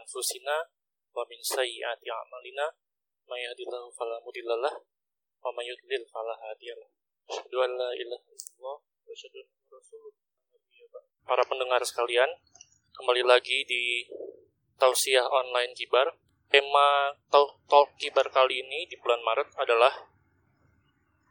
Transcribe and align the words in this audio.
anfusina 0.00 0.64
wa 1.12 1.22
min 1.28 1.40
sayyiati 1.44 2.08
a'malina 2.08 2.66
may 3.28 3.44
yahdihillahu 3.44 3.92
fala 3.92 4.16
mudhillalah 4.24 4.74
wa 5.44 5.50
may 5.52 5.68
yudlil 5.68 6.04
fala 6.08 6.34
hadiyalah. 6.40 6.88
Asyhadu 7.28 7.56
an 7.62 7.70
la 7.76 7.90
ilaha 7.94 8.26
illallah 8.32 8.76
wa 8.80 9.10
asyhadu 9.12 9.44
anna 9.44 9.68
rasulullah 9.70 11.04
Para 11.28 11.42
pendengar 11.46 11.78
sekalian, 11.86 12.26
kembali 12.96 13.22
lagi 13.22 13.62
di 13.68 14.08
tausiah 14.80 15.22
online 15.28 15.76
Kibar. 15.76 16.16
Tema 16.50 17.14
talk 17.30 17.94
Kibar 18.02 18.26
kali 18.34 18.66
ini 18.66 18.90
di 18.90 18.98
bulan 18.98 19.22
Maret 19.22 19.54
adalah 19.54 19.94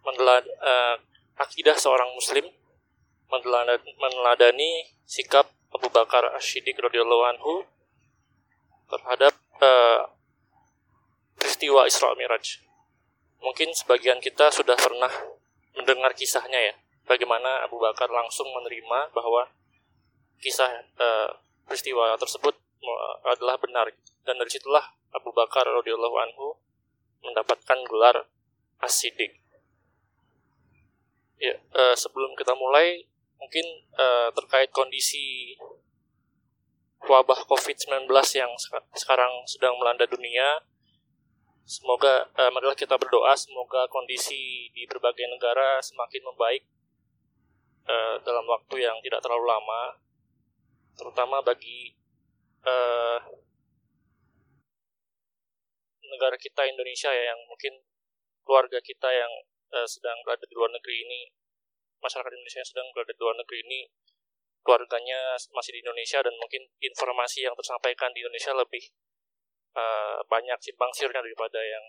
menelad, 0.08 0.48
uh, 0.63 0.96
akidah 1.36 1.76
seorang 1.76 2.16
muslim 2.16 2.48
meneladani 3.30 4.96
sikap 5.04 5.52
Abu 5.76 5.91
Bakar 5.91 6.32
Ashidik 6.34 6.80
radhiyallahu 6.80 7.24
anhu 7.36 7.68
terhadap 8.89 9.34
uh, 9.62 10.09
peristiwa 11.37 11.85
Isra 11.85 12.12
Miraj. 12.18 12.59
Mungkin 13.40 13.71
sebagian 13.71 14.20
kita 14.20 14.51
sudah 14.51 14.76
pernah 14.76 15.09
mendengar 15.77 16.12
kisahnya 16.12 16.59
ya, 16.59 16.73
bagaimana 17.07 17.63
Abu 17.63 17.79
Bakar 17.79 18.12
langsung 18.12 18.51
menerima 18.51 19.15
bahwa 19.15 19.48
kisah 20.43 20.68
uh, 20.99 21.29
peristiwa 21.63 22.18
tersebut 22.20 22.57
adalah 23.27 23.59
benar 23.59 23.91
dan 24.23 24.40
dari 24.40 24.51
situlah 24.51 24.84
Abu 25.12 25.35
Bakar 25.35 25.68
radhiyallahu 25.68 26.18
anhu 26.20 26.55
mendapatkan 27.24 27.79
gelar 27.87 28.27
As-Siddiq. 28.79 29.35
Ya, 31.40 31.55
uh, 31.76 31.96
sebelum 31.96 32.35
kita 32.35 32.55
mulai 32.55 33.07
mungkin 33.40 33.63
uh, 33.96 34.27
terkait 34.35 34.71
kondisi 34.76 35.55
wabah 37.08 37.48
COVID-19 37.48 38.10
yang 38.36 38.52
sekarang 38.96 39.32
sedang 39.48 39.76
melanda 39.80 40.04
dunia. 40.10 40.60
Semoga 41.70 42.26
uh, 42.34 42.50
marilah 42.50 42.74
kita 42.74 42.98
berdoa 42.98 43.38
semoga 43.38 43.86
kondisi 43.94 44.74
di 44.74 44.90
berbagai 44.90 45.30
negara 45.30 45.77
semakin 45.80 46.26
membaik 46.26 46.66
uh, 47.86 48.18
dalam 48.26 48.42
waktu 48.50 48.90
yang 48.90 48.98
tidak 49.05 49.22
terlalu 49.22 49.46
lama, 49.46 50.02
terutama 50.98 51.46
bagi 51.46 51.94
uh, 52.66 53.22
negara 56.10 56.36
kita 56.42 56.66
Indonesia 56.66 57.14
ya 57.14 57.32
yang 57.32 57.40
mungkin 57.46 57.86
keluarga 58.42 58.82
kita 58.82 59.14
yang 59.14 59.30
uh, 59.70 59.86
sedang 59.86 60.18
berada 60.26 60.50
di 60.50 60.55
luar 60.58 60.74
negeri 60.74 61.05
ini 61.05 61.22
masyarakat 62.02 62.34
Indonesia 62.34 62.60
yang 62.66 62.72
sedang 62.74 62.88
berada 62.98 63.14
di 63.14 63.22
luar 63.22 63.38
negeri 63.38 63.58
ini 63.62 63.82
keluarganya 64.69 65.34
masih 65.50 65.73
di 65.73 65.81
Indonesia 65.81 66.22
dan 66.22 66.29
mungkin 66.38 66.62
informasi 66.78 67.41
yang 67.41 67.57
tersampaikan 67.57 68.13
di 68.13 68.22
Indonesia 68.22 68.53
lebih 68.53 68.85
uh, 69.73 70.22
banyak 70.29 70.62
simpang 70.62 70.94
siurnya 70.94 71.25
daripada 71.25 71.57
yang 71.57 71.81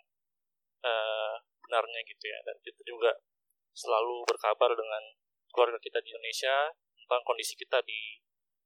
uh, 0.80 1.36
benarnya 1.60 2.00
gitu 2.08 2.24
ya. 2.24 2.40
Dan 2.40 2.56
kita 2.64 2.80
juga 2.88 3.12
selalu 3.76 4.24
berkabar 4.24 4.72
dengan 4.72 5.12
keluarga 5.52 5.76
kita 5.76 6.00
di 6.00 6.08
Indonesia 6.08 6.72
tentang 6.96 7.20
kondisi 7.20 7.52
kita 7.52 7.84
di 7.84 8.16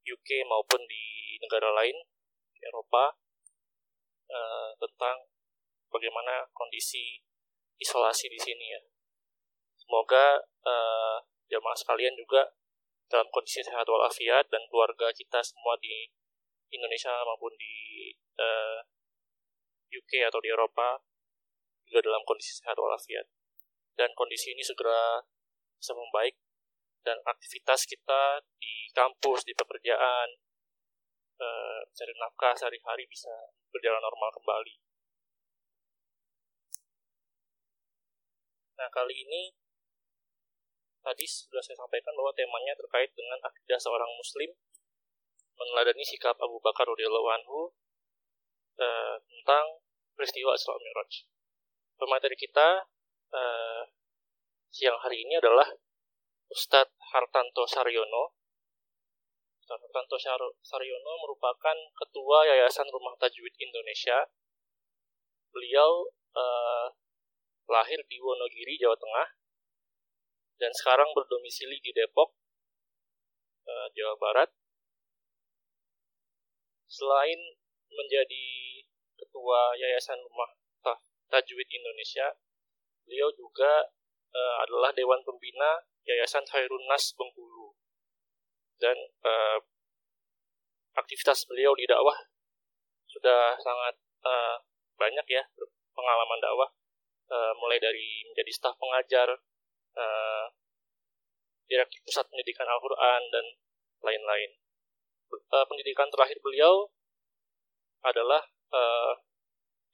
UK 0.07 0.47
maupun 0.47 0.79
di 0.87 1.35
negara 1.43 1.75
lain 1.75 1.99
di 2.55 2.63
Eropa 2.63 3.19
uh, 4.31 4.71
tentang 4.79 5.27
bagaimana 5.91 6.47
kondisi 6.55 7.19
isolasi 7.83 8.31
di 8.31 8.39
sini 8.39 8.79
ya. 8.79 8.81
Semoga 9.75 10.39
uh, 10.63 11.19
jamaah 11.51 11.75
sekalian 11.75 12.15
juga 12.15 12.47
dalam 13.09 13.29
kondisi 13.31 13.61
sehat 13.61 13.85
walafiat 13.85 14.49
dan 14.49 14.63
keluarga 14.69 15.13
kita 15.13 15.41
semua 15.45 15.77
di 15.79 16.09
Indonesia 16.73 17.13
maupun 17.23 17.55
di 17.55 18.11
uh, 18.41 18.81
eh, 18.81 19.95
UK 19.95 20.27
atau 20.27 20.43
di 20.43 20.51
Eropa 20.51 20.99
juga 21.87 22.11
dalam 22.11 22.25
kondisi 22.27 22.59
sehat 22.59 22.75
walafiat 22.75 23.29
dan 23.95 24.11
kondisi 24.19 24.57
ini 24.57 24.65
segera 24.65 25.23
bisa 25.79 25.95
membaik 25.95 26.35
dan 27.05 27.21
aktivitas 27.29 27.85
kita 27.85 28.41
di 28.57 28.89
kampus 28.97 29.45
di 29.45 29.53
pekerjaan 29.53 30.29
uh, 31.39 31.81
cari 31.93 32.13
nafkah 32.17 32.57
sehari-hari 32.57 33.05
bisa 33.07 33.31
berjalan 33.69 34.01
normal 34.01 34.33
kembali. 34.33 34.75
Nah 38.81 38.89
kali 38.91 39.15
ini 39.15 39.64
tadi 41.05 41.29
sudah 41.29 41.61
saya 41.61 41.77
sampaikan 41.77 42.17
bahwa 42.17 42.33
temanya 42.33 42.73
terkait 42.73 43.13
dengan 43.13 43.37
akidah 43.45 43.77
seorang 43.77 44.09
muslim 44.17 44.49
meneladani 45.55 46.03
sikap 46.03 46.35
Abu 46.41 46.59
Bakar 46.65 46.89
radhiyallahu 46.89 47.29
anhu 47.29 47.59
uh, 48.81 49.17
tentang 49.21 49.85
peristiwa 50.17 50.57
Isra 50.57 50.81
Mi'raj. 50.81 51.29
Pemateri 52.01 52.35
kita 52.35 52.89
uh, 53.31 53.83
siang 54.73 54.99
hari 54.99 55.23
ini 55.23 55.39
adalah 55.39 55.69
Ustadz 56.51 56.97
Hartanto 57.15 57.69
Saryono. 57.69 58.35
Ustadz 59.63 59.85
Hartanto 59.85 60.17
Saryono 60.59 61.13
merupakan 61.23 61.77
ketua 61.95 62.49
Yayasan 62.49 62.89
Rumah 62.91 63.15
Tajwid 63.21 63.55
Indonesia. 63.61 64.27
Beliau 65.55 66.11
uh, 66.35 66.91
lahir 67.71 68.03
di 68.11 68.19
Wonogiri, 68.19 68.75
Jawa 68.75 68.99
Tengah 68.99 69.44
dan 70.59 70.71
sekarang 70.71 71.11
berdomisili 71.13 71.83
di 71.83 71.91
Depok, 71.91 72.35
uh, 73.67 73.89
Jawa 73.95 74.15
Barat. 74.19 74.51
Selain 76.87 77.39
menjadi 77.91 78.47
ketua 79.19 79.75
Yayasan 79.75 80.19
Rumah 80.23 80.51
Tajwid 81.27 81.67
Indonesia, 81.67 82.31
beliau 83.03 83.27
juga 83.35 83.91
uh, 84.31 84.57
adalah 84.63 84.95
Dewan 84.95 85.19
Pembina 85.27 85.83
Yayasan 86.07 86.47
Khairun 86.47 86.87
Nas 86.87 87.11
Bengkulu. 87.19 87.75
Dan 88.79 88.95
uh, 89.27 89.59
aktivitas 90.95 91.51
beliau 91.51 91.75
di 91.75 91.89
dakwah 91.91 92.15
sudah 93.11 93.59
sangat 93.59 93.95
banyak 94.97 95.27
ya 95.29 95.45
pengalaman 95.93 96.41
dakwah 96.41 96.71
mulai 97.61 97.77
dari 97.77 98.25
menjadi 98.25 98.49
staf 98.57 98.73
pengajar 98.81 99.29
uh, 99.95 100.47
Direktur 101.65 102.01
Pusat 102.05 102.29
Pendidikan 102.29 102.69
Al-Quran, 102.69 103.23
dan 103.33 103.45
lain-lain. 104.05 104.51
Uh, 105.33 105.67
pendidikan 105.67 106.07
terakhir 106.13 106.39
beliau 106.45 106.93
adalah 108.05 108.45
uh, 108.71 109.17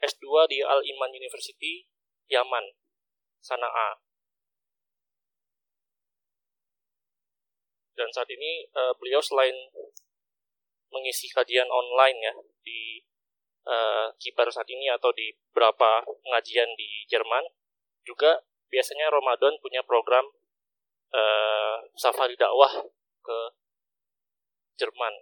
eh, 0.03 0.09
S2 0.11 0.51
di 0.51 0.59
Al-Iman 0.61 1.15
University, 1.15 1.87
Yaman, 2.27 2.75
Sana'a. 3.39 4.03
Dan 7.95 8.11
saat 8.11 8.29
ini 8.29 8.67
uh, 8.75 8.93
beliau 8.99 9.23
selain 9.23 9.55
mengisi 10.91 11.31
kajian 11.31 11.71
online 11.71 12.19
ya 12.19 12.35
di 12.67 13.05
uh, 13.69 14.11
Kibar 14.19 14.51
saat 14.51 14.67
ini 14.67 14.91
atau 14.91 15.15
di 15.15 15.31
beberapa 15.53 16.03
pengajian 16.03 16.75
di 16.75 17.07
Jerman, 17.07 17.47
juga 18.03 18.43
biasanya 18.71 19.11
Ramadan 19.11 19.59
punya 19.59 19.83
program 19.83 20.25
uh, 21.11 21.83
safari 21.99 22.39
dakwah 22.39 22.71
ke 23.21 23.39
Jerman. 24.79 25.15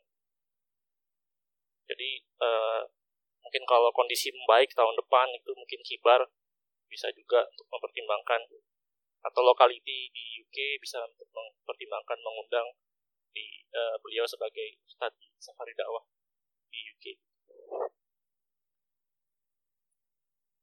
Jadi 1.89 2.23
uh, 2.39 2.85
mungkin 3.43 3.65
kalau 3.65 3.89
kondisi 3.97 4.29
membaik 4.29 4.71
tahun 4.77 4.95
depan 5.01 5.33
itu 5.33 5.51
mungkin 5.57 5.81
kibar 5.81 6.21
bisa 6.89 7.09
juga 7.17 7.49
untuk 7.49 7.67
mempertimbangkan 7.73 8.45
atau 9.25 9.41
lokality 9.43 10.13
di 10.13 10.25
UK 10.45 10.79
bisa 10.79 11.01
untuk 11.03 11.27
mempertimbangkan 11.33 12.21
mengundang 12.23 12.69
di 13.33 13.65
uh, 13.73 13.97
beliau 14.05 14.29
sebagai 14.29 14.79
ustadz 14.85 15.33
safari 15.41 15.73
dakwah 15.75 16.05
di 16.69 16.81
UK. 16.93 17.05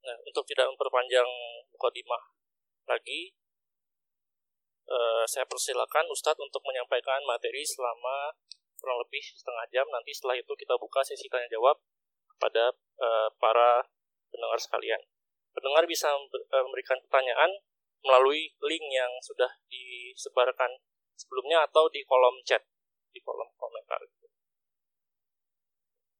Nah, 0.06 0.18
untuk 0.22 0.46
tidak 0.46 0.70
memperpanjang 0.70 1.26
mukadimah 1.74 2.35
lagi 2.86 3.34
uh, 4.90 5.24
saya 5.26 5.46
persilakan 5.50 6.06
Ustadz 6.10 6.42
untuk 6.42 6.62
menyampaikan 6.66 7.22
materi 7.26 7.66
selama 7.66 8.34
kurang 8.78 9.02
lebih 9.02 9.22
setengah 9.22 9.66
jam. 9.74 9.86
Nanti 9.90 10.14
setelah 10.14 10.38
itu 10.38 10.54
kita 10.54 10.78
buka 10.78 11.02
sesi 11.02 11.26
tanya 11.26 11.50
jawab 11.50 11.82
kepada 12.36 12.74
uh, 13.02 13.30
para 13.42 13.90
pendengar 14.30 14.60
sekalian. 14.62 15.02
Pendengar 15.56 15.88
bisa 15.88 16.12
eh, 16.12 16.64
memberikan 16.68 17.00
pertanyaan 17.08 17.48
melalui 18.04 18.52
link 18.60 18.86
yang 18.92 19.08
sudah 19.24 19.48
disebarkan 19.72 20.68
sebelumnya 21.16 21.64
atau 21.64 21.88
di 21.88 22.04
kolom 22.04 22.44
chat, 22.44 22.60
di 23.16 23.24
kolom 23.24 23.48
komentar. 23.56 24.04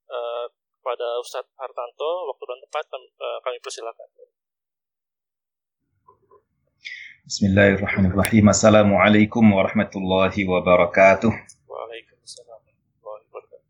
Uh, 0.08 0.48
kepada 0.80 1.20
Ustadz 1.20 1.52
Hartanto, 1.60 2.32
waktu 2.32 2.44
dan 2.48 2.60
tempat 2.64 2.86
kami 3.44 3.58
persilakan. 3.60 4.08
Bismillahirrahmanirrahim. 7.26 8.54
Assalamualaikum 8.54 9.42
warahmatullahi 9.50 10.46
wabarakatuh. 10.46 11.34
Waalaikumsalam 11.66 12.62
warahmatullahi 13.02 13.26
wabarakatuh. 13.34 13.66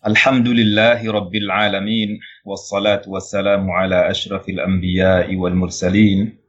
Alhamdulillahi 0.00 1.12
rabbil 1.12 1.52
alamin. 1.52 2.16
Wassalatu 2.40 3.12
wassalamu 3.12 3.68
ala 3.68 4.08
ashrafil 4.08 4.64
anbiya'i 4.64 5.36
wal 5.36 5.52
mursalin. 5.52 6.40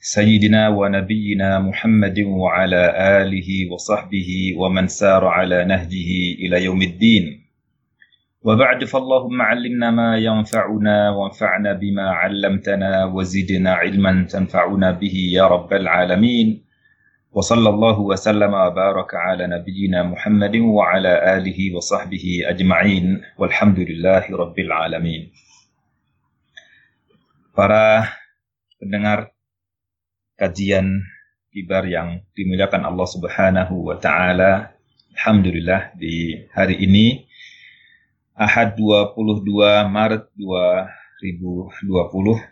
Sayyidina 0.00 0.72
wa 0.72 0.88
nabiyyina 0.88 1.60
Muhammadin 1.60 2.32
wa 2.32 2.56
ala 2.56 2.96
alihi 3.20 3.68
wa 3.68 3.76
sahbihi 3.76 4.56
wa 4.56 4.72
man 4.72 4.88
sara 4.88 5.36
ala 5.36 5.68
nahjihi 5.68 6.48
ila 6.48 6.56
yaumiddin. 6.56 7.43
وبعد 8.44 8.84
فاللهم 8.84 9.42
علمنا 9.42 9.90
ما 9.90 10.10
ينفعنا 10.20 11.10
وانفعنا 11.10 11.72
بما 11.72 12.06
علمتنا 12.10 13.04
وزدنا 13.04 13.70
علما 13.74 14.28
تنفعنا 14.28 14.90
به 15.00 15.16
يا 15.32 15.48
رب 15.48 15.72
العالمين. 15.72 16.60
وصلى 17.32 17.68
الله 17.68 18.00
وسلم 18.00 18.52
وبارك 18.54 19.14
على 19.14 19.46
نبينا 19.48 20.02
محمد 20.02 20.56
وعلى 20.56 21.12
آله 21.40 21.58
وصحبه 21.76 22.44
أجمعين. 22.52 23.22
والحمد 23.40 23.78
لله 23.80 24.24
رب 24.28 24.56
العالمين. 24.58 25.22
Para 27.56 28.12
pendengar 28.76 29.32
kajian 30.36 31.00
kibar 31.48 31.88
yang 31.88 32.20
dimuliakan 32.36 32.84
Allah 32.84 33.08
Subhanahu 33.08 33.88
wa 33.88 33.96
taala, 33.96 34.76
alhamdulillah 35.16 35.96
di 35.96 36.44
hari 36.52 36.76
ini 36.84 37.24
Ahad 38.34 38.74
22 38.74 39.14
Maret 39.94 40.26
2020 40.34 41.78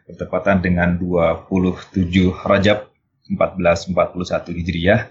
bertepatan 0.06 0.62
dengan 0.62 0.94
27 0.94 2.30
Rajab 2.46 2.86
1441 3.26 4.62
Hijriah. 4.62 5.10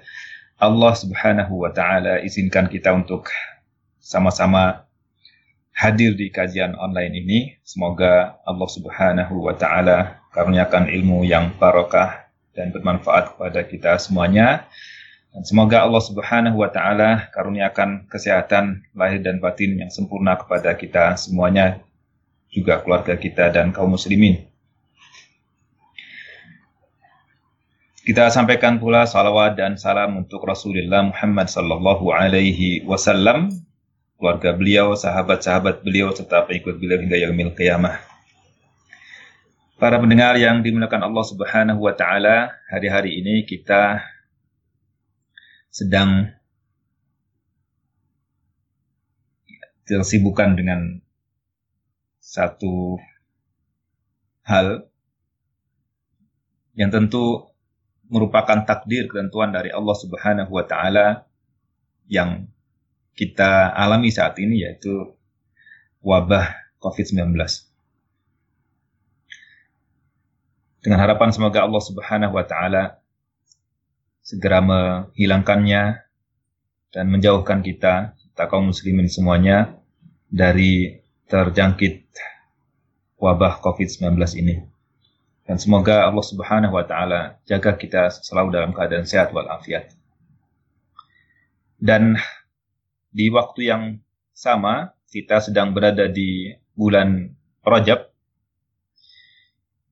Allah 0.56 0.94
Subhanahu 0.96 1.68
wa 1.68 1.76
taala 1.76 2.24
izinkan 2.24 2.72
kita 2.72 2.96
untuk 2.96 3.28
sama-sama 4.00 4.88
hadir 5.76 6.16
di 6.16 6.32
kajian 6.32 6.80
online 6.80 7.20
ini. 7.20 7.40
Semoga 7.68 8.40
Allah 8.48 8.70
Subhanahu 8.72 9.44
wa 9.44 9.52
taala 9.52 10.24
karuniakan 10.32 10.88
ilmu 10.88 11.28
yang 11.28 11.52
barokah 11.60 12.32
dan 12.56 12.72
bermanfaat 12.72 13.36
kepada 13.36 13.68
kita 13.68 14.00
semuanya 14.00 14.72
dan 15.32 15.48
semoga 15.48 15.88
Allah 15.88 16.04
Subhanahu 16.04 16.60
wa 16.60 16.68
taala 16.68 17.32
karuniakan 17.32 18.12
kesehatan 18.12 18.84
lahir 18.92 19.24
dan 19.24 19.40
batin 19.40 19.80
yang 19.80 19.88
sempurna 19.88 20.36
kepada 20.36 20.76
kita 20.76 21.16
semuanya, 21.16 21.80
juga 22.52 22.84
keluarga 22.84 23.16
kita 23.16 23.48
dan 23.48 23.72
kaum 23.72 23.96
muslimin. 23.96 24.44
Kita 28.02 28.28
sampaikan 28.28 28.76
pula 28.76 29.08
salawat 29.08 29.56
dan 29.56 29.80
salam 29.80 30.20
untuk 30.20 30.44
Rasulullah 30.44 31.06
Muhammad 31.06 31.48
sallallahu 31.48 32.12
alaihi 32.12 32.84
wasallam, 32.84 33.56
keluarga 34.20 34.52
beliau, 34.52 35.00
sahabat-sahabat 35.00 35.80
beliau 35.80 36.12
serta 36.12 36.44
pengikut 36.44 36.76
beliau 36.76 37.00
hingga 37.00 37.16
yaumil 37.16 37.56
qiyamah. 37.56 38.04
Para 39.80 39.96
pendengar 39.96 40.36
yang 40.36 40.60
dimuliakan 40.60 41.08
Allah 41.08 41.26
Subhanahu 41.26 41.80
wa 41.88 41.94
taala, 41.96 42.52
hari-hari 42.68 43.22
ini 43.22 43.48
kita 43.48 44.04
sedang 45.72 46.30
tersibukkan 49.88 50.60
dengan 50.60 51.00
satu 52.22 53.02
hal 54.46 54.88
yang 56.78 56.94
tentu 56.94 57.52
merupakan 58.12 58.64
takdir 58.68 59.08
ketentuan 59.08 59.52
dari 59.52 59.72
Allah 59.72 59.96
Subhanahu 59.96 60.52
wa 60.52 60.64
taala 60.68 61.28
yang 62.08 62.48
kita 63.16 63.72
alami 63.72 64.12
saat 64.12 64.36
ini 64.40 64.64
yaitu 64.64 65.16
wabah 66.04 66.52
COVID-19. 66.80 67.36
Dengan 70.82 70.98
harapan 70.98 71.30
semoga 71.30 71.64
Allah 71.64 71.84
Subhanahu 71.84 72.34
wa 72.36 72.46
taala 72.48 73.01
segera 74.32 74.64
menghilangkannya 74.64 76.08
dan 76.96 77.06
menjauhkan 77.12 77.60
kita, 77.60 78.16
kita 78.16 78.44
kaum 78.48 78.72
muslimin 78.72 79.12
semuanya 79.12 79.76
dari 80.32 81.04
terjangkit 81.28 82.08
wabah 83.20 83.60
COVID-19 83.60 84.16
ini. 84.40 84.64
Dan 85.44 85.60
semoga 85.60 86.08
Allah 86.08 86.24
Subhanahu 86.24 86.80
wa 86.80 86.88
taala 86.88 87.44
jaga 87.44 87.76
kita 87.76 88.08
selalu 88.08 88.56
dalam 88.56 88.72
keadaan 88.72 89.04
sehat 89.04 89.36
walafiat. 89.36 89.92
Dan 91.76 92.16
di 93.12 93.28
waktu 93.28 93.68
yang 93.68 93.84
sama 94.32 94.96
kita 95.12 95.44
sedang 95.44 95.76
berada 95.76 96.08
di 96.08 96.56
bulan 96.72 97.36
Rajab 97.68 98.08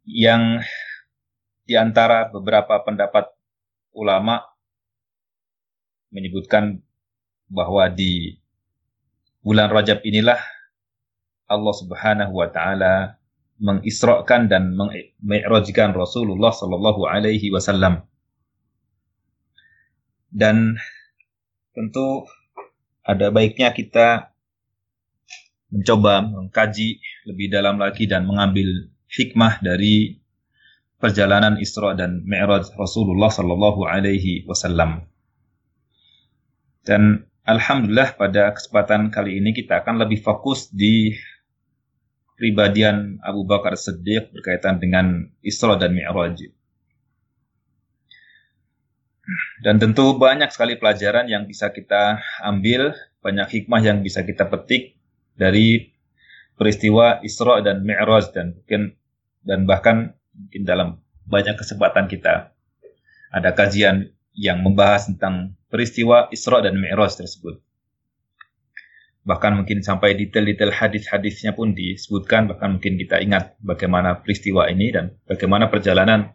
yang 0.08 0.64
di 1.68 1.76
antara 1.76 2.32
beberapa 2.32 2.82
pendapat 2.82 3.39
ulama 3.94 4.42
menyebutkan 6.10 6.82
bahwa 7.50 7.90
di 7.90 8.38
bulan 9.42 9.70
Rajab 9.74 10.06
inilah 10.06 10.38
Allah 11.50 11.74
Subhanahu 11.74 12.34
wa 12.34 12.48
taala 12.54 13.18
mengisrakan 13.60 14.48
dan 14.48 14.78
mengi'rajkan 14.78 15.92
Rasulullah 15.92 16.54
sallallahu 16.54 17.10
alaihi 17.10 17.52
wasallam. 17.52 18.06
Dan 20.30 20.78
tentu 21.74 22.30
ada 23.02 23.34
baiknya 23.34 23.74
kita 23.74 24.30
mencoba 25.74 26.22
mengkaji 26.22 27.02
lebih 27.26 27.50
dalam 27.50 27.82
lagi 27.82 28.06
dan 28.06 28.26
mengambil 28.26 28.90
hikmah 29.10 29.62
dari 29.62 30.19
perjalanan 31.00 31.56
Isra 31.58 31.96
dan 31.96 32.28
Mi'raj 32.28 32.76
Rasulullah 32.76 33.32
Sallallahu 33.32 33.88
Alaihi 33.88 34.44
Wasallam. 34.44 35.08
Dan 36.84 37.24
Alhamdulillah 37.48 38.14
pada 38.20 38.54
kesempatan 38.54 39.10
kali 39.10 39.42
ini 39.42 39.56
kita 39.56 39.82
akan 39.82 40.06
lebih 40.06 40.22
fokus 40.22 40.70
di 40.70 41.16
pribadian 42.38 43.18
Abu 43.26 43.48
Bakar 43.48 43.74
Siddiq 43.74 44.30
berkaitan 44.36 44.78
dengan 44.78 45.26
Isra 45.42 45.80
dan 45.80 45.96
Mi'raj. 45.96 46.52
Dan 49.64 49.78
tentu 49.78 50.18
banyak 50.20 50.52
sekali 50.52 50.76
pelajaran 50.78 51.30
yang 51.30 51.46
bisa 51.46 51.70
kita 51.70 52.22
ambil, 52.44 52.94
banyak 53.24 53.48
hikmah 53.48 53.82
yang 53.82 54.00
bisa 54.02 54.26
kita 54.26 54.46
petik 54.50 55.00
dari 55.38 55.96
peristiwa 56.60 57.24
Isra 57.24 57.64
dan 57.64 57.88
Mi'raj 57.88 58.36
dan 58.36 58.60
mungkin 58.60 59.00
dan 59.48 59.64
bahkan 59.64 60.19
mungkin 60.40 60.64
dalam 60.64 61.04
banyak 61.28 61.60
kesempatan 61.60 62.08
kita 62.08 62.56
ada 63.30 63.50
kajian 63.54 64.10
yang 64.34 64.64
membahas 64.64 65.12
tentang 65.12 65.60
peristiwa 65.70 66.32
Isra 66.32 66.64
dan 66.64 66.80
Mi'raj 66.80 67.20
tersebut. 67.20 67.60
Bahkan 69.28 69.62
mungkin 69.62 69.86
sampai 69.86 70.18
detail-detail 70.18 70.74
hadis-hadisnya 70.74 71.54
pun 71.54 71.78
disebutkan, 71.78 72.50
bahkan 72.50 72.80
mungkin 72.80 72.98
kita 72.98 73.22
ingat 73.22 73.60
bagaimana 73.62 74.26
peristiwa 74.26 74.66
ini 74.72 74.90
dan 74.90 75.14
bagaimana 75.30 75.70
perjalanan 75.70 76.34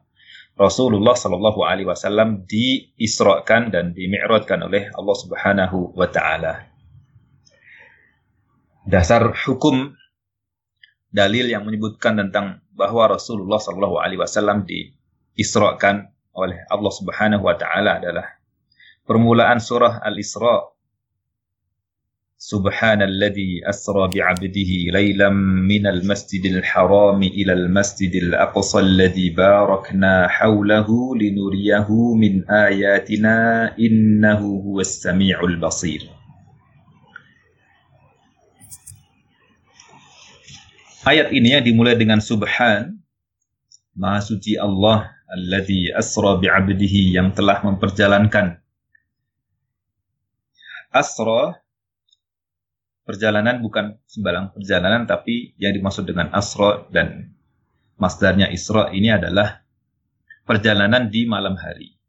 Rasulullah 0.54 1.18
Shallallahu 1.18 1.66
Alaihi 1.66 1.90
Wasallam 1.90 2.46
diisrakan 2.46 3.74
dan 3.74 3.90
dimi'rajkan 3.90 4.62
oleh 4.62 4.94
Allah 4.94 5.16
Subhanahu 5.18 5.98
Wa 5.98 6.06
Taala. 6.14 6.70
Dasar 8.86 9.34
hukum 9.34 9.96
dalil 11.10 11.50
yang 11.50 11.66
menyebutkan 11.66 12.20
tentang 12.20 12.62
bahwa 12.74 13.14
Rasulullah 13.14 13.62
Shallallahu 13.62 14.02
Alaihi 14.02 14.20
Wasallam 14.20 14.66
diisrakan 14.66 16.10
oleh 16.34 16.66
Allah 16.66 16.92
Subhanahu 16.92 17.46
Wa 17.46 17.54
Taala 17.54 18.02
adalah 18.02 18.26
permulaan 19.06 19.62
surah 19.62 20.02
Al-Isra. 20.02 20.70
Subhanalladzi 22.44 23.64
asra 23.64 24.04
bi'abdihi 24.12 24.92
laylan 24.92 25.64
minal 25.64 26.04
masjidil 26.04 26.60
haram 26.60 27.24
ilal 27.24 27.72
masjidil 27.72 28.36
aqsa 28.36 28.84
alladzi 28.84 29.32
barakna 29.32 30.28
hawlahu 30.28 31.16
linuriyahu 31.16 32.12
min 32.20 32.44
ayatina 32.44 33.72
innahu 33.80 34.60
huwas 34.60 35.00
sami'ul 35.00 35.56
basir. 35.56 36.04
Ayat 41.04 41.36
ini 41.36 41.52
yang 41.52 41.60
dimulai 41.60 42.00
dengan 42.00 42.16
subhan, 42.16 42.96
Maha 43.92 44.24
suci 44.24 44.56
Allah 44.56 45.12
alladzi 45.28 45.92
asra 45.92 46.40
bi'abdihi 46.40 47.12
yang 47.12 47.36
telah 47.36 47.60
memperjalankan. 47.60 48.56
Asra 50.88 51.60
perjalanan 53.04 53.60
bukan 53.60 54.00
sembarang 54.08 54.56
perjalanan 54.56 55.04
tapi 55.04 55.52
yang 55.60 55.76
dimaksud 55.76 56.08
dengan 56.08 56.32
asra 56.32 56.88
dan 56.88 57.36
masdarnya 58.00 58.48
isra 58.48 58.88
ini 58.88 59.12
adalah 59.12 59.60
perjalanan 60.48 61.12
di 61.12 61.28
malam 61.28 61.60
hari. 61.60 62.00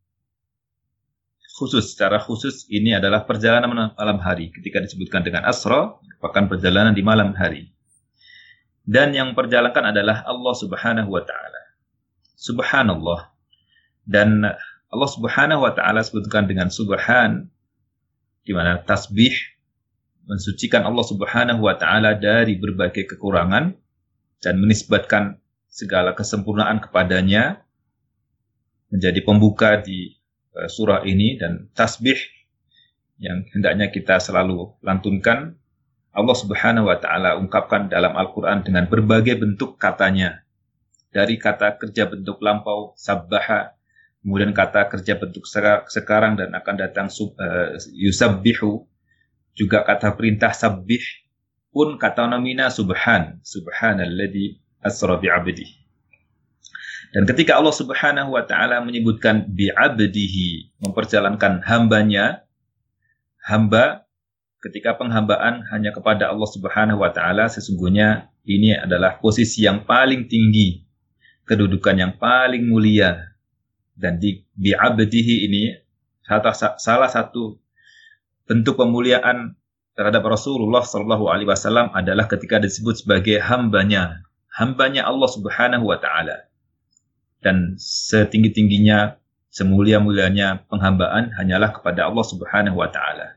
Khusus, 1.60 1.92
secara 2.00 2.24
khusus 2.24 2.64
ini 2.72 2.96
adalah 2.96 3.28
perjalanan 3.28 3.92
malam 3.92 4.24
hari. 4.24 4.56
Ketika 4.56 4.80
disebutkan 4.80 5.20
dengan 5.28 5.44
asra, 5.44 6.00
merupakan 6.00 6.48
perjalanan 6.48 6.96
di 6.96 7.04
malam 7.04 7.36
hari. 7.36 7.75
Dan 8.86 9.18
yang 9.18 9.34
perjalankan 9.34 9.90
adalah 9.90 10.22
Allah 10.30 10.54
Subhanahu 10.54 11.10
wa 11.10 11.24
taala. 11.26 11.62
Subhanallah. 12.38 13.34
Dan 14.06 14.46
Allah 14.94 15.10
Subhanahu 15.10 15.66
wa 15.66 15.74
taala 15.74 16.06
sebutkan 16.06 16.46
dengan 16.46 16.70
subhan 16.70 17.50
di 18.46 18.54
mana 18.54 18.78
tasbih 18.78 19.34
mensucikan 20.30 20.86
Allah 20.86 21.02
Subhanahu 21.02 21.66
wa 21.66 21.74
taala 21.78 22.14
dari 22.14 22.62
berbagai 22.62 23.10
kekurangan 23.18 23.74
dan 24.46 24.56
menisbatkan 24.62 25.42
segala 25.66 26.14
kesempurnaan 26.14 26.78
kepadanya 26.80 27.66
menjadi 28.94 29.20
pembuka 29.26 29.82
di 29.82 30.14
uh, 30.54 30.70
surah 30.70 31.04
ini 31.04 31.42
dan 31.42 31.68
tasbih 31.74 32.22
yang 33.18 33.44
hendaknya 33.52 33.90
kita 33.90 34.22
selalu 34.22 34.76
lantunkan 34.86 35.58
Allah 36.16 36.36
Subhanahu 36.40 36.88
wa 36.88 36.96
taala 36.96 37.36
ungkapkan 37.36 37.92
dalam 37.92 38.16
Al-Qur'an 38.16 38.64
dengan 38.64 38.88
berbagai 38.88 39.36
bentuk 39.36 39.76
katanya. 39.76 40.42
Dari 41.12 41.36
kata 41.40 41.80
kerja 41.80 42.08
bentuk 42.08 42.40
lampau 42.44 42.96
sabbaha 42.96 43.76
kemudian 44.26 44.58
kata 44.58 44.90
kerja 44.90 45.22
bentuk 45.22 45.46
sekarang 45.86 46.34
dan 46.34 46.56
akan 46.58 46.76
datang 46.82 47.08
sub, 47.14 47.38
uh, 47.38 47.78
yusabbihu 47.94 48.84
juga 49.54 49.86
kata 49.86 50.18
perintah 50.18 50.50
sabbih 50.50 51.04
pun 51.70 52.02
kata 52.02 52.26
nomina 52.26 52.74
subhan 52.74 53.38
subhanalladzi 53.46 54.60
asra 54.82 55.22
bi'abdihi. 55.22 55.86
Dan 57.16 57.24
ketika 57.30 57.56
Allah 57.56 57.72
Subhanahu 57.72 58.36
wa 58.36 58.44
taala 58.44 58.84
menyebutkan 58.84 59.48
bi'abdihi, 59.48 60.80
memperjalankan 60.84 61.64
hambanya, 61.64 62.44
hamba 63.40 64.05
ketika 64.66 64.98
penghambaan 64.98 65.62
hanya 65.70 65.94
kepada 65.94 66.34
Allah 66.34 66.50
Subhanahu 66.50 67.06
wa 67.06 67.14
taala 67.14 67.46
sesungguhnya 67.46 68.34
ini 68.50 68.74
adalah 68.74 69.22
posisi 69.22 69.62
yang 69.62 69.86
paling 69.86 70.26
tinggi, 70.26 70.82
kedudukan 71.46 71.94
yang 71.94 72.14
paling 72.18 72.66
mulia. 72.66 73.38
Dan 73.96 74.20
di 74.20 74.44
bi'abdihi 74.60 75.48
ini 75.48 75.72
salah 76.82 77.08
satu 77.08 77.56
bentuk 78.44 78.76
pemuliaan 78.76 79.56
terhadap 79.96 80.28
Rasulullah 80.28 80.84
Shallallahu 80.84 81.32
Alaihi 81.32 81.48
Wasallam 81.48 81.96
adalah 81.96 82.28
ketika 82.28 82.60
disebut 82.60 83.08
sebagai 83.08 83.40
hambanya, 83.40 84.28
hambanya 84.52 85.08
Allah 85.08 85.32
Subhanahu 85.32 85.88
Wa 85.88 86.02
Taala 86.04 86.52
dan 87.46 87.78
setinggi-tingginya, 87.78 89.22
semulia-mulianya 89.54 90.66
penghambaan 90.66 91.30
hanyalah 91.38 91.78
kepada 91.78 92.10
Allah 92.10 92.26
Subhanahu 92.26 92.82
wa 92.82 92.90
taala. 92.90 93.35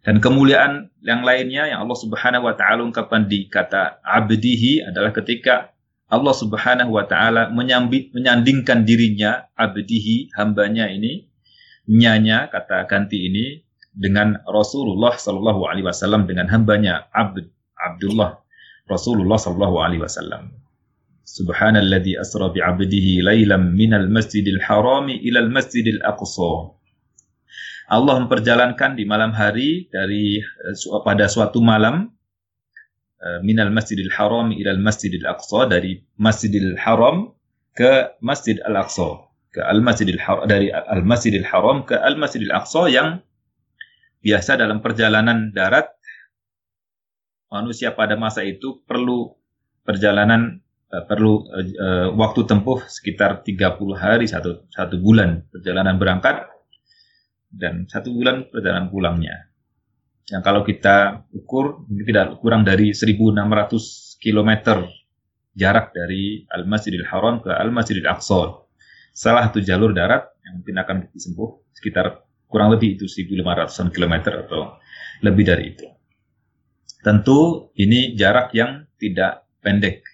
Dan 0.00 0.16
kemuliaan 0.18 0.88
yang 1.04 1.20
lainnya 1.20 1.68
yang 1.68 1.84
Allah 1.84 1.98
Subhanahu 2.00 2.48
wa 2.48 2.54
taala 2.56 2.80
ungkapkan 2.88 3.28
di 3.28 3.52
kata 3.52 4.00
abdihi 4.00 4.88
adalah 4.88 5.12
ketika 5.12 5.76
Allah 6.08 6.32
Subhanahu 6.32 6.96
wa 6.96 7.04
taala 7.04 7.52
menyandingkan 7.52 8.88
dirinya 8.88 9.44
abdihi 9.60 10.32
hambanya 10.40 10.88
ini 10.88 11.28
nyanya 11.84 12.48
kata 12.48 12.88
ganti 12.88 13.28
ini 13.28 13.60
dengan 13.92 14.40
Rasulullah 14.48 15.12
Shallallahu 15.14 15.68
alaihi 15.68 15.84
wasallam 15.84 16.24
dengan 16.24 16.48
hambanya 16.48 17.10
Abd 17.12 17.50
Abdullah 17.76 18.40
Rasulullah 18.90 19.38
Shallallahu 19.38 19.76
alaihi 19.78 20.02
wasallam. 20.02 20.50
Subhanalladzi 21.22 22.18
asra 22.18 22.50
bi'abdihi 22.50 23.22
lailam 23.22 23.78
minal 23.78 24.10
masjidil 24.10 24.58
harami 24.58 25.14
ilal 25.22 25.46
masjidil 25.46 26.02
aqsa. 26.02 26.74
Allah 27.90 28.22
memperjalankan 28.22 28.94
di 28.94 29.02
malam 29.02 29.34
hari 29.34 29.90
dari 29.90 30.38
uh, 30.38 31.02
pada 31.02 31.26
suatu 31.26 31.58
malam 31.58 32.14
uh, 33.18 33.42
minal 33.42 33.74
masjidil 33.74 34.14
haram 34.14 34.54
ilal 34.54 34.78
masjidil 34.78 35.26
aqsa 35.26 35.66
dari 35.66 35.98
masjidil 36.14 36.78
haram 36.78 37.34
ke 37.74 38.14
masjid 38.22 38.62
al 38.62 38.86
aqsa 38.86 39.26
ke 39.50 39.58
al 39.58 39.82
masjidil 39.82 40.22
haram 40.22 40.46
dari 40.46 40.70
al 40.70 41.02
masjidil 41.02 41.42
haram 41.42 41.82
ke 41.82 41.98
al 41.98 42.14
masjidil 42.14 42.54
aqsa 42.54 42.86
yang 42.86 43.18
biasa 44.22 44.54
dalam 44.54 44.78
perjalanan 44.78 45.50
darat. 45.50 45.90
Manusia 47.50 47.90
pada 47.90 48.14
masa 48.14 48.46
itu 48.46 48.78
perlu 48.86 49.34
perjalanan 49.82 50.62
uh, 50.94 51.02
perlu 51.10 51.42
waktu 52.14 52.46
tempuh 52.46 52.86
sekitar 52.86 53.42
30 53.42 53.98
hari 53.98 54.30
satu 54.30 54.62
satu 54.70 54.94
bulan 55.02 55.42
perjalanan 55.50 55.98
berangkat 55.98 56.49
dan 57.50 57.86
satu 57.90 58.14
bulan 58.14 58.46
perjalanan 58.48 58.88
pulangnya. 58.88 59.50
Yang 60.30 60.42
kalau 60.46 60.62
kita 60.62 61.26
ukur 61.34 61.84
tidak 62.06 62.38
kurang 62.38 62.62
dari 62.62 62.94
1.600 62.94 64.22
km 64.22 64.50
jarak 65.58 65.90
dari 65.90 66.46
Al-Masjidil 66.46 67.06
Haram 67.10 67.42
ke 67.42 67.50
Al-Masjidil 67.50 68.06
Aqsa. 68.06 68.62
Salah 69.10 69.50
satu 69.50 69.58
jalur 69.58 69.90
darat 69.90 70.30
yang 70.46 70.62
mungkin 70.62 70.76
akan 70.78 70.96
disempuh 71.10 71.66
sekitar 71.74 72.22
kurang 72.46 72.70
lebih 72.70 72.94
itu 72.94 73.10
1.500 73.10 73.90
km 73.90 74.14
atau 74.46 74.78
lebih 75.26 75.44
dari 75.50 75.74
itu. 75.74 75.86
Tentu 77.02 77.72
ini 77.74 78.14
jarak 78.14 78.54
yang 78.54 78.86
tidak 79.00 79.50
pendek 79.58 80.06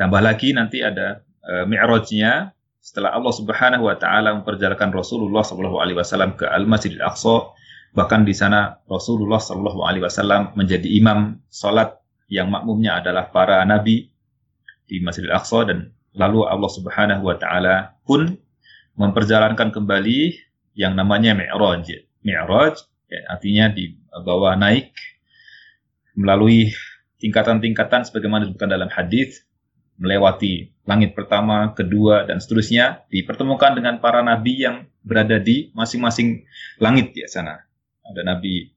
Tambah 0.00 0.24
lagi 0.24 0.56
nanti 0.56 0.80
ada 0.80 1.20
uh, 1.44 1.68
mi'rajnya 1.68 2.56
setelah 2.80 3.12
Allah 3.12 3.32
Subhanahu 3.36 3.86
wa 3.86 3.96
taala 4.00 4.32
memperjalankan 4.40 4.88
Rasulullah 4.90 5.44
sallallahu 5.44 5.84
alaihi 5.84 6.00
wasallam 6.00 6.32
ke 6.34 6.48
Al-Masjidil 6.48 7.04
Aqsa 7.04 7.52
bahkan 7.92 8.24
di 8.24 8.32
sana 8.32 8.80
Rasulullah 8.88 9.36
sallallahu 9.36 9.84
alaihi 9.84 10.04
wasallam 10.08 10.56
menjadi 10.56 10.88
imam 10.88 11.36
salat 11.52 12.00
yang 12.32 12.48
makmumnya 12.48 13.04
adalah 13.04 13.28
para 13.28 13.60
nabi 13.68 14.08
di 14.88 14.96
Masjidil 15.04 15.30
Aqsa 15.36 15.68
dan 15.68 15.92
lalu 16.16 16.48
Allah 16.48 16.70
Subhanahu 16.72 17.22
wa 17.22 17.36
taala 17.36 17.94
pun 18.08 18.34
memperjalankan 18.96 19.70
kembali 19.70 20.40
yang 20.74 20.96
namanya 20.96 21.36
Mi'raj. 21.36 21.86
Mi'raj 22.24 22.74
ya, 23.12 23.20
artinya 23.30 23.70
dibawa 23.70 24.56
naik 24.56 24.96
melalui 26.16 26.72
tingkatan-tingkatan 27.20 28.08
sebagaimana 28.08 28.48
disebutkan 28.48 28.72
dalam 28.72 28.90
hadis 28.90 29.44
melewati 30.00 30.72
langit 30.88 31.12
pertama, 31.12 31.76
kedua, 31.76 32.24
dan 32.24 32.40
seterusnya, 32.40 33.04
dipertemukan 33.12 33.76
dengan 33.76 34.00
para 34.00 34.24
nabi 34.24 34.64
yang 34.64 34.88
berada 35.04 35.36
di 35.36 35.70
masing-masing 35.76 36.48
langit 36.80 37.12
di 37.12 37.22
sana. 37.28 37.60
Ada 38.08 38.24
nabi, 38.24 38.72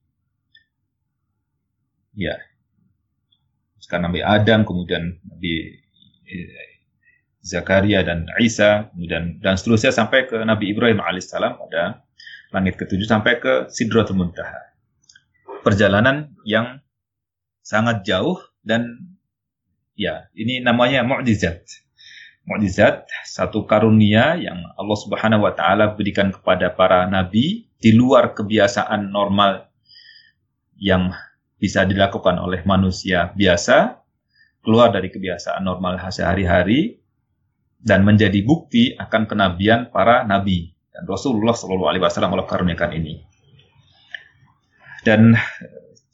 ya, 2.14 2.36
sekarang 3.80 4.12
nabi 4.12 4.22
Adam, 4.22 4.68
kemudian 4.68 5.18
nabi 5.26 5.80
eh, 6.28 6.74
Zakaria 7.44 8.04
dan 8.08 8.28
Isa, 8.40 8.88
kemudian 8.96 9.40
dan 9.44 9.60
seterusnya 9.60 9.92
sampai 9.92 10.32
ke 10.32 10.40
Nabi 10.48 10.72
Ibrahim 10.72 11.04
alaihissalam 11.04 11.60
pada 11.60 12.00
langit 12.56 12.80
ketujuh 12.80 13.04
sampai 13.04 13.44
ke 13.44 13.68
Sidratul 13.68 14.16
Muntaha. 14.16 14.72
Perjalanan 15.60 16.32
yang 16.48 16.80
sangat 17.60 18.08
jauh 18.08 18.40
dan 18.64 19.13
Ya, 19.94 20.26
ini 20.34 20.58
namanya 20.60 21.06
mukjizat. 21.06 21.70
Mukjizat 22.50 23.06
satu 23.30 23.70
karunia 23.70 24.36
yang 24.36 24.60
Allah 24.74 24.98
Subhanahu 24.98 25.46
wa 25.46 25.54
taala 25.54 25.94
berikan 25.94 26.34
kepada 26.34 26.74
para 26.74 27.06
nabi 27.06 27.70
di 27.78 27.92
luar 27.94 28.34
kebiasaan 28.34 29.14
normal 29.14 29.70
yang 30.82 31.14
bisa 31.62 31.86
dilakukan 31.88 32.42
oleh 32.42 32.66
manusia 32.68 33.32
biasa, 33.32 34.04
keluar 34.66 34.92
dari 34.92 35.14
kebiasaan 35.14 35.64
normal 35.64 36.02
sehari-hari 36.12 37.00
dan 37.80 38.02
menjadi 38.04 38.40
bukti 38.44 38.98
akan 38.98 39.30
kenabian 39.30 39.94
para 39.94 40.26
nabi. 40.26 40.74
Dan 40.90 41.06
Rasulullah 41.06 41.54
Shallallahu 41.54 41.90
alaihi 41.90 42.04
wasallam 42.04 42.36
karuniakan 42.44 42.92
ini. 42.98 43.24
Dan 45.04 45.36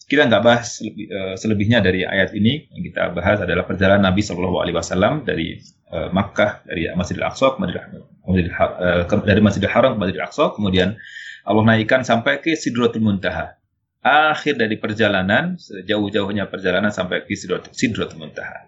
kita 0.10 0.26
nggak 0.26 0.42
bahas 0.42 0.82
uh, 0.82 1.38
selebihnya 1.38 1.86
dari 1.86 2.02
ayat 2.02 2.34
ini. 2.34 2.66
Yang 2.74 2.92
kita 2.92 3.14
bahas 3.14 3.46
adalah 3.46 3.70
perjalanan 3.70 4.10
Nabi 4.10 4.26
Shallallahu 4.26 4.58
Alaihi 4.58 4.76
Wasallam 4.76 5.22
dari 5.22 5.62
uh, 5.94 6.10
Makkah 6.10 6.66
dari 6.66 6.90
Masjidil 6.98 7.22
Aqsa 7.30 7.54
ke 7.54 7.62
Masjidil, 7.62 8.50
uh, 8.58 9.06
dari 9.22 9.42
Masjidil 9.46 9.70
Haram 9.70 9.94
ke 9.96 10.00
Masjidil 10.02 10.26
Aqsa, 10.26 10.50
kemudian 10.58 10.98
Allah 11.46 11.64
naikkan 11.64 12.02
sampai 12.02 12.42
ke 12.42 12.58
Sidratul 12.58 13.06
Muntaha. 13.06 13.54
Akhir 14.02 14.58
dari 14.58 14.82
perjalanan, 14.82 15.62
sejauh-jauhnya 15.62 16.50
perjalanan 16.50 16.90
sampai 16.90 17.22
ke 17.30 17.38
Sidratul 17.38 18.18
Muntaha. 18.18 18.66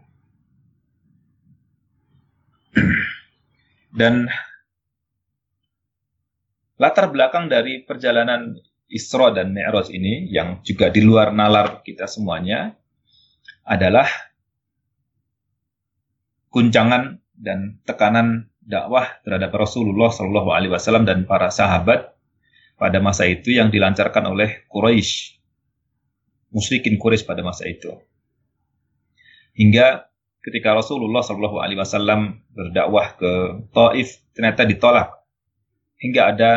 Dan 4.00 4.30
latar 6.78 7.10
belakang 7.10 7.50
dari 7.50 7.82
perjalanan 7.82 8.58
Isra 8.92 9.32
dan 9.32 9.56
Mi'raj 9.56 9.88
ini 9.90 10.28
yang 10.28 10.60
juga 10.68 10.92
di 10.92 11.00
luar 11.00 11.32
nalar 11.32 11.80
kita 11.82 12.12
semuanya 12.12 12.76
adalah 13.64 14.06
guncangan 16.52 17.24
dan 17.32 17.80
tekanan 17.88 18.52
dakwah 18.60 19.08
terhadap 19.24 19.56
Rasulullah 19.56 20.12
Shallallahu 20.12 20.52
Alaihi 20.52 20.76
Wasallam 20.76 21.08
dan 21.08 21.24
para 21.24 21.48
sahabat 21.50 22.12
pada 22.76 23.00
masa 23.00 23.26
itu 23.26 23.56
yang 23.56 23.72
dilancarkan 23.72 24.28
oleh 24.28 24.68
Quraisy, 24.68 25.40
musyrikin 26.52 27.00
Quraisy 27.00 27.24
pada 27.24 27.42
masa 27.42 27.66
itu. 27.66 27.96
Hingga 29.56 30.12
ketika 30.44 30.76
Rasulullah 30.76 31.24
Shallallahu 31.24 31.64
Alaihi 31.64 31.80
Wasallam 31.80 32.44
berdakwah 32.52 33.16
ke 33.16 33.32
Taif 33.72 34.20
ternyata 34.36 34.68
ditolak 34.68 35.10
hingga 36.02 36.22
ada 36.34 36.52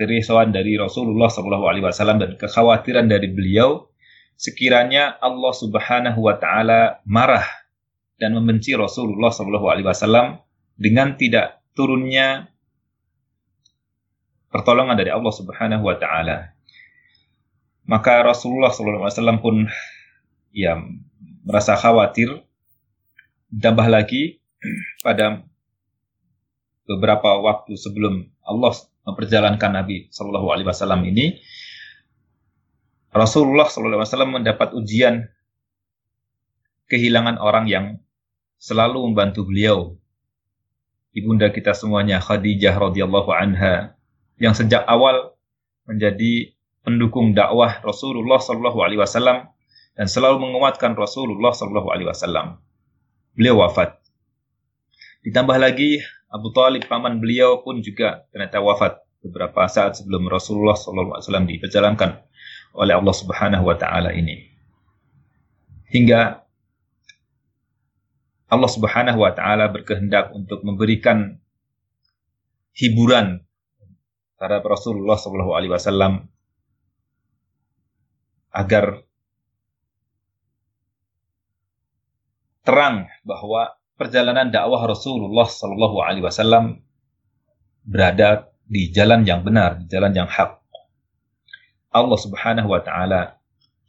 kerisauan 0.00 0.48
dari 0.48 0.80
Rasulullah 0.80 1.28
Shallallahu 1.28 1.68
Alaihi 1.68 1.84
Wasallam 1.84 2.24
dan 2.24 2.40
kekhawatiran 2.40 3.04
dari 3.04 3.28
beliau 3.28 3.92
sekiranya 4.40 5.20
Allah 5.20 5.52
Subhanahu 5.52 6.24
Wa 6.24 6.40
Taala 6.40 7.04
marah 7.04 7.44
dan 8.16 8.32
membenci 8.32 8.72
Rasulullah 8.72 9.28
Shallallahu 9.28 9.68
Alaihi 9.68 9.84
Wasallam 9.84 10.40
dengan 10.80 11.20
tidak 11.20 11.60
turunnya 11.76 12.48
pertolongan 14.48 14.96
dari 14.96 15.12
Allah 15.12 15.32
Subhanahu 15.36 15.84
Wa 15.84 15.96
Taala. 16.00 16.56
Maka 17.84 18.24
Rasulullah 18.24 18.72
Wasallam 18.72 19.44
pun 19.44 19.68
ya 20.56 20.80
merasa 21.44 21.76
khawatir. 21.76 22.40
Tambah 23.50 23.84
lagi 23.90 24.40
pada 25.04 25.44
beberapa 26.88 27.36
waktu 27.42 27.74
sebelum 27.74 28.30
Allah 28.46 28.72
memperjalankan 29.04 29.70
Nabi 29.72 30.08
Shallallahu 30.12 30.48
Alaihi 30.52 30.68
Wasallam 30.68 31.00
ini, 31.08 31.40
Rasulullah 33.10 33.66
Shallallahu 33.66 34.00
Alaihi 34.02 34.10
Wasallam 34.12 34.32
mendapat 34.36 34.68
ujian 34.76 35.26
kehilangan 36.90 37.38
orang 37.38 37.66
yang 37.70 37.86
selalu 38.60 39.06
membantu 39.10 39.48
beliau. 39.48 39.96
Ibunda 41.10 41.50
kita 41.50 41.74
semuanya 41.74 42.22
Khadijah 42.22 42.76
radhiyallahu 42.78 43.34
anha 43.34 43.98
yang 44.38 44.54
sejak 44.54 44.86
awal 44.86 45.34
menjadi 45.90 46.54
pendukung 46.86 47.34
dakwah 47.34 47.82
Rasulullah 47.82 48.38
Shallallahu 48.38 48.78
Alaihi 48.78 49.00
Wasallam 49.02 49.50
dan 49.98 50.06
selalu 50.06 50.38
menguatkan 50.38 50.94
Rasulullah 50.94 51.50
Shallallahu 51.50 51.88
Alaihi 51.90 52.08
Wasallam. 52.08 52.62
Beliau 53.34 53.58
wafat. 53.62 53.98
Ditambah 55.26 55.58
lagi 55.60 56.00
Abu 56.30 56.54
Talib 56.54 56.86
paman 56.86 57.18
beliau 57.18 57.60
pun 57.66 57.82
juga 57.82 58.22
ternyata 58.30 58.62
wafat 58.62 59.02
beberapa 59.20 59.66
saat 59.66 59.98
sebelum 59.98 60.30
Rasulullah 60.30 60.78
SAW 60.78 61.44
diperjalankan 61.50 62.22
oleh 62.78 62.94
Allah 62.94 63.14
Subhanahu 63.14 63.66
Wa 63.66 63.76
Taala 63.76 64.14
ini. 64.14 64.46
Hingga 65.90 66.38
Allah 68.50 68.70
Subhanahu 68.70 69.18
Wa 69.18 69.32
Taala 69.34 69.74
berkehendak 69.74 70.30
untuk 70.30 70.62
memberikan 70.62 71.34
hiburan 72.78 73.42
terhadap 74.38 74.64
Rasulullah 74.70 75.18
Wasallam 75.68 76.30
agar 78.50 79.02
terang 82.64 83.06
bahwa 83.26 83.79
perjalanan 84.00 84.48
dakwah 84.48 84.88
Rasulullah 84.88 85.44
Shallallahu 85.44 86.00
Alaihi 86.00 86.24
Wasallam 86.24 86.80
berada 87.84 88.48
di 88.64 88.88
jalan 88.88 89.28
yang 89.28 89.44
benar, 89.44 89.76
di 89.76 89.92
jalan 89.92 90.16
yang 90.16 90.24
hak. 90.24 90.56
Allah 91.92 92.16
Subhanahu 92.16 92.72
Wa 92.72 92.80
Taala 92.80 93.36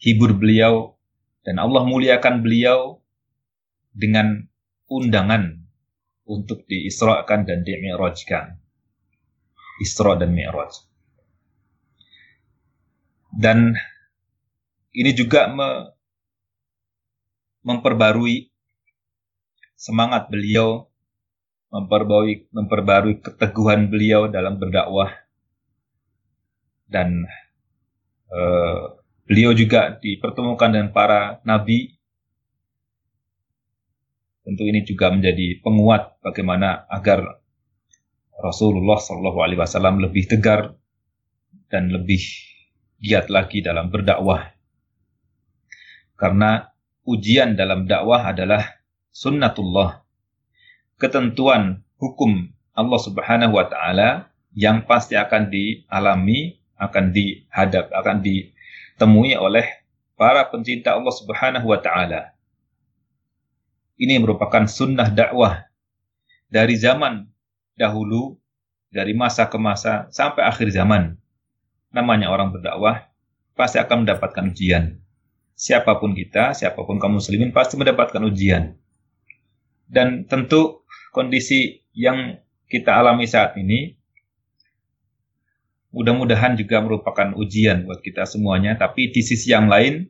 hibur 0.03 0.35
beliau 0.35 0.99
dan 1.47 1.63
Allah 1.63 1.87
muliakan 1.87 2.43
beliau 2.43 2.99
dengan 3.95 4.43
undangan 4.91 5.63
untuk 6.27 6.67
diisrakan 6.67 7.47
dan 7.47 7.63
dimi'rajkan. 7.63 8.59
Isra 9.81 10.13
dan 10.19 10.35
Mi'raj. 10.37 10.77
Dan 13.33 13.73
ini 14.93 15.11
juga 15.15 15.47
me 15.49 15.89
memperbarui 17.65 18.50
semangat 19.81 20.29
beliau, 20.29 20.85
memperbarui, 21.73 22.53
memperbarui 22.53 23.17
keteguhan 23.17 23.89
beliau 23.89 24.29
dalam 24.29 24.61
berdakwah, 24.61 25.09
dan 26.85 27.25
uh, 28.29 29.01
beliau 29.25 29.57
juga 29.57 29.97
dipertemukan 29.97 30.69
dengan 30.69 30.89
para 30.93 31.41
nabi. 31.41 31.97
Tentu 34.45 34.69
ini 34.69 34.85
juga 34.85 35.09
menjadi 35.09 35.57
penguat 35.65 36.21
bagaimana 36.21 36.85
agar 36.85 37.41
Rasulullah 38.37 38.97
Wasallam 39.01 40.01
lebih 40.01 40.29
tegar 40.29 40.77
dan 41.69 41.93
lebih 41.93 42.21
giat 43.01 43.29
lagi 43.29 43.61
dalam 43.61 43.89
berdakwah. 43.93 44.49
Karena 46.17 46.69
ujian 47.05 47.53
dalam 47.53 47.85
dakwah 47.85 48.33
adalah 48.33 48.80
sunnatullah, 49.11 50.01
ketentuan 50.95 51.83
hukum 51.99 52.49
Allah 52.71 52.99
Subhanahu 52.99 53.59
wa 53.59 53.67
taala 53.67 54.31
yang 54.55 54.83
pasti 54.87 55.19
akan 55.19 55.51
dialami, 55.51 56.59
akan 56.79 57.11
dihadap, 57.11 57.91
akan 57.91 58.23
ditemui 58.23 59.35
oleh 59.37 59.67
para 60.15 60.47
pencinta 60.47 60.95
Allah 60.95 61.13
Subhanahu 61.13 61.67
wa 61.67 61.79
taala. 61.79 62.33
Ini 64.01 64.17
merupakan 64.17 64.65
sunnah 64.65 65.13
dakwah 65.13 65.69
dari 66.49 66.73
zaman 66.73 67.29
dahulu, 67.77 68.33
dari 68.89 69.13
masa 69.13 69.45
ke 69.45 69.61
masa 69.61 70.09
sampai 70.09 70.41
akhir 70.41 70.73
zaman. 70.73 71.15
Namanya 71.93 72.33
orang 72.33 72.49
berdakwah 72.49 73.07
pasti 73.53 73.77
akan 73.77 74.07
mendapatkan 74.07 74.49
ujian. 74.49 74.97
Siapa 75.53 76.01
pun 76.01 76.17
kita, 76.17 76.57
siapa 76.57 76.81
pun 76.81 76.97
kaum 76.97 77.21
muslimin 77.21 77.53
pasti 77.53 77.77
mendapatkan 77.77 78.25
ujian. 78.25 78.80
Dan 79.91 80.23
tentu 80.23 80.87
kondisi 81.11 81.83
yang 81.91 82.39
kita 82.71 82.95
alami 82.95 83.27
saat 83.27 83.59
ini 83.59 83.91
mudah-mudahan 85.91 86.55
juga 86.55 86.79
merupakan 86.79 87.35
ujian 87.35 87.83
buat 87.83 87.99
kita 87.99 88.23
semuanya. 88.23 88.79
Tapi 88.79 89.11
di 89.11 89.19
sisi 89.19 89.51
yang 89.51 89.67
lain, 89.67 90.07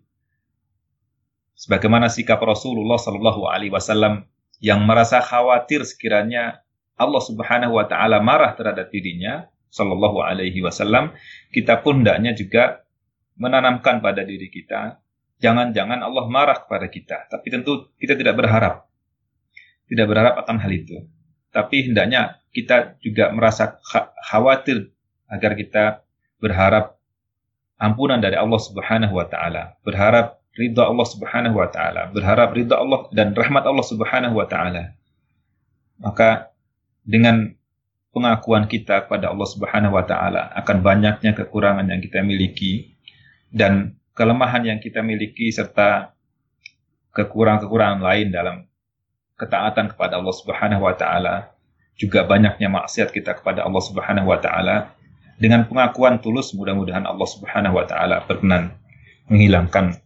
sebagaimana 1.58 2.08
sikap 2.14 2.38
Rasulullah 2.46 3.02
Shallallahu 3.02 3.50
Alaihi 3.50 3.74
Wasallam 3.74 4.30
yang 4.62 4.86
merasa 4.86 5.18
khawatir 5.18 5.82
sekiranya 5.82 6.62
Allah 7.02 7.22
Subhanahu 7.26 7.82
Wa 7.82 7.90
Taala 7.90 8.22
marah 8.22 8.54
terhadap 8.54 8.94
dirinya, 8.94 9.50
Shallallahu 9.74 10.22
Alaihi 10.22 10.62
Wasallam, 10.62 11.18
kita 11.50 11.82
pun 11.82 12.06
hendaknya 12.06 12.38
juga 12.38 12.86
menanamkan 13.42 14.06
pada 14.06 14.22
diri 14.22 14.54
kita, 14.54 15.02
jangan-jangan 15.42 16.06
Allah 16.06 16.30
marah 16.30 16.62
kepada 16.62 16.86
kita. 16.94 17.26
Tapi 17.26 17.48
tentu 17.50 17.90
kita 17.98 18.14
tidak 18.14 18.38
berharap 18.38 18.91
tidak 19.92 20.08
berharap 20.08 20.40
akan 20.40 20.58
hal 20.64 20.72
itu. 20.72 21.04
Tapi 21.52 21.92
hendaknya 21.92 22.40
kita 22.56 22.96
juga 23.04 23.28
merasa 23.36 23.76
khawatir 24.32 24.88
agar 25.28 25.52
kita 25.60 25.84
berharap 26.40 26.96
ampunan 27.76 28.24
dari 28.24 28.40
Allah 28.40 28.62
Subhanahu 28.64 29.20
wa 29.20 29.28
taala, 29.28 29.76
berharap 29.84 30.40
ridha 30.56 30.88
Allah 30.88 31.08
Subhanahu 31.12 31.60
wa 31.60 31.68
taala, 31.68 32.08
berharap 32.08 32.56
ridha 32.56 32.80
Allah 32.80 33.12
dan 33.12 33.36
rahmat 33.36 33.68
Allah 33.68 33.84
Subhanahu 33.84 34.40
wa 34.40 34.48
taala. 34.48 34.96
Maka 36.00 36.56
dengan 37.04 37.52
pengakuan 38.16 38.72
kita 38.72 39.12
kepada 39.12 39.28
Allah 39.28 39.48
Subhanahu 39.52 40.00
wa 40.00 40.08
taala 40.08 40.56
akan 40.56 40.78
banyaknya 40.80 41.36
kekurangan 41.36 41.92
yang 41.92 42.00
kita 42.00 42.24
miliki 42.24 42.96
dan 43.52 44.00
kelemahan 44.16 44.64
yang 44.64 44.80
kita 44.80 45.04
miliki 45.04 45.52
serta 45.52 46.16
kekurangan-kekurangan 47.12 48.00
lain 48.00 48.32
dalam 48.32 48.71
ketaatan 49.42 49.90
kepada 49.90 50.22
Allah 50.22 50.36
Subhanahu 50.38 50.86
wa 50.86 50.94
taala, 50.94 51.58
juga 51.98 52.22
banyaknya 52.30 52.70
maksiat 52.70 53.10
kita 53.10 53.42
kepada 53.42 53.66
Allah 53.66 53.82
Subhanahu 53.82 54.30
wa 54.30 54.38
taala, 54.38 54.94
dengan 55.42 55.66
pengakuan 55.66 56.22
tulus 56.22 56.54
mudah-mudahan 56.54 57.10
Allah 57.10 57.26
Subhanahu 57.26 57.82
wa 57.82 57.86
taala 57.90 58.22
berkenan 58.30 58.78
menghilangkan 59.26 59.98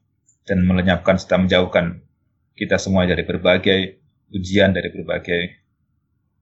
dan 0.48 0.60
melenyapkan 0.64 1.20
serta 1.20 1.36
menjauhkan 1.36 2.00
kita 2.56 2.80
semua 2.80 3.04
dari 3.04 3.28
berbagai 3.28 4.00
ujian 4.32 4.72
dari 4.72 4.88
berbagai 4.96 5.60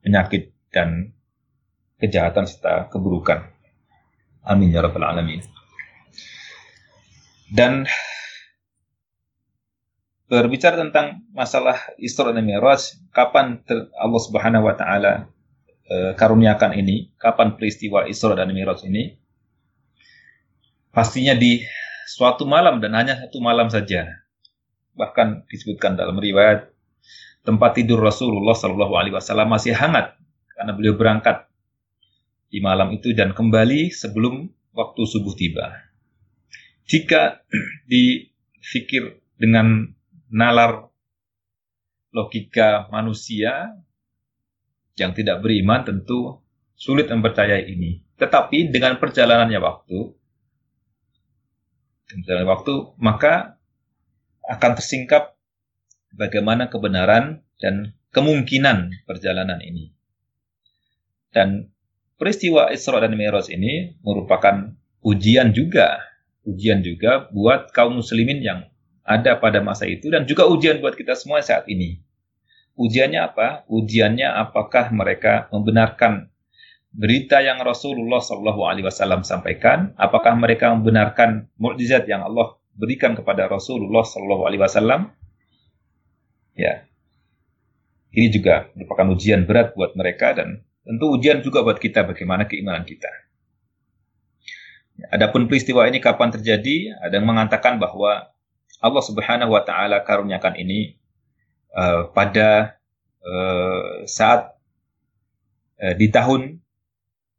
penyakit 0.05 0.53
dan 0.69 1.09
kejahatan 1.97 2.45
serta 2.45 2.93
keburukan. 2.93 3.49
Amin 4.45 4.69
ya 4.69 4.85
rabbal 4.85 5.07
alamin. 5.07 5.41
Dan 7.49 7.87
berbicara 10.33 10.81
tentang 10.81 11.21
masalah 11.29 11.77
Isra 12.01 12.33
dan 12.33 12.41
Mi'raj, 12.41 12.97
kapan 13.13 13.61
Allah 13.93 14.21
Subhanahu 14.25 14.65
wa 14.65 14.73
taala 14.73 15.29
e, 15.85 16.17
karuniakan 16.17 16.73
ini, 16.73 17.13
kapan 17.21 17.53
peristiwa 17.53 18.09
Isra 18.09 18.33
dan 18.33 18.49
Mi'raj 18.49 18.81
ini? 18.89 19.13
Pastinya 20.89 21.37
di 21.37 21.61
suatu 22.09 22.49
malam 22.49 22.81
dan 22.81 22.97
hanya 22.97 23.13
satu 23.21 23.37
malam 23.45 23.69
saja. 23.69 24.09
Bahkan 24.97 25.45
disebutkan 25.49 25.93
dalam 25.93 26.17
riwayat 26.17 26.73
tempat 27.45 27.77
tidur 27.77 28.01
Rasulullah 28.01 28.57
Shallallahu 28.57 28.93
alaihi 28.97 29.13
wasallam 29.13 29.53
masih 29.53 29.77
hangat 29.77 30.17
karena 30.57 30.73
beliau 30.73 30.97
berangkat 30.97 31.45
di 32.49 32.57
malam 32.61 32.89
itu 32.93 33.13
dan 33.13 33.37
kembali 33.37 33.93
sebelum 33.93 34.49
waktu 34.73 35.01
subuh 35.05 35.33
tiba. 35.37 35.77
Jika 36.89 37.45
difikir 37.91 39.21
dengan 39.37 39.92
nalar 40.33 40.89
logika 42.09 42.89
manusia 42.89 43.77
yang 44.97 45.13
tidak 45.13 45.45
beriman 45.45 45.85
tentu 45.85 46.41
sulit 46.73 47.05
mempercayai 47.09 47.69
ini. 47.69 48.01
Tetapi 48.17 48.73
dengan 48.73 48.97
perjalanannya 48.97 49.59
waktu, 49.61 49.99
perjalanan 52.09 52.49
waktu, 52.49 52.73
maka 52.97 53.57
akan 54.45 54.71
tersingkap 54.77 55.37
bagaimana 56.13 56.69
kebenaran 56.69 57.41
dan 57.61 57.93
kemungkinan 58.13 59.05
perjalanan 59.05 59.61
ini. 59.61 59.93
Dan 61.33 61.73
peristiwa 62.21 62.69
Isra 62.69 63.01
dan 63.01 63.17
Mi'raj 63.17 63.49
ini 63.49 63.97
merupakan 64.05 64.77
ujian 65.01 65.49
juga, 65.57 66.05
ujian 66.45 66.85
juga 66.85 67.25
buat 67.33 67.73
kaum 67.73 67.97
muslimin 67.97 68.45
yang 68.45 68.69
ada 69.03 69.35
pada 69.35 69.59
masa 69.59 69.83
itu 69.83 70.07
dan 70.07 70.23
juga 70.23 70.47
ujian 70.47 70.79
buat 70.79 70.95
kita 70.95 71.13
semua 71.19 71.43
saat 71.43 71.67
ini. 71.67 71.99
Ujiannya 72.73 73.21
apa? 73.21 73.47
Ujiannya 73.69 74.33
apakah 74.33 74.89
mereka 74.89 75.45
membenarkan 75.53 76.33
berita 76.89 77.43
yang 77.43 77.61
Rasulullah 77.61 78.23
Shallallahu 78.23 78.61
Alaihi 78.65 78.85
Wasallam 78.87 79.21
sampaikan? 79.21 79.93
Apakah 79.99 80.33
mereka 80.33 80.73
membenarkan 80.73 81.51
mukjizat 81.61 82.09
yang 82.09 82.25
Allah 82.25 82.57
berikan 82.73 83.13
kepada 83.13 83.45
Rasulullah 83.45 84.01
Shallallahu 84.01 84.43
Alaihi 84.49 84.61
Wasallam? 84.63 85.13
Ya, 86.57 86.85
ini 88.13 88.29
juga 88.29 88.69
merupakan 88.77 89.09
ujian 89.13 89.45
berat 89.45 89.73
buat 89.73 89.97
mereka 89.97 90.37
dan 90.37 90.61
tentu 90.85 91.13
ujian 91.13 91.41
juga 91.41 91.65
buat 91.65 91.81
kita 91.81 92.05
bagaimana 92.05 92.45
keimanan 92.45 92.85
kita. 92.85 93.09
Adapun 95.09 95.49
peristiwa 95.49 95.89
ini 95.89 95.97
kapan 95.97 96.29
terjadi? 96.29 96.93
Ada 97.01 97.17
yang 97.17 97.25
mengatakan 97.25 97.81
bahwa 97.81 98.32
Allah 98.83 98.99
Subhanahu 98.99 99.55
wa 99.55 99.63
taala 99.63 100.03
karuniakan 100.03 100.59
ini 100.59 100.99
uh, 101.71 102.11
pada 102.11 102.75
uh, 103.23 104.03
saat 104.03 104.59
uh, 105.79 105.95
di 105.95 106.11
tahun 106.11 106.59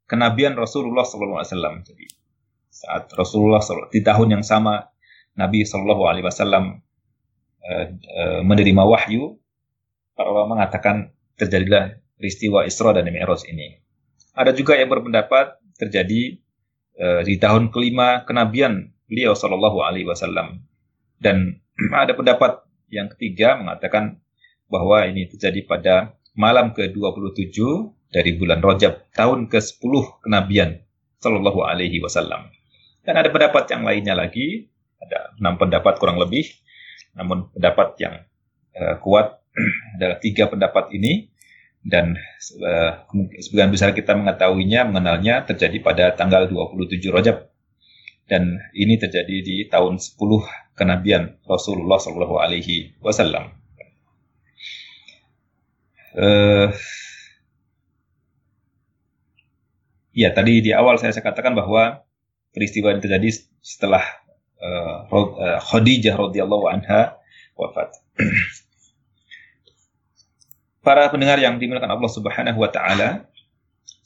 kenabian 0.09 0.57
Rasulullah 0.57 1.05
SAW. 1.05 1.85
Jadi 1.85 2.07
saat 2.73 3.13
Rasulullah 3.13 3.61
SAW, 3.61 3.93
di 3.93 4.01
tahun 4.01 4.41
yang 4.41 4.45
sama 4.45 4.89
Nabi 5.37 5.69
Shallallahu 5.69 6.03
Alaihi 6.09 6.25
Wasallam 6.25 6.81
uh, 7.61 7.87
uh, 7.93 8.41
menerima 8.41 8.83
wahyu, 8.83 9.37
para 10.17 10.33
ulama 10.33 10.59
mengatakan 10.59 11.13
terjadilah 11.37 12.01
peristiwa 12.17 12.65
Isra 12.65 12.97
dan 12.97 13.05
Mi'raj 13.11 13.45
ini. 13.53 13.79
Ada 14.35 14.57
juga 14.57 14.81
yang 14.81 14.89
berpendapat 14.91 15.61
terjadi 15.77 16.41
uh, 16.99 17.21
di 17.21 17.37
tahun 17.37 17.69
kelima 17.69 18.25
kenabian 18.25 18.97
beliau 19.07 19.37
Shallallahu 19.37 19.85
Alaihi 19.85 20.09
Wasallam 20.09 20.65
dan 21.25 21.65
ada 22.05 22.13
pendapat 22.13 22.61
yang 22.93 23.09
ketiga 23.17 23.57
mengatakan 23.57 24.21
bahwa 24.69 25.09
ini 25.09 25.25
terjadi 25.33 25.65
pada 25.65 25.95
malam 26.37 26.77
ke-27 26.77 27.57
dari 28.13 28.37
bulan 28.37 28.61
Rajab 28.61 29.09
tahun 29.17 29.49
ke-10 29.49 30.23
kenabian 30.23 30.85
Sallallahu 31.25 31.65
alaihi 31.65 32.05
wasallam. 32.05 32.53
Dan 33.01 33.17
ada 33.17 33.33
pendapat 33.33 33.65
yang 33.73 33.83
lainnya 33.83 34.13
lagi, 34.13 34.69
ada 35.01 35.33
enam 35.41 35.57
pendapat 35.57 35.97
kurang 35.97 36.21
lebih. 36.21 36.45
Namun 37.17 37.49
pendapat 37.57 37.97
yang 37.99 38.15
uh, 38.77 39.01
kuat 39.01 39.41
adalah 39.97 40.21
tiga 40.21 40.53
pendapat 40.53 40.93
ini 40.93 41.33
dan 41.85 42.17
uh, 42.61 43.09
sebagian 43.41 43.73
besar 43.73 43.97
kita 43.97 44.13
mengetahuinya, 44.13 44.85
mengenalnya 44.89 45.49
terjadi 45.49 45.79
pada 45.81 46.05
tanggal 46.13 46.45
27 46.49 47.01
Rajab 47.09 47.49
dan 48.25 48.57
ini 48.73 48.97
terjadi 48.97 49.37
di 49.45 49.57
tahun 49.69 50.01
10 50.01 50.64
kenabian 50.75 51.39
Rasulullah 51.47 51.99
Shallallahu 51.99 52.37
Alaihi 52.39 52.95
Wasallam. 53.03 53.51
Uh, 56.15 56.71
ya 60.15 60.31
tadi 60.31 60.63
di 60.63 60.71
awal 60.71 60.95
saya, 60.99 61.11
katakan 61.19 61.59
bahwa 61.59 62.07
peristiwa 62.55 62.95
ini 62.95 63.03
terjadi 63.03 63.35
setelah 63.59 64.03
uh, 64.63 65.59
Khadijah 65.59 66.15
radhiyallahu 66.15 66.71
anha 66.71 67.19
wafat. 67.59 67.91
Para 70.87 71.09
pendengar 71.11 71.41
yang 71.43 71.59
dimuliakan 71.59 71.99
Allah 71.99 72.11
Subhanahu 72.13 72.59
wa 72.63 72.71
taala, 72.71 73.27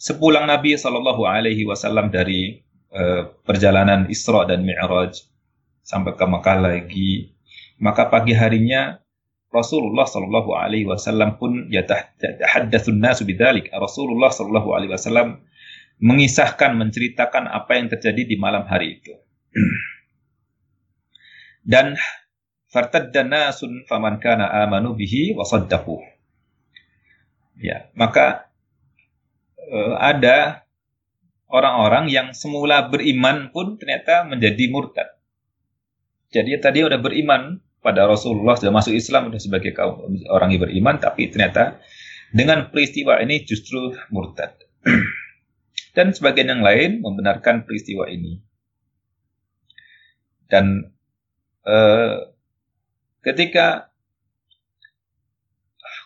sepulang 0.01 0.49
Nabi 0.49 0.79
Shallallahu 0.81 1.29
alaihi 1.29 1.69
wasallam 1.69 2.09
dari 2.09 2.65
Eh, 2.89 3.23
perjalanan 3.45 4.09
Isra 4.09 4.49
dan 4.49 4.65
Mi'raj 4.65 5.13
sampai 5.89 6.13
ke 6.13 6.25
Makkah 6.29 6.61
lagi. 6.61 7.33
Maka 7.81 8.13
pagi 8.13 8.37
harinya 8.37 9.01
Rasulullah 9.49 10.05
Shallallahu 10.05 10.53
Alaihi 10.53 10.85
Wasallam 10.85 11.41
pun 11.41 11.73
yatahaddatsun 11.73 13.01
nasu 13.01 13.25
bidzalik. 13.25 13.73
Rasulullah 13.73 14.29
Shallallahu 14.29 14.77
Alaihi 14.77 14.93
Wasallam 14.93 15.41
mengisahkan, 16.05 16.77
menceritakan 16.77 17.49
apa 17.49 17.81
yang 17.81 17.89
terjadi 17.89 18.29
di 18.29 18.37
malam 18.37 18.69
hari 18.69 19.01
itu. 19.01 19.17
Dan 21.73 21.97
fartadda 22.69 23.25
nasun 23.25 23.89
faman 23.89 24.21
kana 24.21 24.53
amanu 24.69 24.93
bihi 24.93 25.33
wa 25.33 25.49
Ya, 27.59 27.91
maka 27.99 28.47
uh, 29.59 29.97
ada 29.99 30.63
orang-orang 31.51 32.07
yang 32.07 32.31
semula 32.37 32.87
beriman 32.87 33.51
pun 33.51 33.81
ternyata 33.81 34.23
menjadi 34.29 34.71
murtad. 34.71 35.18
Jadi 36.29 36.61
tadi 36.61 36.85
udah 36.85 37.01
beriman 37.01 37.57
pada 37.81 38.05
Rasulullah 38.05 38.59
sudah 38.59 38.75
masuk 38.75 38.93
Islam 38.93 39.33
sudah 39.33 39.41
sebagai 39.41 39.73
kaum 39.73 40.05
orang 40.29 40.53
yang 40.53 40.69
beriman 40.69 41.01
tapi 41.01 41.33
ternyata 41.33 41.81
dengan 42.35 42.69
peristiwa 42.69 43.17
ini 43.25 43.49
justru 43.49 43.97
murtad. 44.13 44.53
Dan 45.97 46.13
sebagian 46.13 46.53
yang 46.53 46.63
lain 46.63 47.01
membenarkan 47.01 47.65
peristiwa 47.65 48.07
ini. 48.07 48.39
Dan 50.49 50.93
eh, 51.65 52.17
ketika 53.25 53.89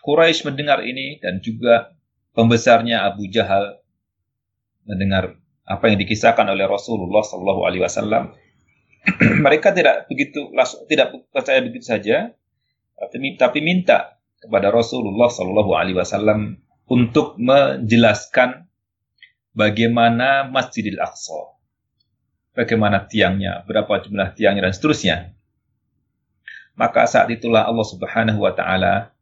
Quraisy 0.03 0.43
mendengar 0.43 0.83
ini 0.83 1.21
dan 1.23 1.39
juga 1.39 1.95
pembesarnya 2.35 3.07
Abu 3.07 3.31
Jahal 3.31 3.79
mendengar 4.83 5.39
apa 5.63 5.87
yang 5.87 5.95
dikisahkan 5.95 6.43
oleh 6.51 6.67
Rasulullah 6.67 7.23
Shallallahu 7.23 7.61
Alaihi 7.63 7.83
Wasallam, 7.87 8.35
mereka 9.45 9.75
tidak 9.75 10.07
begitu 10.07 10.47
tidak 10.87 11.11
percaya 11.31 11.59
begitu 11.59 11.83
saja, 11.83 12.31
tapi, 12.95 13.35
tapi 13.35 13.59
minta 13.59 14.15
kepada 14.39 14.71
Rasulullah 14.71 15.27
Shallallahu 15.27 15.71
Alaihi 15.75 15.97
Wasallam 15.99 16.59
untuk 16.87 17.35
menjelaskan 17.39 18.67
bagaimana 19.55 20.47
Masjidil 20.47 20.99
Aqsa, 20.99 21.55
bagaimana 22.55 23.07
tiangnya, 23.07 23.63
berapa 23.67 24.03
jumlah 24.03 24.35
tiangnya 24.35 24.67
dan 24.67 24.73
seterusnya. 24.75 25.17
Maka 26.73 27.05
saat 27.05 27.29
itulah 27.29 27.69
Allah 27.69 27.85
Subhanahu 27.85 28.39
Wa 28.39 28.53
Taala 28.57 29.13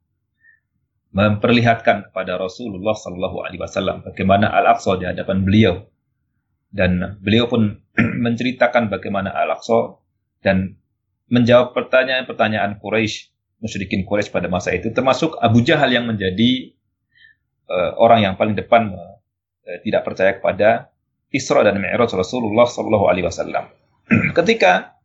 memperlihatkan 1.11 2.09
kepada 2.09 2.39
Rasulullah 2.39 2.95
Shallallahu 2.95 3.43
Alaihi 3.43 3.59
Wasallam 3.59 4.07
bagaimana 4.07 4.47
Al-Aqsa 4.47 4.95
di 4.95 5.05
hadapan 5.09 5.43
beliau 5.43 5.83
dan 6.71 7.19
beliau 7.19 7.51
pun 7.51 7.80
menceritakan 8.25 8.87
bagaimana 8.87 9.31
Al-Aqsa 9.35 9.99
dan 10.41 10.79
menjawab 11.31 11.71
pertanyaan-pertanyaan 11.71 12.79
Quraisy 12.79 13.31
musyrikin 13.61 14.03
Quraisy 14.03 14.33
pada 14.33 14.49
masa 14.49 14.73
itu 14.73 14.89
termasuk 14.91 15.37
Abu 15.37 15.61
Jahal 15.61 15.93
yang 15.93 16.09
menjadi 16.09 16.75
uh, 17.69 17.95
orang 18.01 18.25
yang 18.25 18.33
paling 18.35 18.57
depan 18.57 18.91
uh, 18.91 19.15
tidak 19.85 20.01
percaya 20.03 20.35
kepada 20.35 20.91
Isra 21.31 21.63
dan 21.63 21.79
Mi'raj 21.79 22.11
Rasulullah 22.11 22.67
Shallallahu 22.67 23.07
Alaihi 23.07 23.25
Wasallam. 23.29 23.71
Ketika 24.37 24.97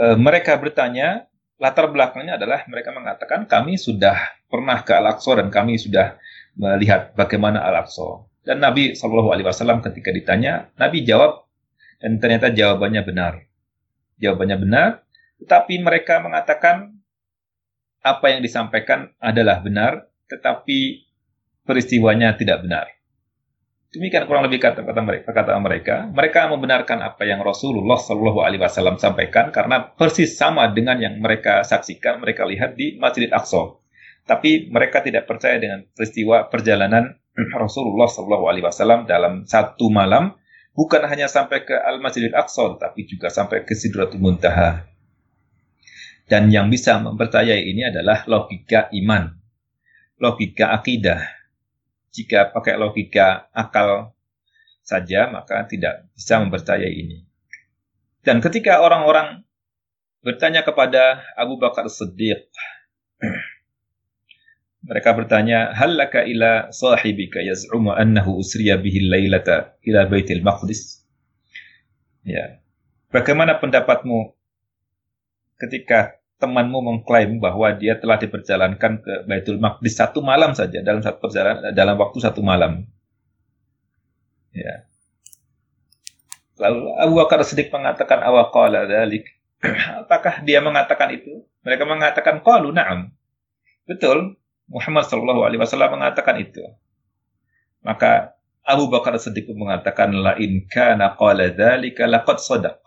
uh, 0.00 0.18
mereka 0.18 0.58
bertanya, 0.58 1.30
latar 1.60 1.86
belakangnya 1.92 2.34
adalah 2.40 2.66
mereka 2.66 2.90
mengatakan 2.90 3.46
kami 3.46 3.78
sudah 3.78 4.34
pernah 4.50 4.82
ke 4.82 4.90
Al-Aqsa 4.90 5.38
dan 5.38 5.54
kami 5.54 5.78
sudah 5.78 6.18
melihat 6.58 7.14
bagaimana 7.14 7.62
Al-Aqsa. 7.62 8.26
Dan 8.42 8.60
Nabi 8.60 8.98
Shallallahu 8.98 9.30
Alaihi 9.30 9.46
Wasallam 9.46 9.84
ketika 9.84 10.10
ditanya, 10.10 10.68
Nabi 10.80 11.06
jawab 11.06 11.43
dan 11.98 12.18
ternyata 12.18 12.50
jawabannya 12.50 13.02
benar. 13.04 13.34
Jawabannya 14.18 14.56
benar, 14.62 14.88
tetapi 15.42 15.82
mereka 15.82 16.22
mengatakan 16.22 16.94
apa 18.04 18.26
yang 18.30 18.40
disampaikan 18.44 19.10
adalah 19.18 19.64
benar, 19.64 20.06
tetapi 20.30 21.08
peristiwanya 21.64 22.36
tidak 22.36 22.62
benar. 22.62 22.86
Demikian 23.94 24.26
kurang 24.26 24.42
lebih 24.50 24.58
kata-kata 24.58 25.00
mereka, 25.06 25.30
kata 25.30 25.54
mereka. 25.62 26.10
Mereka 26.10 26.50
membenarkan 26.50 26.98
apa 26.98 27.22
yang 27.22 27.38
Rasulullah 27.46 27.94
Shallallahu 27.94 28.42
Alaihi 28.42 28.58
Wasallam 28.58 28.98
sampaikan 28.98 29.54
karena 29.54 29.86
persis 29.86 30.34
sama 30.34 30.66
dengan 30.74 30.98
yang 30.98 31.22
mereka 31.22 31.62
saksikan, 31.62 32.18
mereka 32.18 32.42
lihat 32.42 32.74
di 32.74 32.98
Masjid 32.98 33.30
Aqsa. 33.30 33.78
Tapi 34.26 34.66
mereka 34.66 34.98
tidak 34.98 35.30
percaya 35.30 35.62
dengan 35.62 35.86
peristiwa 35.94 36.50
perjalanan 36.50 37.14
Rasulullah 37.62 38.10
Shallallahu 38.10 38.44
Alaihi 38.50 38.66
Wasallam 38.66 39.06
dalam 39.06 39.46
satu 39.46 39.86
malam 39.94 40.34
bukan 40.74 41.06
hanya 41.06 41.30
sampai 41.30 41.62
ke 41.62 41.72
Al 41.72 42.02
Masjidil 42.02 42.34
Aqsa, 42.34 42.76
tapi 42.76 43.06
juga 43.06 43.30
sampai 43.30 43.62
ke 43.62 43.72
Sidratul 43.72 44.20
Muntaha. 44.20 44.84
Dan 46.26 46.50
yang 46.50 46.68
bisa 46.68 46.98
mempercayai 47.00 47.62
ini 47.64 47.86
adalah 47.86 48.26
logika 48.26 48.90
iman, 48.92 49.32
logika 50.18 50.74
akidah. 50.74 51.20
Jika 52.14 52.54
pakai 52.54 52.78
logika 52.78 53.50
akal 53.50 54.14
saja, 54.84 55.26
maka 55.32 55.66
tidak 55.66 56.06
bisa 56.14 56.38
mempercayai 56.38 56.92
ini. 56.92 57.26
Dan 58.24 58.40
ketika 58.40 58.80
orang-orang 58.80 59.44
bertanya 60.24 60.64
kepada 60.64 61.20
Abu 61.36 61.60
Bakar 61.60 61.84
Siddiq, 61.92 62.48
mereka 64.84 65.16
bertanya, 65.16 65.72
"Hal 65.72 65.96
laka 65.96 66.28
ila 66.28 66.68
sahibika 66.68 67.40
yaz'umu 67.40 67.96
annahu 67.96 68.36
usriya 68.44 68.76
bihi 68.76 69.08
lailata 69.08 69.80
ila 69.80 70.04
Baitul 70.04 70.44
Maqdis?" 70.44 71.00
Ya. 72.24 72.60
Bagaimana 73.08 73.56
pendapatmu 73.56 74.36
ketika 75.56 76.20
temanmu 76.36 76.84
mengklaim 76.84 77.40
bahwa 77.40 77.72
dia 77.72 77.96
telah 77.96 78.20
diperjalankan 78.20 78.92
ke 79.00 79.12
Baitul 79.24 79.56
Maqdis 79.56 79.96
satu 79.96 80.20
malam 80.20 80.52
saja 80.52 80.84
dalam 80.84 81.00
satu 81.00 81.16
perjalanan 81.24 81.72
dalam 81.72 81.96
waktu 81.96 82.20
satu 82.20 82.44
malam? 82.44 82.84
Ya. 84.52 84.84
Lalu 86.60 86.80
Abu 87.00 87.12
Bakar 87.18 87.40
Siddiq 87.40 87.72
mengatakan 87.72 88.20
awaqala 88.20 88.84
dalik. 88.84 89.32
Apakah 90.04 90.44
dia 90.44 90.60
mengatakan 90.60 91.08
itu? 91.16 91.48
Mereka 91.64 91.88
mengatakan 91.88 92.44
qalu 92.44 92.70
na'am. 92.76 93.10
Betul, 93.88 94.36
Muhammad 94.68 95.04
Shallallahu 95.08 95.44
Alaihi 95.44 95.60
Wasallam 95.60 96.00
mengatakan 96.00 96.40
itu. 96.40 96.64
Maka 97.84 98.34
Abu 98.64 98.88
Bakar 98.88 99.12
Siddiq 99.20 99.44
mengatakan 99.52 100.16
la 100.16 100.40
in 100.40 100.64
kana 100.64 101.12
qala 101.20 101.52
dzalika 101.52 102.08
laqad 102.08 102.40
sadaq. 102.40 102.80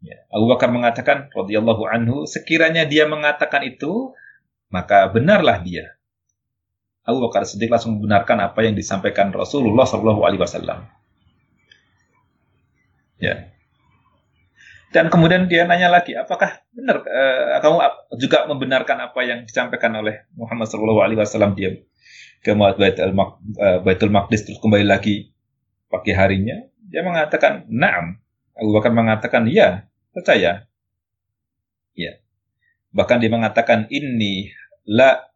Ya, 0.00 0.16
Abu 0.32 0.48
Bakar 0.48 0.72
mengatakan 0.72 1.28
radhiyallahu 1.28 1.84
anhu 1.84 2.24
sekiranya 2.24 2.88
dia 2.88 3.04
mengatakan 3.04 3.68
itu 3.68 4.16
maka 4.72 5.12
benarlah 5.12 5.60
dia. 5.60 5.92
Abu 7.04 7.20
Bakar 7.20 7.44
Siddiq 7.44 7.68
langsung 7.68 8.00
membenarkan 8.00 8.40
apa 8.40 8.64
yang 8.64 8.72
disampaikan 8.72 9.28
Rasulullah 9.28 9.84
Shallallahu 9.84 10.24
Alaihi 10.24 10.40
Wasallam. 10.40 10.88
Ya. 13.20 13.52
Dan 14.90 15.06
kemudian 15.06 15.46
dia 15.46 15.62
nanya 15.70 15.86
lagi, 15.86 16.18
apakah 16.18 16.66
benar 16.74 17.06
uh, 17.06 17.62
kamu 17.62 17.78
juga 18.18 18.50
membenarkan 18.50 18.98
apa 19.06 19.22
yang 19.22 19.46
disampaikan 19.46 19.94
oleh 19.94 20.26
Muhammad 20.34 20.66
Shallallahu 20.66 20.98
Alaihi 20.98 21.18
Wasallam 21.22 21.54
dia 21.54 21.78
ke 22.42 22.50
Baitul, 22.58 23.14
Maq, 23.14 23.38
uh, 23.54 23.78
Baitul 23.86 24.10
Maqdis 24.10 24.42
terus 24.42 24.58
kembali 24.58 24.82
lagi 24.82 25.30
pagi 25.86 26.10
harinya? 26.10 26.58
Dia 26.90 27.06
mengatakan, 27.06 27.70
naam. 27.70 28.18
Abu 28.58 28.74
Bakar 28.74 28.90
mengatakan, 28.90 29.46
ya, 29.46 29.86
percaya. 30.10 30.66
Ya. 31.94 32.12
Bahkan 32.90 33.22
dia 33.22 33.30
mengatakan, 33.30 33.86
ini 33.94 34.50
la 34.90 35.30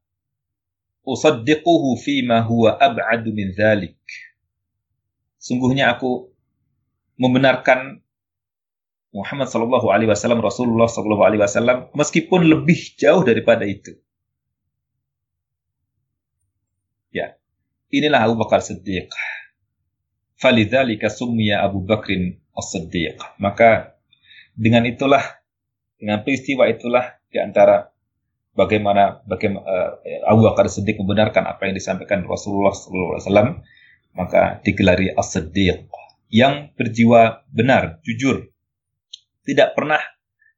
usaddiquhu 1.07 1.95
fima 1.95 2.43
huwa 2.43 2.75
ab'adu 2.75 3.31
min 3.31 3.55
dhalik. 3.55 3.95
Sungguhnya 5.39 5.95
aku 5.95 6.33
membenarkan 7.21 8.04
Muhammad 9.15 9.47
Shallallahu 9.47 9.95
Alaihi 9.95 10.11
Wasallam, 10.11 10.43
Rasulullah 10.43 10.91
Shallallahu 10.91 11.23
Alaihi 11.23 11.41
Wasallam, 11.47 11.87
meskipun 11.95 12.51
lebih 12.51 12.99
jauh 12.99 13.23
daripada 13.23 13.63
itu. 13.63 13.95
Ya, 17.15 17.39
inilah 17.95 18.27
Abu 18.27 18.35
Bakar 18.35 18.59
Siddiq. 18.59 19.07
Falidzalika 20.35 21.07
summiya 21.07 21.63
Abu 21.63 21.87
Bakrin 21.87 22.43
As-Siddiq. 22.59 23.23
Maka 23.39 23.95
dengan 24.59 24.83
itulah, 24.83 25.23
dengan 25.95 26.27
peristiwa 26.27 26.67
itulah 26.67 27.15
di 27.31 27.39
antara 27.39 27.95
bagaimana, 28.59 29.23
bagaimana 29.31 29.63
uh, 29.63 29.91
Abu 30.27 30.43
Bakar 30.43 30.67
Siddiq 30.67 30.99
membenarkan 30.99 31.47
apa 31.47 31.71
yang 31.71 31.79
disampaikan 31.79 32.27
Rasulullah 32.27 32.75
SAW, 32.75 33.63
maka 34.19 34.59
digelari 34.67 35.15
As-Siddiq 35.15 35.87
yang 36.35 36.75
berjiwa 36.75 37.47
benar, 37.47 38.03
jujur, 38.03 38.51
tidak 39.45 39.77
pernah 39.77 40.01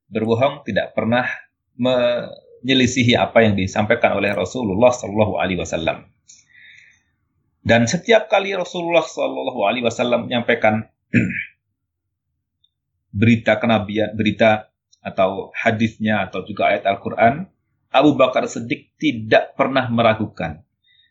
berbohong, 0.06 0.62
tidak 0.62 0.94
pernah 0.94 1.26
menyelisihi 1.76 3.18
apa 3.18 3.42
yang 3.42 3.58
disampaikan 3.58 4.14
oleh 4.16 4.32
Rasulullah 4.32 4.94
Shallallahu 4.94 5.34
Alaihi 5.36 5.60
Wasallam. 5.60 6.06
Dan 7.66 7.90
setiap 7.90 8.30
kali 8.30 8.54
Rasulullah 8.54 9.02
Shallallahu 9.02 9.60
Alaihi 9.66 9.84
Wasallam 9.84 10.30
menyampaikan 10.30 10.86
berita 13.20 13.58
kenabian, 13.58 14.14
berita 14.14 14.70
atau 15.02 15.50
hadisnya 15.54 16.26
atau 16.30 16.46
juga 16.46 16.70
ayat 16.70 16.86
Al-Quran, 16.86 17.50
Abu 17.90 18.14
Bakar 18.14 18.46
Siddiq 18.46 18.94
tidak 18.98 19.58
pernah 19.58 19.90
meragukan, 19.90 20.62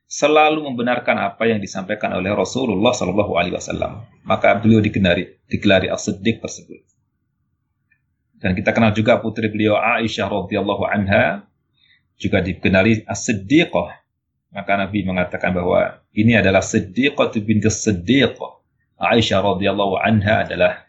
selalu 0.07 0.63
membenarkan 0.71 1.17
apa 1.17 1.43
yang 1.49 1.59
disampaikan 1.59 2.15
oleh 2.15 2.31
Rasulullah 2.31 2.95
Shallallahu 2.95 3.35
Alaihi 3.35 3.55
Wasallam. 3.59 4.07
Maka 4.23 4.55
beliau 4.55 4.79
digelari, 4.79 5.43
digelari 5.51 5.91
As-Siddiq 5.91 6.39
tersebut. 6.39 6.94
Dan 8.39 8.51
kita 8.51 8.75
kenal 8.75 8.91
juga 8.91 9.17
putri 9.23 9.47
beliau 9.47 9.79
Aisyah 9.79 10.27
radhiyallahu 10.27 10.83
anha 10.83 11.47
juga 12.19 12.43
dikenali 12.43 13.07
as-siddiqah. 13.07 14.03
Maka 14.55 14.71
Nabi 14.79 15.03
mengatakan 15.03 15.51
bahwa 15.51 15.99
ini 16.15 16.35
adalah 16.39 16.63
siddiqah 16.63 17.31
binti 17.43 17.67
siddiqah. 17.71 18.59
Aisyah 18.95 19.39
radhiyallahu 19.43 19.99
anha 19.99 20.47
adalah 20.47 20.87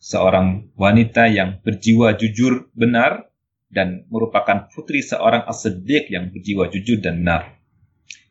seorang 0.00 0.72
wanita 0.76 1.28
yang 1.28 1.60
berjiwa 1.60 2.16
jujur 2.16 2.68
benar 2.72 3.28
dan 3.70 4.04
merupakan 4.08 4.68
putri 4.72 5.00
seorang 5.04 5.46
as-siddiq 5.46 6.08
yang 6.12 6.32
berjiwa 6.32 6.68
jujur 6.72 7.00
dan 7.00 7.20
benar. 7.24 7.56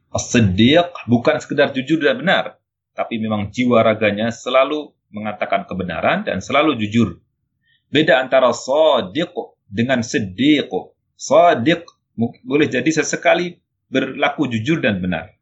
As-siddiq 0.09 0.89
bukan 1.05 1.37
sekedar 1.37 1.69
jujur 1.73 2.01
dan 2.01 2.21
benar, 2.21 2.57
tapi 2.97 3.21
memang 3.21 3.53
jiwa 3.53 3.85
raganya 3.85 4.33
selalu 4.33 4.89
mengatakan 5.13 5.65
kebenaran 5.69 6.25
dan 6.25 6.41
selalu 6.41 6.77
jujur 6.77 7.21
Beda 7.89 8.21
antara 8.21 8.53
sadiq 8.53 9.33
dengan 9.65 10.05
siddiq. 10.05 10.69
Sadiq 11.17 11.85
boleh 12.45 12.67
jadi 12.69 12.87
sesekali 12.89 13.57
berlaku 13.89 14.45
jujur 14.45 14.77
dan 14.77 15.01
benar. 15.01 15.33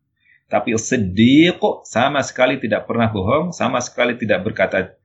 Tapi 0.48 0.80
siddiq 0.80 1.60
sama 1.84 2.24
sekali 2.24 2.56
tidak 2.56 2.88
pernah 2.88 3.12
bohong, 3.12 3.52
sama 3.52 3.84
sekali 3.84 4.16
tidak 4.16 4.48
berkata 4.48 4.96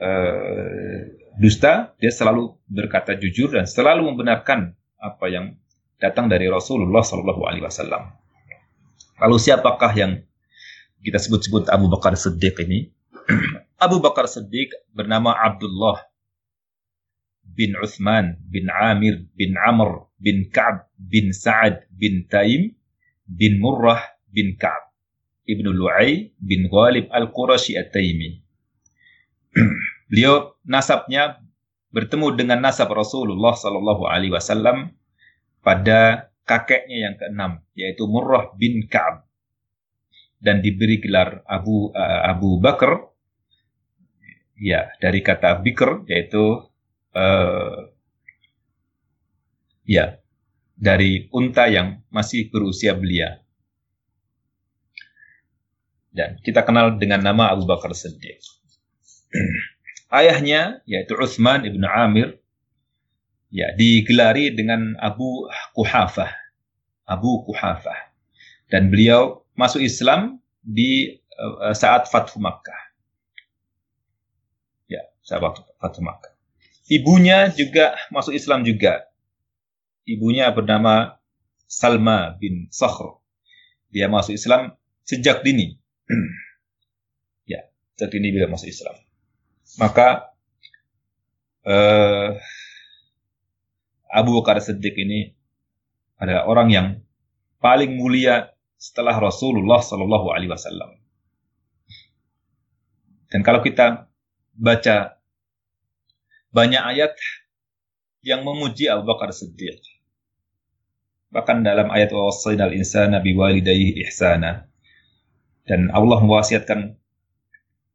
uh, 0.00 0.98
dusta, 1.36 1.92
dia 2.00 2.08
selalu 2.08 2.56
berkata 2.64 3.12
jujur 3.12 3.52
dan 3.52 3.68
selalu 3.68 4.08
membenarkan 4.08 4.72
apa 4.96 5.26
yang 5.28 5.52
datang 6.00 6.32
dari 6.32 6.48
Rasulullah 6.48 7.04
Shallallahu 7.04 7.42
Alaihi 7.44 7.68
Wasallam. 7.68 8.16
Lalu 9.20 9.36
siapakah 9.36 9.92
yang 9.92 10.24
kita 11.04 11.20
sebut-sebut 11.20 11.68
Abu 11.68 11.92
Bakar 11.92 12.16
Siddiq 12.16 12.56
ini? 12.64 12.88
Abu 13.84 14.00
Bakar 14.00 14.24
Siddiq 14.24 14.72
bernama 14.96 15.36
Abdullah 15.36 16.07
bin 17.54 17.74
Uthman 17.78 18.36
bin 18.48 18.68
Amir 18.68 19.24
bin 19.34 19.56
Amr 19.56 20.08
bin 20.18 20.50
Ka'b 20.50 20.90
bin 20.98 21.30
Sa'ad 21.30 21.86
bin 21.94 22.26
Taim 22.26 22.74
bin 23.28 23.62
Murrah 23.62 24.02
bin 24.28 24.58
Ka'b. 24.58 24.88
Ibnu 25.48 25.72
Lu'ay 25.72 26.36
bin 26.36 26.68
Ghalib 26.68 27.08
Al-Qurashi 27.08 27.80
At-Taimi. 27.80 28.44
Beliau 30.12 30.60
nasabnya 30.68 31.40
bertemu 31.88 32.36
dengan 32.36 32.60
nasab 32.60 32.92
Rasulullah 32.92 33.56
Sallallahu 33.56 34.04
Alaihi 34.04 34.36
Wasallam 34.36 34.92
pada 35.64 36.28
kakeknya 36.44 37.08
yang 37.08 37.14
keenam 37.16 37.52
yaitu 37.72 38.04
Murrah 38.04 38.52
bin 38.60 38.84
Ka'b. 38.88 39.24
Dan 40.38 40.62
diberi 40.62 41.02
gelar 41.02 41.42
Abu 41.48 41.90
uh, 41.90 42.22
Abu 42.28 42.60
Bakar. 42.60 43.08
Ya 44.58 44.90
dari 45.00 45.24
kata 45.24 45.64
Bikr 45.64 46.06
yaitu 46.10 46.66
uh, 47.16 47.88
ya 49.88 50.20
dari 50.78 51.26
unta 51.34 51.66
yang 51.66 52.04
masih 52.08 52.52
berusia 52.52 52.94
belia. 52.94 53.42
Dan 56.14 56.38
kita 56.42 56.64
kenal 56.64 56.96
dengan 56.96 57.22
nama 57.22 57.52
Abu 57.52 57.66
Bakar 57.68 57.92
Siddiq. 57.92 58.40
Ayahnya 60.18 60.80
yaitu 60.88 61.14
Utsman 61.18 61.68
ibnu 61.68 61.84
Amir 61.84 62.40
ya 63.52 63.72
digelari 63.76 64.54
dengan 64.54 64.96
Abu 65.00 65.48
Kuhafah. 65.76 66.32
Abu 67.04 67.44
Kuhafah. 67.44 68.12
Dan 68.68 68.92
beliau 68.92 69.44
masuk 69.56 69.80
Islam 69.80 70.40
di 70.60 71.16
uh, 71.40 71.72
saat 71.72 72.06
Fathu 72.06 72.36
Makkah. 72.38 72.80
Ya, 74.88 75.02
saat 75.24 75.40
Fathu 75.80 76.00
Makkah. 76.04 76.37
Ibunya 76.88 77.52
juga 77.52 77.96
masuk 78.08 78.32
Islam 78.32 78.64
juga. 78.64 79.04
Ibunya 80.08 80.48
bernama 80.48 81.20
Salma 81.68 82.32
bin 82.40 82.72
Sakhr. 82.72 83.20
Dia 83.92 84.08
masuk 84.08 84.32
Islam 84.32 84.72
sejak 85.04 85.44
dini. 85.44 85.76
ya, 87.52 87.68
sejak 87.92 88.16
dini 88.16 88.32
bila 88.32 88.48
masuk 88.48 88.72
Islam. 88.72 88.96
Maka 89.76 90.32
uh, 91.68 92.32
Abu 94.08 94.40
Bakar 94.40 94.64
Siddiq 94.64 94.96
ini 94.96 95.36
adalah 96.16 96.48
orang 96.48 96.68
yang 96.72 96.86
paling 97.60 98.00
mulia 98.00 98.48
setelah 98.80 99.12
Rasulullah 99.20 99.84
Shallallahu 99.84 100.32
Alaihi 100.32 100.48
Wasallam. 100.48 100.96
Dan 103.28 103.44
kalau 103.44 103.60
kita 103.60 104.08
baca 104.56 105.17
banyak 106.52 106.80
ayat 106.80 107.12
yang 108.24 108.44
memuji 108.44 108.88
Abu 108.88 109.08
Bakar 109.08 109.30
Siddiq. 109.32 109.80
Bahkan 111.28 111.60
dalam 111.60 111.92
ayat 111.92 112.08
al 112.12 112.72
insana 112.72 113.20
biwalidayhi 113.20 114.00
ihsana. 114.08 114.64
Dan 115.68 115.92
Allah 115.92 116.24
mewasiatkan 116.24 116.96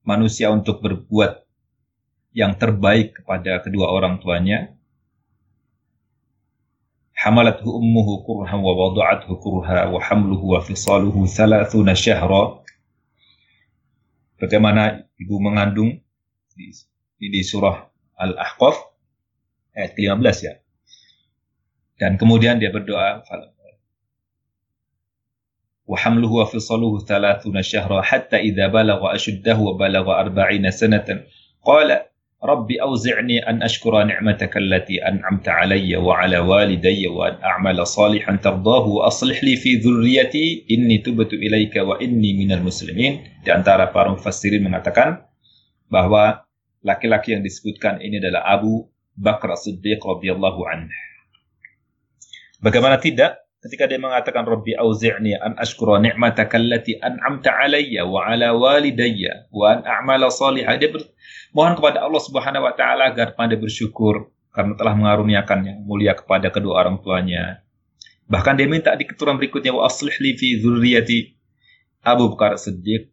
manusia 0.06 0.54
untuk 0.54 0.86
berbuat 0.86 1.42
yang 2.38 2.54
terbaik 2.62 3.22
kepada 3.22 3.62
kedua 3.66 3.90
orang 3.90 4.22
tuanya. 4.22 4.70
Hamalathu 7.18 7.66
ummuhu 7.66 8.22
kurha 8.28 8.54
wa 8.54 8.74
wada'athu 8.78 9.34
kurha 9.42 9.90
wa 9.90 9.98
hamluhu 9.98 10.54
wa 10.54 10.60
fisaluhu 10.62 11.26
thalathuna 11.26 11.98
syahra. 11.98 12.62
Bagaimana 14.38 15.08
ibu 15.18 15.40
mengandung 15.40 16.04
di, 16.54 16.70
di 17.18 17.42
surah 17.42 17.93
Al-Ahqaf 18.18 18.76
ayat 19.78 19.98
ke-15 19.98 20.38
ya. 20.46 20.54
Dan 21.98 22.18
kemudian 22.18 22.58
dia 22.58 22.74
berdoa 22.74 23.24
wa 25.84 25.98
hamluhu 26.00 26.40
wa 26.40 26.48
fisaluhu 26.48 27.04
30 27.04 27.44
syahra 27.60 28.00
hatta 28.00 28.40
idza 28.40 28.72
balagha 28.72 29.14
ashuddahu 29.14 29.62
wa 29.68 29.74
balagha 29.76 30.32
40 30.32 30.72
sanatan 30.72 31.28
qala 31.60 32.08
rabbi 32.44 32.80
awzi'ni 32.80 33.44
an 33.44 33.60
ashkura 33.64 34.08
ni'mataka 34.08 34.60
allati 34.64 35.00
an'amta 35.04 35.64
alayya 35.64 36.00
wa 36.00 36.20
ala 36.24 36.40
walidayya 36.44 37.12
wa 37.12 37.32
an 37.32 37.40
a'mala 37.40 37.84
salihan 37.84 38.40
tardahu 38.40 39.00
wa 39.00 39.12
aslih 39.12 39.36
li 39.44 39.60
fi 39.60 39.80
dhurriyyati 39.80 40.72
inni 40.72 41.04
tubtu 41.04 41.36
ilaika 41.40 41.84
wa 41.84 42.00
inni 42.00 42.36
minal 42.36 42.64
muslimin 42.64 43.24
di 43.44 43.50
antara 43.52 43.92
para 43.92 44.12
mufassirin 44.12 44.64
mengatakan 44.64 45.24
bahwa 45.92 46.48
laki-laki 46.84 47.34
yang 47.34 47.42
disebutkan 47.42 48.04
ini 48.04 48.20
adalah 48.20 48.60
Abu 48.60 48.92
Bakar 49.16 49.56
Siddiq 49.56 50.04
radhiyallahu 50.04 50.62
anhu. 50.68 50.94
Bagaimana 52.60 53.00
tidak 53.00 53.44
ketika 53.64 53.88
dia 53.88 54.00
mengatakan 54.00 54.44
Rabbi 54.44 54.76
auzi'ni 54.76 55.40
an 55.40 55.56
ashkura 55.56 56.04
ni'mataka 56.04 56.60
allati 56.60 57.00
an'amta 57.00 57.56
alayya 57.56 58.04
wa 58.04 58.28
ala 58.28 58.52
walidayya 58.52 59.48
wa 59.56 59.80
an 59.80 59.80
a'mala 59.88 60.28
salihah. 60.28 60.76
Dia 60.76 60.92
mohon 61.56 61.80
kepada 61.80 62.04
Allah 62.04 62.22
Subhanahu 62.24 62.68
wa 62.68 62.76
taala 62.76 63.16
agar 63.16 63.36
pandai 63.40 63.56
bersyukur 63.56 64.32
karena 64.52 64.76
telah 64.76 64.94
mengaruniakan 64.94 65.60
yang 65.64 65.80
mulia 65.88 66.14
kepada 66.14 66.52
kedua 66.52 66.84
orang 66.84 67.00
tuanya. 67.00 67.64
Bahkan 68.28 68.60
dia 68.60 68.68
minta 68.68 68.92
di 68.96 69.08
keturunan 69.08 69.40
berikutnya 69.40 69.72
wa 69.72 69.88
aslih 69.88 70.14
li 70.20 70.36
fi 70.36 70.60
dzurriyyati 70.60 71.20
Abu 72.04 72.36
Bakar 72.36 72.60
Siddiq 72.60 73.12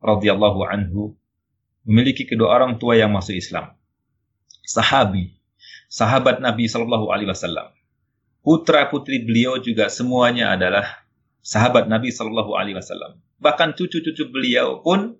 radhiyallahu 0.00 0.64
anhu 0.64 1.19
memiliki 1.84 2.28
kedua 2.28 2.52
orang 2.56 2.76
tua 2.76 2.96
yang 2.96 3.12
masuk 3.12 3.36
Islam. 3.36 3.72
Sahabi, 4.64 5.34
sahabat 5.90 6.38
Nabi 6.38 6.70
sallallahu 6.70 7.10
alaihi 7.10 7.30
wasallam 7.30 7.74
putra 8.40 8.88
putri 8.88 9.20
beliau 9.20 9.60
juga 9.60 9.92
semuanya 9.92 10.56
adalah 10.56 11.04
sahabat 11.40 11.88
Nabi 11.88 12.12
Shallallahu 12.12 12.52
Alaihi 12.56 12.76
Wasallam. 12.76 13.20
Bahkan 13.40 13.76
cucu-cucu 13.76 14.28
beliau 14.28 14.84
pun 14.84 15.16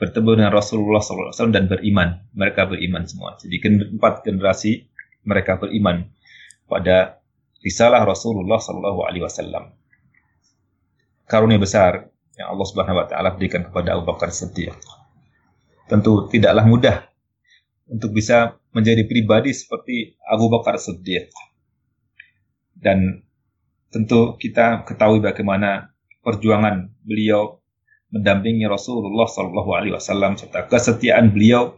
bertemu 0.00 0.40
dengan 0.40 0.52
Rasulullah 0.52 1.00
SAW 1.00 1.52
dan 1.52 1.68
beriman. 1.68 2.24
Mereka 2.36 2.68
beriman 2.68 3.04
semua. 3.08 3.36
Jadi 3.40 3.60
empat 3.96 4.24
generasi 4.24 4.88
mereka 5.24 5.60
beriman 5.60 6.08
pada 6.68 7.20
risalah 7.60 8.04
Rasulullah 8.04 8.60
Sallallahu 8.60 9.00
Alaihi 9.04 9.24
Wasallam. 9.24 9.72
Karunia 11.28 11.60
besar 11.60 12.10
yang 12.36 12.56
Allah 12.56 12.66
Subhanahu 12.66 13.00
Wa 13.04 13.06
Taala 13.08 13.36
berikan 13.36 13.64
kepada 13.64 13.96
Abu 13.96 14.08
Bakar 14.08 14.32
Siddiq. 14.32 14.99
Tentu 15.90 16.30
tidaklah 16.30 16.62
mudah 16.62 16.96
untuk 17.90 18.14
bisa 18.14 18.54
menjadi 18.70 19.02
pribadi 19.10 19.50
seperti 19.50 20.14
Abu 20.22 20.46
Bakar 20.46 20.78
Siddiq. 20.78 21.34
Dan 22.78 23.26
tentu 23.90 24.38
kita 24.38 24.86
ketahui 24.86 25.18
bagaimana 25.18 25.90
perjuangan 26.22 26.94
beliau 27.02 27.58
mendampingi 28.14 28.64
Rasulullah 28.70 29.26
Shallallahu 29.26 29.70
Alaihi 29.74 29.94
Wasallam 29.98 30.38
serta 30.38 30.70
kesetiaan 30.70 31.34
beliau 31.34 31.74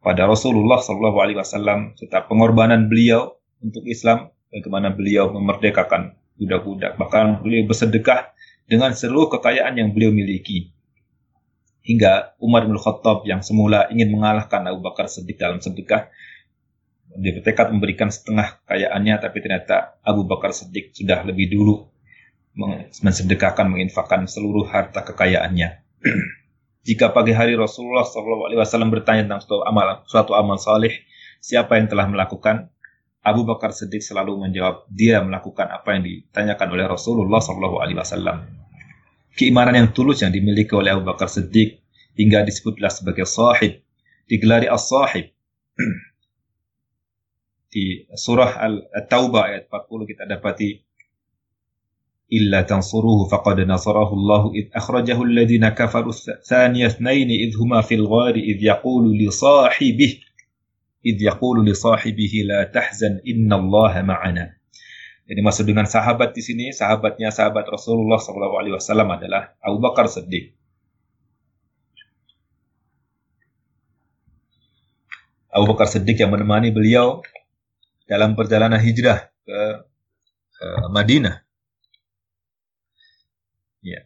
pada 0.00 0.24
Rasulullah 0.24 0.80
Shallallahu 0.80 1.18
Alaihi 1.20 1.38
Wasallam 1.38 1.94
serta 2.00 2.24
pengorbanan 2.24 2.88
beliau 2.88 3.36
untuk 3.60 3.84
Islam 3.84 4.32
bagaimana 4.48 4.92
beliau 4.92 5.28
memerdekakan 5.32 6.16
budak-budak. 6.40 6.96
Bahkan 6.96 7.44
beliau 7.44 7.68
bersedekah 7.68 8.32
dengan 8.64 8.96
seluruh 8.96 9.28
kekayaan 9.28 9.76
yang 9.76 9.92
beliau 9.92 10.10
miliki 10.10 10.73
hingga 11.84 12.32
Umar 12.40 12.64
bin 12.64 12.80
Khattab 12.80 13.28
yang 13.28 13.44
semula 13.44 13.86
ingin 13.92 14.08
mengalahkan 14.08 14.64
Abu 14.64 14.80
Bakar 14.80 15.06
Siddiq 15.06 15.36
dalam 15.36 15.60
sedekah 15.60 16.08
dia 17.14 17.30
bertekad 17.38 17.70
memberikan 17.70 18.10
setengah 18.10 18.58
kekayaannya, 18.62 19.14
tapi 19.22 19.38
ternyata 19.38 19.98
Abu 20.02 20.26
Bakar 20.26 20.50
Siddiq 20.50 20.90
sudah 20.90 21.22
lebih 21.22 21.46
dulu 21.46 21.86
mensedekahkan, 23.02 23.66
menginfakkan 23.70 24.26
seluruh 24.26 24.66
harta 24.66 25.02
kekayaannya. 25.06 25.82
Jika 26.86 27.14
pagi 27.14 27.32
hari 27.32 27.56
Rasulullah 27.56 28.04
SAW 28.04 28.92
bertanya 28.92 29.24
tentang 29.24 29.40
suatu 29.46 29.64
amal, 29.64 30.04
suatu 30.04 30.32
amal 30.36 30.58
saleh, 30.60 31.06
siapa 31.38 31.78
yang 31.80 31.88
telah 31.88 32.06
melakukan? 32.10 32.68
Abu 33.24 33.48
Bakar 33.48 33.72
Siddiq 33.72 34.04
selalu 34.04 34.36
menjawab, 34.36 34.84
dia 34.92 35.24
melakukan 35.24 35.70
apa 35.72 35.96
yang 35.96 36.04
ditanyakan 36.04 36.68
oleh 36.76 36.84
Rasulullah 36.84 37.40
SAW. 37.40 38.63
Keimanan 39.34 39.74
yang 39.74 39.88
tulus 39.90 40.22
yang 40.22 40.30
dimiliki 40.30 40.72
oleh 40.74 40.94
Abu 40.94 41.02
Bakar 41.02 41.26
Siddiq 41.26 41.82
hingga 42.14 42.46
disebutlah 42.46 42.90
sebagai 42.90 43.26
sahib, 43.26 43.82
digelari 44.30 44.70
as-sahib. 44.70 45.34
di 47.74 48.06
surah 48.14 48.62
Al-Taubah 48.94 49.50
ayat 49.50 49.66
40 49.66 50.06
kita 50.06 50.22
dapati 50.30 50.78
illa 52.30 52.62
tansuruhu 52.62 53.26
faqad 53.26 53.66
nasarahu 53.66 54.14
Allah 54.14 54.42
id 54.54 54.70
akhrajahu 54.70 55.26
alladhina 55.26 55.74
kafaru 55.74 56.14
thaniya 56.46 56.94
ithnain 56.94 57.26
id 57.26 57.58
huma 57.58 57.82
fil 57.82 58.06
ghari 58.06 58.46
id 58.54 58.62
yaqulu 58.62 59.10
li 59.10 59.26
sahibihi 59.26 60.22
id 61.02 61.18
yaqulu 61.18 61.66
li 61.66 61.74
sahibihi 61.74 62.46
la 62.46 62.70
tahzan 62.70 63.18
inna 63.26 63.58
Allah 63.58 64.06
ma'ana 64.06 64.54
jadi 65.24 65.40
maksud 65.40 65.64
dengan 65.64 65.88
sahabat 65.88 66.36
di 66.36 66.42
sini 66.44 66.66
sahabatnya 66.70 67.32
sahabat 67.32 67.64
Rasulullah 67.68 68.20
SAW 68.20 68.80
adalah 69.08 69.56
Abu 69.64 69.80
Bakar 69.80 70.08
Siddiq 70.08 70.52
Abu 75.54 75.70
Bakar 75.70 75.86
Siddiq 75.86 76.18
yang 76.18 76.34
menemani 76.34 76.74
beliau 76.74 77.22
dalam 78.10 78.34
perjalanan 78.34 78.82
hijrah 78.82 79.30
ke 79.46 79.60
Madinah. 80.90 81.44
Ya. 83.84 84.02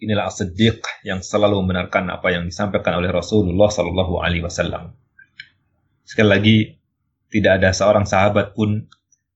Inilah 0.00 0.28
as-siddiq 0.28 0.80
yang 1.04 1.20
selalu 1.20 1.60
membenarkan 1.64 2.08
apa 2.08 2.32
yang 2.32 2.48
disampaikan 2.48 3.00
oleh 3.00 3.12
Rasulullah 3.12 3.68
Wasallam. 3.68 4.96
Sekali 6.04 6.28
lagi, 6.28 6.56
tidak 7.30 7.62
ada 7.62 7.70
seorang 7.70 8.08
sahabat 8.08 8.56
pun 8.56 8.90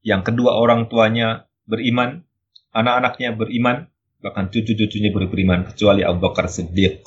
yang 0.05 0.21
kedua 0.21 0.61
orang 0.61 0.93
tuanya 0.93 1.49
beriman, 1.65 2.29
anak-anaknya 2.77 3.33
beriman, 3.33 3.89
bahkan 4.21 4.53
cucu-cucunya 4.53 5.09
beriman 5.09 5.65
kecuali 5.65 6.05
Abu 6.05 6.29
Bakar 6.29 6.53
Siddiq. 6.53 7.01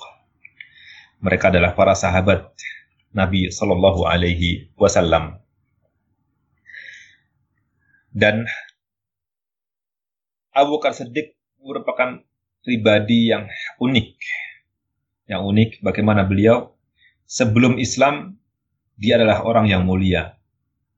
Mereka 1.22 1.54
adalah 1.54 1.78
para 1.78 1.94
sahabat 1.94 2.54
Nabi 3.14 3.54
Sallallahu 3.54 4.06
Alaihi 4.10 4.74
Wasallam. 4.74 5.38
Dan 8.10 8.50
Abu 10.50 10.82
Bakar 10.82 10.98
Siddiq 10.98 11.38
merupakan 11.62 12.22
pribadi 12.66 13.30
yang 13.30 13.46
unik. 13.78 14.10
Yang 15.30 15.42
unik 15.46 15.70
bagaimana 15.86 16.26
beliau 16.26 16.74
sebelum 17.30 17.78
Islam 17.78 18.42
dia 18.98 19.22
adalah 19.22 19.46
orang 19.46 19.70
yang 19.70 19.86
mulia. 19.86 20.37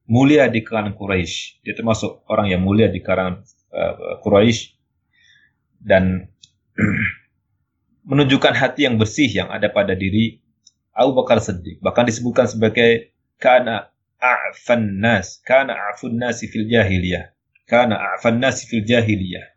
Mulia 0.09 0.49
di 0.49 0.65
kalangan 0.65 0.97
Quraisy. 0.97 1.61
Dia 1.61 1.77
termasuk 1.77 2.25
orang 2.25 2.49
yang 2.49 2.65
mulia 2.65 2.89
di 2.89 2.97
kalangan 2.99 3.45
uh, 3.69 4.17
Quraisy 4.25 4.73
dan 5.79 6.33
menunjukkan 8.09 8.57
hati 8.57 8.89
yang 8.89 8.97
bersih 8.97 9.29
yang 9.29 9.53
ada 9.53 9.69
pada 9.69 9.93
diri 9.93 10.41
Abu 10.97 11.13
Bakar 11.13 11.37
Siddiq. 11.37 11.77
Bahkan 11.79 12.09
disebutkan 12.09 12.49
sebagai 12.49 13.13
kana 13.37 13.93
a'fan 14.19 14.99
nas 14.99 15.39
kana 15.45 15.77
a'fun 15.77 16.19
nasi 16.19 16.51
fil 16.51 16.67
jahiliyah 16.67 17.31
kana 17.63 17.95
a'fan 17.95 18.35
nasi 18.41 18.67
fil 18.67 18.83
jahiliyah 18.83 19.47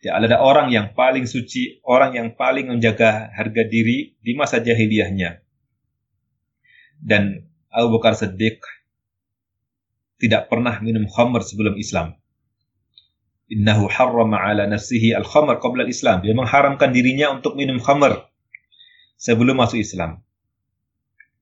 Ya, 0.00 0.16
ada 0.16 0.40
orang 0.40 0.72
yang 0.72 0.96
paling 0.96 1.28
suci, 1.28 1.84
orang 1.84 2.16
yang 2.16 2.28
paling 2.32 2.72
menjaga 2.72 3.28
harga 3.36 3.68
diri 3.68 4.16
di 4.24 4.32
masa 4.32 4.56
jahiliyahnya. 4.56 5.44
Dan 6.96 7.44
Abu 7.68 8.00
Bakar 8.00 8.16
Siddiq 8.16 8.64
tidak 10.20 10.52
pernah 10.52 10.76
minum 10.84 11.08
khamr 11.08 11.40
sebelum 11.40 11.80
Islam. 11.80 12.14
Innahu 13.50 13.90
harrama 13.90 14.38
ala 14.38 14.68
nafsihi 14.68 15.16
al-khamr 15.16 15.58
qabla 15.58 15.88
al-Islam. 15.88 16.22
Dia 16.22 16.36
mengharamkan 16.36 16.94
dirinya 16.94 17.34
untuk 17.34 17.58
minum 17.58 17.82
khamr 17.82 18.28
sebelum 19.18 19.58
masuk 19.58 19.80
Islam. 19.80 20.22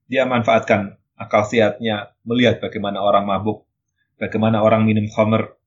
Dia 0.08 0.24
manfaatkan 0.24 0.96
akal 1.18 1.44
sehatnya 1.44 2.16
melihat 2.24 2.64
bagaimana 2.64 3.02
orang 3.04 3.28
mabuk, 3.28 3.68
bagaimana 4.16 4.64
orang 4.64 4.88
minum 4.88 5.04
khamr, 5.10 5.58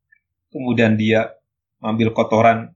kemudian 0.50 0.98
dia 0.98 1.36
ambil 1.84 2.16
kotoran 2.16 2.74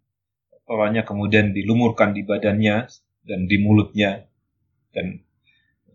orangnya 0.66 1.06
kemudian 1.06 1.54
dilumurkan 1.54 2.14
di 2.14 2.26
badannya 2.26 2.90
dan 3.26 3.40
di 3.46 3.58
mulutnya 3.62 4.26
dan 4.90 5.22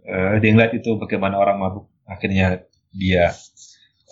uh, 0.06 0.38
dia 0.38 0.50
ngeliat 0.54 0.78
itu 0.78 0.94
bagaimana 0.94 1.38
orang 1.38 1.58
mabuk 1.58 1.90
akhirnya 2.06 2.62
dia 2.94 3.34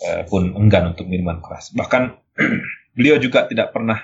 uh, 0.05 0.23
pun 0.27 0.55
enggan 0.55 0.95
untuk 0.95 1.07
minuman 1.07 1.41
keras 1.43 1.71
bahkan 1.75 2.19
beliau 2.97 3.19
juga 3.19 3.47
tidak 3.47 3.71
pernah 3.75 3.99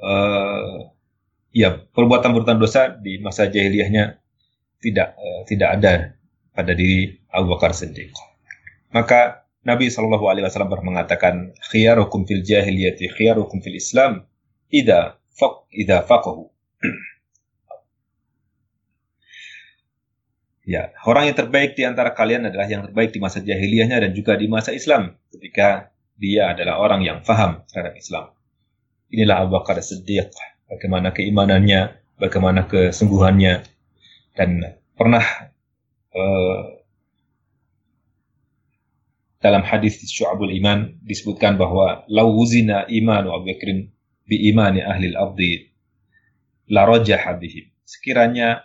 uh, 0.00 0.90
ya 1.54 1.80
perbuatan-perbuatan 1.80 2.58
dosa 2.60 2.92
di 2.92 3.20
masa 3.20 3.48
jahiliyahnya 3.48 4.20
tidak 4.80 5.16
uh, 5.16 5.42
tidak 5.48 5.68
ada 5.80 5.92
pada 6.54 6.72
diri 6.72 7.18
Abu 7.32 7.54
Bakar 7.56 7.74
Siddiq 7.74 8.14
maka 8.94 9.44
Nabi 9.64 9.88
Shallallahu 9.88 10.28
Alaihi 10.28 10.44
Wasallam 10.44 10.68
pernah 10.68 10.86
mengatakan 10.92 11.56
khiyarukum 11.72 12.28
fil 12.28 12.44
jahiliyati 12.44 13.08
khiyarukum 13.16 13.64
fil 13.64 13.80
Islam 13.80 14.28
ida 14.68 15.16
faq 15.32 15.66
ida 15.72 16.04
faqahu. 16.04 16.52
ya, 20.64 20.90
orang 21.04 21.30
yang 21.30 21.36
terbaik 21.36 21.76
di 21.76 21.84
antara 21.84 22.16
kalian 22.16 22.48
adalah 22.48 22.66
yang 22.68 22.82
terbaik 22.88 23.12
di 23.12 23.20
masa 23.20 23.44
jahiliyahnya 23.44 24.08
dan 24.08 24.10
juga 24.16 24.34
di 24.34 24.48
masa 24.48 24.72
Islam 24.72 25.16
ketika 25.30 25.92
dia 26.16 26.56
adalah 26.56 26.80
orang 26.80 27.04
yang 27.04 27.20
faham 27.22 27.62
terhadap 27.68 27.94
Islam. 27.96 28.32
Inilah 29.12 29.44
Abu 29.46 29.60
Bakar 29.60 29.78
Siddiq, 29.78 30.32
bagaimana 30.66 31.14
keimanannya, 31.14 31.94
bagaimana 32.18 32.66
kesungguhannya, 32.66 33.62
dan 34.34 34.78
pernah 34.98 35.22
uh, 36.14 36.82
dalam 39.38 39.62
hadis 39.62 40.00
Syu'abul 40.00 40.50
Iman 40.56 40.96
disebutkan 41.04 41.60
bahwa 41.60 42.08
lau 42.08 42.32
wuzina 42.32 42.88
imanu 42.88 43.30
Abu 43.36 43.52
Bakrin 43.52 43.92
bi 44.24 44.48
imani 44.48 44.80
ahli 44.80 45.12
al-ardi 45.12 45.68
la 46.72 46.88
rajaha 46.88 47.36
bihim. 47.36 47.68
Sekiranya 47.84 48.64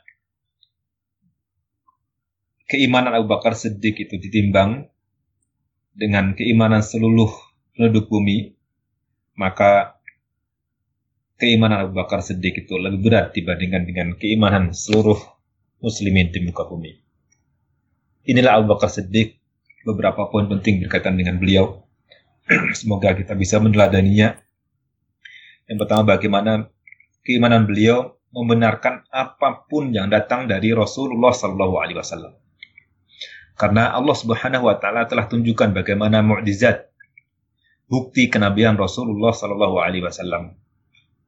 keimanan 2.70 3.18
Abu 3.18 3.26
Bakar 3.34 3.58
Siddiq 3.58 3.98
itu 3.98 4.16
ditimbang 4.22 4.86
dengan 5.92 6.38
keimanan 6.38 6.86
seluruh 6.86 7.34
penduduk 7.74 8.08
bumi, 8.08 8.54
maka 9.36 9.98
keimanan 11.42 11.90
Abu 11.90 11.98
Bakar 11.98 12.22
Siddiq 12.22 12.64
itu 12.64 12.78
lebih 12.78 13.02
berat 13.10 13.34
dibandingkan 13.34 13.84
dengan 13.90 14.08
keimanan 14.16 14.72
seluruh 14.72 15.18
muslimin 15.82 16.30
di 16.30 16.46
muka 16.46 16.70
bumi. 16.70 16.94
Inilah 18.30 18.62
Abu 18.62 18.70
Bakar 18.78 18.94
Siddiq, 18.94 19.42
beberapa 19.84 20.30
poin 20.30 20.46
penting 20.46 20.86
berkaitan 20.86 21.18
dengan 21.18 21.42
beliau. 21.42 21.82
Semoga 22.78 23.18
kita 23.18 23.34
bisa 23.34 23.58
meneladaninya 23.58 24.38
yang 25.70 25.78
pertama 25.78 26.18
bagaimana 26.18 26.66
keimanan 27.22 27.70
beliau 27.70 28.18
membenarkan 28.34 29.06
apa 29.14 29.70
pun 29.70 29.94
yang 29.94 30.10
datang 30.10 30.50
dari 30.50 30.74
Rasulullah 30.74 31.30
Sallallahu 31.30 31.78
Alaihi 31.78 31.98
Wasallam. 32.02 32.34
Karena 33.60 33.92
Allah 33.92 34.16
Subhanahu 34.16 34.72
Wa 34.72 34.80
Taala 34.80 35.04
telah 35.04 35.28
tunjukkan 35.28 35.76
bagaimana 35.76 36.24
mukjizat 36.24 36.88
bukti 37.92 38.32
kenabian 38.32 38.80
Rasulullah 38.80 39.36
Sallallahu 39.36 39.84
Alaihi 39.84 40.08
Wasallam. 40.08 40.56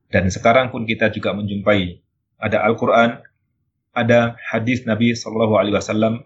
Dan 0.08 0.32
sekarang 0.32 0.72
pun 0.72 0.88
kita 0.88 1.12
juga 1.12 1.36
menjumpai 1.36 2.00
ada 2.40 2.64
Al-Quran, 2.64 3.20
ada 3.92 4.40
hadis 4.40 4.88
Nabi 4.88 5.12
Sallallahu 5.12 5.60
Alaihi 5.60 5.76
Wasallam, 5.76 6.24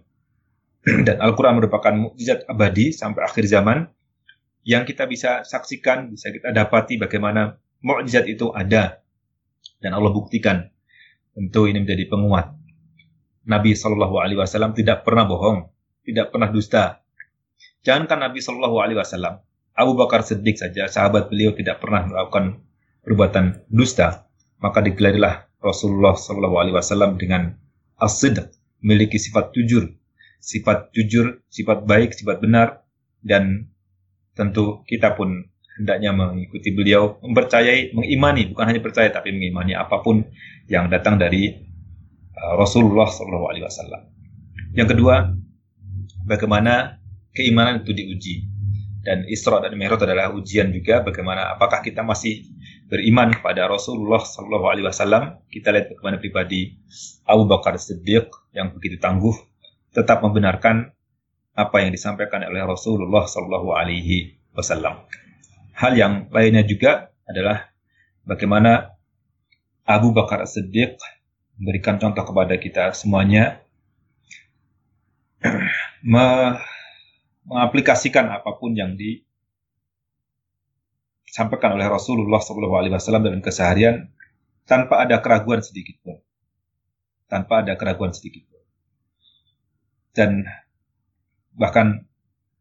dan 1.09 1.17
Al-Quran 1.17 1.57
merupakan 1.57 1.93
mukjizat 1.97 2.45
abadi 2.45 2.93
sampai 2.93 3.25
akhir 3.25 3.49
zaman 3.49 3.89
yang 4.61 4.85
kita 4.85 5.09
bisa 5.09 5.41
saksikan, 5.41 6.13
bisa 6.13 6.29
kita 6.29 6.53
dapati 6.53 7.01
bagaimana 7.01 7.57
mukjizat 7.81 8.29
itu 8.29 8.53
ada 8.53 9.01
dan 9.81 9.91
Allah 9.97 10.13
buktikan. 10.13 10.69
Tentu 11.33 11.65
ini 11.65 11.81
menjadi 11.81 12.07
penguat. 12.07 12.53
Nabi 13.45 13.73
Shallallahu 13.73 14.21
Alaihi 14.21 14.39
Wasallam 14.41 14.73
tidak 14.73 15.05
pernah 15.05 15.27
bohong, 15.29 15.74
tidak 16.05 16.31
pernah 16.31 16.53
dusta. 16.53 17.01
Jangankan 17.81 18.29
Nabi 18.29 18.39
Shallallahu 18.41 18.77
Alaihi 18.81 18.97
Wasallam, 19.01 19.41
Abu 19.75 19.97
Bakar 19.97 20.21
Siddiq 20.21 20.55
saja, 20.57 20.87
sahabat 20.87 21.27
beliau 21.33 21.51
tidak 21.57 21.81
pernah 21.81 22.05
melakukan 22.05 22.61
perbuatan 23.03 23.65
dusta. 23.67 24.29
Maka 24.61 24.81
digelarilah 24.85 25.49
Rasulullah 25.59 26.15
Shallallahu 26.15 26.55
Alaihi 26.61 26.75
Wasallam 26.77 27.17
dengan 27.17 27.53
as 27.99 28.21
memiliki 28.85 29.17
sifat 29.17 29.49
jujur, 29.51 29.89
sifat 30.37 30.93
jujur, 30.93 31.41
sifat 31.49 31.89
baik, 31.89 32.13
sifat 32.13 32.37
benar, 32.37 32.85
dan 33.25 33.73
tentu 34.37 34.85
kita 34.85 35.17
pun 35.17 35.49
hendaknya 35.75 36.13
mengikuti 36.15 36.71
beliau, 36.71 37.17
mempercayai, 37.19 37.91
mengimani, 37.91 38.53
bukan 38.53 38.65
hanya 38.69 38.81
percaya 38.83 39.09
tapi 39.11 39.33
mengimani 39.35 39.75
apa 39.75 39.99
pun 40.05 40.23
yang 40.71 40.87
datang 40.87 41.19
dari 41.19 41.51
uh, 42.37 42.53
Rasulullah 42.55 43.09
Shallallahu 43.09 43.45
Alaihi 43.51 43.65
Wasallam. 43.65 44.01
Yang 44.75 44.87
kedua, 44.95 45.35
bagaimana 46.25 46.99
keimanan 47.31 47.85
itu 47.85 47.93
diuji 47.93 48.35
dan 49.05 49.21
Isra 49.29 49.61
dan 49.61 49.77
Mi'raj 49.77 50.01
adalah 50.01 50.33
ujian 50.33 50.73
juga 50.73 51.05
bagaimana 51.05 51.53
apakah 51.53 51.85
kita 51.85 52.01
masih 52.01 52.49
beriman 52.89 53.33
kepada 53.37 53.69
Rasulullah 53.69 54.21
Shallallahu 54.21 54.65
Alaihi 54.65 54.85
Wasallam. 54.89 55.45
Kita 55.45 55.69
lihat 55.69 55.93
bagaimana 55.93 56.17
pribadi 56.17 56.73
Abu 57.29 57.45
Bakar 57.45 57.77
Siddiq 57.77 58.33
yang 58.57 58.73
begitu 58.73 58.97
tangguh 58.97 59.37
tetap 59.93 60.25
membenarkan 60.25 60.89
apa 61.55 61.77
yang 61.85 61.93
disampaikan 61.93 62.41
oleh 62.49 62.65
Rasulullah 62.65 63.29
Shallallahu 63.29 63.77
Alaihi 63.77 64.41
Wasallam. 64.57 65.05
Hal 65.77 65.93
yang 65.93 66.13
lainnya 66.33 66.65
juga 66.65 67.13
adalah 67.29 67.69
bagaimana 68.25 68.95
Abu 69.85 70.09
Bakar 70.17 70.41
As-Siddiq 70.41 70.97
memberikan 71.61 72.01
contoh 72.01 72.25
kepada 72.25 72.57
kita 72.57 72.91
semuanya 72.97 73.61
mengaplikasikan 76.05 78.29
apa 78.29 78.61
pun 78.61 78.77
yang 78.77 78.93
disampaikan 81.25 81.73
oleh 81.73 81.89
Rasulullah 81.89 82.37
SAW 82.37 82.93
dalam 82.93 83.41
keseharian 83.41 84.13
tanpa 84.69 85.01
ada 85.01 85.17
keraguan 85.17 85.65
sedikit 85.65 85.97
pun, 86.05 86.21
tanpa 87.25 87.65
ada 87.65 87.73
keraguan 87.73 88.13
sedikit 88.13 88.45
pun. 88.45 88.61
Dan 90.13 90.45
bahkan 91.57 92.05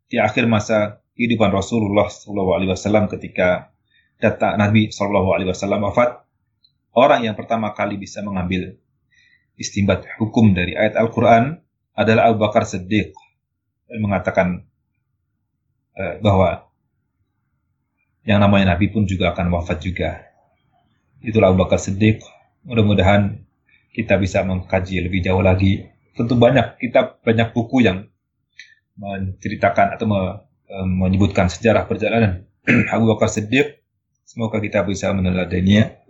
di 0.09 0.16
akhir 0.16 0.49
masa 0.49 1.05
kehidupan 1.12 1.53
Rasulullah 1.53 2.09
SAW 2.09 3.12
ketika 3.12 3.76
data 4.16 4.57
Nabi 4.57 4.88
SAW 4.88 5.84
wafat, 5.84 6.24
orang 6.97 7.28
yang 7.28 7.36
pertama 7.36 7.76
kali 7.76 8.01
bisa 8.01 8.24
mengambil 8.24 8.80
istimbat 9.61 10.09
hukum 10.16 10.57
dari 10.57 10.72
ayat 10.74 10.97
Al-Quran 10.97 11.61
adalah 11.95 12.26
Abu 12.32 12.42
Bakar 12.42 12.66
Siddiq 12.66 13.14
dan 13.89 13.99
mengatakan 14.01 14.49
uh, 15.97 16.14
bahwa 16.20 16.68
yang 18.24 18.41
namanya 18.41 18.74
Nabi 18.74 18.89
pun 18.89 19.05
juga 19.05 19.37
akan 19.37 19.53
wafat 19.53 19.85
juga. 19.85 20.24
Itulah 21.20 21.53
Abu 21.53 21.64
Bakar 21.64 21.76
Siddiq. 21.76 22.24
Mudah-mudahan 22.64 23.45
kita 23.93 24.16
bisa 24.16 24.41
mengkaji 24.45 25.05
lebih 25.05 25.20
jauh 25.20 25.45
lagi. 25.45 25.85
Tentu 26.16 26.37
banyak, 26.37 26.80
kita 26.80 27.20
banyak 27.20 27.53
buku 27.53 27.85
yang 27.85 28.09
menceritakan 28.97 29.99
atau 29.99 30.07
um, 30.09 30.89
menyebutkan 30.89 31.53
sejarah 31.53 31.85
perjalanan 31.85 32.49
Abu 32.95 33.12
Bakar 33.12 33.28
Siddiq. 33.28 33.85
Semoga 34.24 34.57
kita 34.57 34.80
bisa 34.89 35.12
meneladaninya 35.12 36.01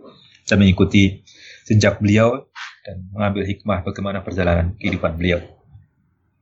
dan 0.47 0.55
mengikuti 0.55 1.25
sejak 1.67 1.99
beliau 1.99 2.47
dan 2.87 3.11
mengambil 3.11 3.43
hikmah 3.43 3.83
bagaimana 3.83 4.23
perjalanan 4.23 4.71
kehidupan 4.79 5.19
beliau. 5.19 5.43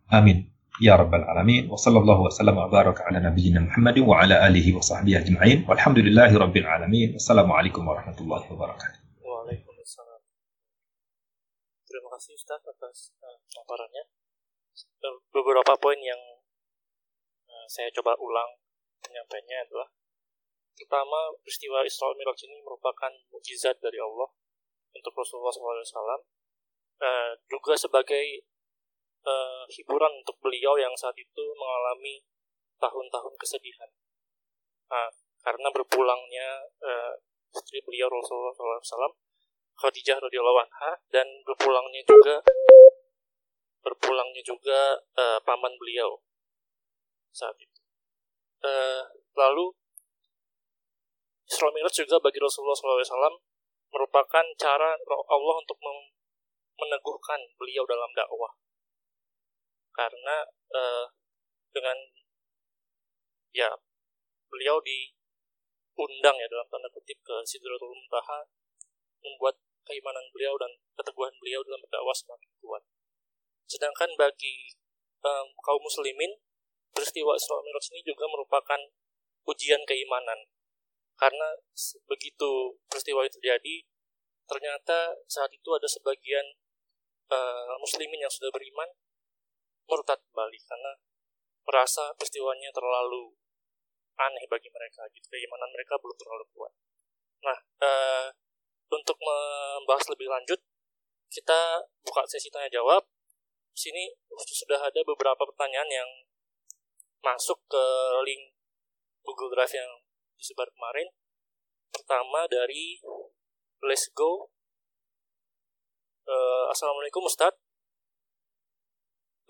Amin. 0.05 0.52
Ya 0.81 0.97
Rabbal 0.97 1.21
Alamin. 1.21 1.69
Wa 1.69 1.77
sallallahu 1.77 2.25
wa 2.25 2.31
sallam 2.33 2.57
wa 2.57 2.65
baraka 2.65 3.05
ala 3.05 3.21
nabiyyina 3.21 3.61
Muhammad 3.61 3.93
wa 4.01 4.25
ala 4.25 4.41
alihi 4.49 4.73
wa 4.73 4.81
sahbihi 4.81 5.21
ajma'in. 5.21 5.69
Walhamdulillahi 5.69 6.33
Rabbil 6.33 6.65
Alamin. 6.65 7.13
Wassalamualaikum 7.13 7.85
warahmatullahi 7.85 8.41
wabarakatuh. 8.49 9.21
Waalaikumsalam. 9.21 10.21
Terima 11.85 12.09
kasih 12.17 12.33
Ustaz 12.33 12.61
atas 12.65 13.13
uh, 13.21 13.37
paparannya. 13.53 14.09
Beberapa 15.29 15.77
poin 15.77 16.01
yang 16.01 16.17
saya 17.69 17.89
coba 17.95 18.17
ulang 18.19 18.59
penyampaiannya 19.03 19.57
adalah 19.69 19.89
pertama 20.73 21.31
peristiwa 21.41 21.85
Isra 21.85 22.11
Miraj 22.17 22.39
ini 22.49 22.59
merupakan 22.65 23.11
mukjizat 23.31 23.77
dari 23.79 24.01
Allah 24.01 24.29
untuk 24.93 25.13
Rasulullah 25.15 25.53
SAW 25.53 26.21
uh, 27.01 27.31
juga 27.49 27.73
sebagai 27.77 28.45
uh, 29.23 29.63
hiburan 29.71 30.11
untuk 30.23 30.37
beliau 30.43 30.75
yang 30.79 30.93
saat 30.95 31.15
itu 31.17 31.43
mengalami 31.55 32.23
tahun-tahun 32.79 33.33
kesedihan 33.39 33.89
uh, 34.91 35.11
karena 35.43 35.67
berpulangnya 35.71 36.63
uh, 36.83 37.13
istri 37.53 37.83
beliau 37.83 38.07
Rasulullah 38.07 38.79
SAW 38.79 39.15
Khadijah 39.73 40.21
radhiyallahu 40.21 40.59
anha 40.63 40.91
dan 41.09 41.25
berpulangnya 41.43 42.01
juga 42.05 42.35
berpulangnya 43.83 44.39
juga 44.45 44.95
uh, 45.19 45.39
paman 45.43 45.75
beliau 45.75 46.23
saat 47.35 47.57
itu. 47.59 47.79
Uh, 48.63 49.03
lalu 49.35 49.75
Isra 51.43 51.67
juga 51.69 52.17
bagi 52.23 52.39
Rasulullah 52.39 52.73
SAW 52.73 53.37
merupakan 53.91 54.45
cara 54.57 54.95
Allah 55.05 55.55
untuk 55.59 55.77
meneguhkan 56.79 57.39
beliau 57.59 57.83
dalam 57.85 58.09
dakwah. 58.15 58.55
Karena 59.93 60.41
uh, 60.73 61.05
dengan 61.69 61.97
ya 63.53 63.69
beliau 64.49 64.81
diundang 64.81 66.37
ya 66.37 66.47
dalam 66.49 66.65
tanda 66.69 66.89
kutip 66.89 67.17
ke 67.21 67.35
Sidratul 67.45 67.93
Muntaha 67.93 68.45
membuat 69.21 69.57
keimanan 69.85 70.25
beliau 70.33 70.57
dan 70.57 70.71
keteguhan 70.97 71.33
beliau 71.37 71.61
dalam 71.61 71.81
berdakwah 71.85 72.15
semakin 72.15 72.49
kuat. 72.61 72.83
Sedangkan 73.69 74.09
bagi 74.17 74.73
um, 75.23 75.47
kaum 75.61 75.81
muslimin, 75.81 76.39
peristiwa 76.93 77.33
Isra 77.37 77.61
Mi'raj 77.63 77.87
ini 77.93 78.01
juga 78.05 78.25
merupakan 78.29 78.79
ujian 79.47 79.81
keimanan. 79.87 80.49
Karena 81.13 81.55
begitu 82.09 82.77
peristiwa 82.89 83.23
itu 83.23 83.37
terjadi, 83.39 83.75
ternyata 84.49 85.13
saat 85.29 85.51
itu 85.53 85.69
ada 85.71 85.87
sebagian 85.87 86.57
uh, 87.31 87.75
muslimin 87.79 88.23
yang 88.23 88.33
sudah 88.33 88.49
beriman 88.51 88.89
murtad 89.87 90.19
kembali 90.31 90.59
karena 90.63 90.91
merasa 91.63 92.11
peristiwanya 92.15 92.69
terlalu 92.75 93.35
aneh 94.19 94.45
bagi 94.45 94.69
mereka 94.69 95.07
gitu 95.09 95.25
keimanan 95.31 95.71
mereka 95.73 95.97
belum 95.97 96.15
terlalu 96.15 96.45
kuat. 96.53 96.73
Nah 97.43 97.57
uh, 97.81 98.27
untuk 98.93 99.17
membahas 99.17 100.05
lebih 100.13 100.29
lanjut 100.29 100.59
kita 101.33 101.81
buka 102.05 102.27
sesi 102.29 102.53
tanya 102.53 102.69
jawab. 102.69 103.01
Di 103.73 103.89
sini 103.89 104.05
sudah 104.53 104.77
ada 104.77 105.01
beberapa 105.01 105.49
pertanyaan 105.49 105.89
yang 105.89 106.09
masuk 107.25 107.57
ke 107.65 107.85
link 108.21 108.53
Google 109.25 109.49
Drive 109.49 109.73
yang 109.73 109.89
disebar 110.37 110.69
kemarin. 110.77 111.09
Pertama 111.89 112.45
dari 112.45 113.01
Let's 113.81 114.13
Go. 114.13 114.53
Uh, 116.23 116.69
Assalamualaikum 116.71 117.25
Ustadz 117.25 117.62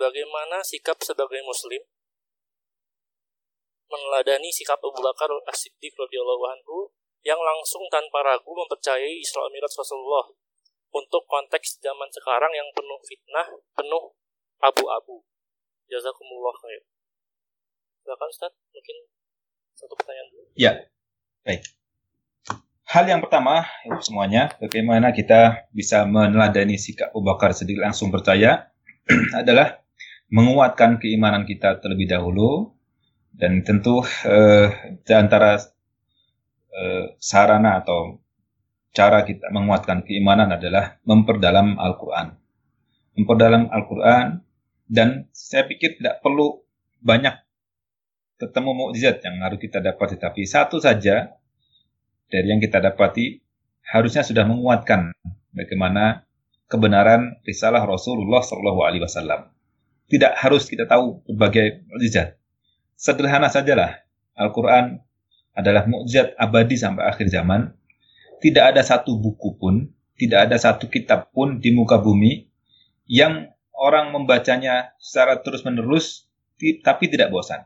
bagaimana 0.03 0.59
sikap 0.59 0.99
sebagai 0.99 1.39
muslim 1.47 1.79
meneladani 3.87 4.51
sikap 4.51 4.81
Abu 4.83 4.99
Bakar 4.99 5.31
As-Siddiq 5.47 5.95
radhiyallahu 5.95 6.43
anhu 6.49 6.91
yang 7.23 7.39
langsung 7.39 7.87
tanpa 7.87 8.19
ragu 8.25 8.51
mempercayai 8.51 9.21
Isra 9.23 9.47
Mi'raj 9.47 9.71
Rasulullah 9.71 10.27
untuk 10.91 11.23
konteks 11.29 11.79
zaman 11.79 12.09
sekarang 12.11 12.51
yang 12.51 12.67
penuh 12.75 12.99
fitnah, 13.05 13.47
penuh 13.73 14.13
abu-abu. 14.59 15.23
Jazakumullah 15.87 16.53
khair. 16.57 16.83
Silakan 18.03 18.29
Ustaz, 18.29 18.53
mungkin 18.75 18.97
satu 19.77 19.93
pertanyaan 19.95 20.27
dulu. 20.33 20.45
Ya, 20.57 20.71
baik. 21.47 21.63
Hal 22.83 23.09
yang 23.09 23.23
pertama, 23.25 23.65
semuanya, 24.03 24.53
bagaimana 24.61 25.15
kita 25.15 25.65
bisa 25.73 26.05
meneladani 26.05 26.77
sikap 26.77 27.09
Abu 27.15 27.25
Bakar 27.25 27.55
sedikit 27.55 27.87
langsung 27.87 28.13
percaya 28.13 28.69
adalah 29.41 29.82
menguatkan 30.33 30.97
keimanan 30.97 31.45
kita 31.45 31.77
terlebih 31.77 32.09
dahulu 32.09 32.73
dan 33.37 33.61
tentu 33.61 34.01
eh, 34.25 34.97
di 35.05 35.13
antara 35.13 35.61
eh, 36.73 37.13
sarana 37.21 37.85
atau 37.85 38.17
cara 38.93 39.21
kita 39.21 39.53
menguatkan 39.53 40.01
keimanan 40.01 40.49
adalah 40.49 40.97
memperdalam 41.05 41.77
Al-Quran. 41.77 42.33
Memperdalam 43.13 43.69
Al-Quran 43.69 44.41
dan 44.89 45.29
saya 45.29 45.69
pikir 45.69 46.01
tidak 46.01 46.25
perlu 46.25 46.65
banyak 46.97 47.37
ketemu 48.41 48.71
mukjizat 48.73 49.21
yang 49.21 49.37
harus 49.45 49.61
kita 49.61 49.85
dapati, 49.85 50.17
tapi 50.17 50.49
satu 50.49 50.81
saja 50.81 51.29
dari 52.25 52.47
yang 52.49 52.57
kita 52.57 52.81
dapati 52.81 53.37
harusnya 53.85 54.25
sudah 54.25 54.49
menguatkan 54.49 55.13
bagaimana 55.53 56.25
kebenaran 56.65 57.37
risalah 57.45 57.85
Rasulullah 57.85 58.41
Shallallahu 58.41 58.81
Alaihi 58.81 59.05
Wasallam. 59.05 59.52
Tidak 60.13 60.37
harus 60.37 60.69
kita 60.69 60.85
tahu 60.85 61.25
berbagai 61.25 61.81
mukjizat. 61.89 62.37
Sederhana 62.93 63.49
sajalah. 63.49 64.05
Al-Quran 64.37 65.01
adalah 65.57 65.89
mukjizat 65.89 66.37
abadi 66.37 66.77
sampai 66.77 67.09
akhir 67.09 67.33
zaman. 67.33 67.73
Tidak 68.37 68.61
ada 68.61 68.85
satu 68.85 69.17
buku 69.17 69.57
pun, 69.57 69.89
tidak 70.13 70.51
ada 70.51 70.61
satu 70.61 70.85
kitab 70.85 71.33
pun 71.33 71.57
di 71.57 71.73
muka 71.73 71.97
bumi 71.97 72.45
yang 73.09 73.49
orang 73.73 74.13
membacanya 74.13 74.93
secara 75.01 75.41
terus-menerus 75.41 76.29
tapi 76.85 77.09
tidak 77.09 77.33
bosan. 77.33 77.65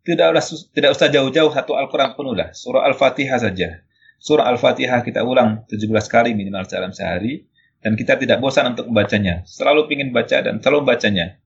Tidak 0.00 0.32
usah, 0.32 0.72
tidak 0.72 0.96
usah 0.96 1.12
jauh-jauh 1.12 1.52
satu 1.52 1.76
Al-Quran 1.76 2.16
penuh 2.16 2.32
lah. 2.32 2.48
Surah 2.56 2.88
Al-Fatihah 2.88 3.36
saja 3.36 3.84
surah 4.24 4.48
Al-Fatihah 4.48 5.04
kita 5.04 5.20
ulang 5.20 5.68
17 5.68 5.84
kali 6.08 6.32
minimal 6.32 6.64
dalam 6.64 6.96
sehari 6.96 7.44
dan 7.84 7.92
kita 7.92 8.16
tidak 8.16 8.40
bosan 8.40 8.72
untuk 8.72 8.88
membacanya. 8.88 9.44
Selalu 9.44 9.92
ingin 9.92 10.16
baca 10.16 10.40
dan 10.40 10.64
selalu 10.64 10.88
membacanya. 10.88 11.36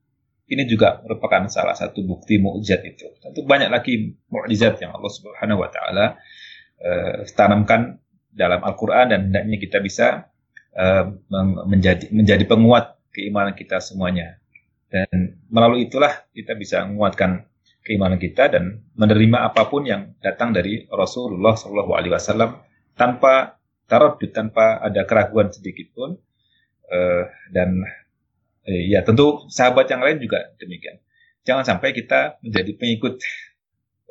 Ini 0.49 0.65
juga 0.65 0.97
merupakan 1.05 1.45
salah 1.45 1.77
satu 1.77 2.01
bukti 2.01 2.41
mukjizat 2.41 2.81
itu. 2.81 3.05
Tentu 3.21 3.45
banyak 3.45 3.69
lagi 3.69 4.17
mukjizat 4.33 4.81
yang 4.81 4.97
Allah 4.97 5.11
Subhanahu 5.13 5.61
wa 5.61 5.69
taala 5.69 6.05
uh, 6.81 7.21
tanamkan 7.37 8.01
dalam 8.33 8.65
Al-Qur'an 8.65 9.13
dan 9.13 9.29
hendaknya 9.29 9.61
kita 9.61 9.77
bisa 9.77 10.25
uh, 10.73 11.05
menjadi 11.69 12.09
menjadi 12.09 12.49
penguat 12.49 12.97
keimanan 13.13 13.53
kita 13.53 13.77
semuanya. 13.77 14.41
Dan 14.89 15.37
melalui 15.53 15.85
itulah 15.85 16.25
kita 16.33 16.57
bisa 16.57 16.81
menguatkan 16.81 17.45
keimanan 17.85 18.17
kita 18.17 18.49
dan 18.49 18.81
menerima 18.97 19.53
apa 19.53 19.69
pun 19.69 19.85
yang 19.85 20.17
datang 20.17 20.49
dari 20.49 20.89
Rasulullah 20.89 21.53
Shallallahu 21.53 21.93
Alaihi 21.93 22.13
Wasallam 22.17 22.57
tanpa 22.97 23.61
taradud, 23.85 24.33
tanpa 24.33 24.81
ada 24.81 25.05
keraguan 25.05 25.53
sedikit 25.53 25.93
pun. 25.93 26.17
Uh, 26.89 27.29
dan 27.53 27.85
ya 28.69 29.01
tentu 29.01 29.47
sahabat 29.49 29.89
yang 29.89 30.01
lain 30.03 30.21
juga 30.21 30.53
demikian. 30.61 31.01
Jangan 31.47 31.65
sampai 31.65 31.95
kita 31.95 32.37
menjadi 32.43 32.71
pengikut 32.75 33.17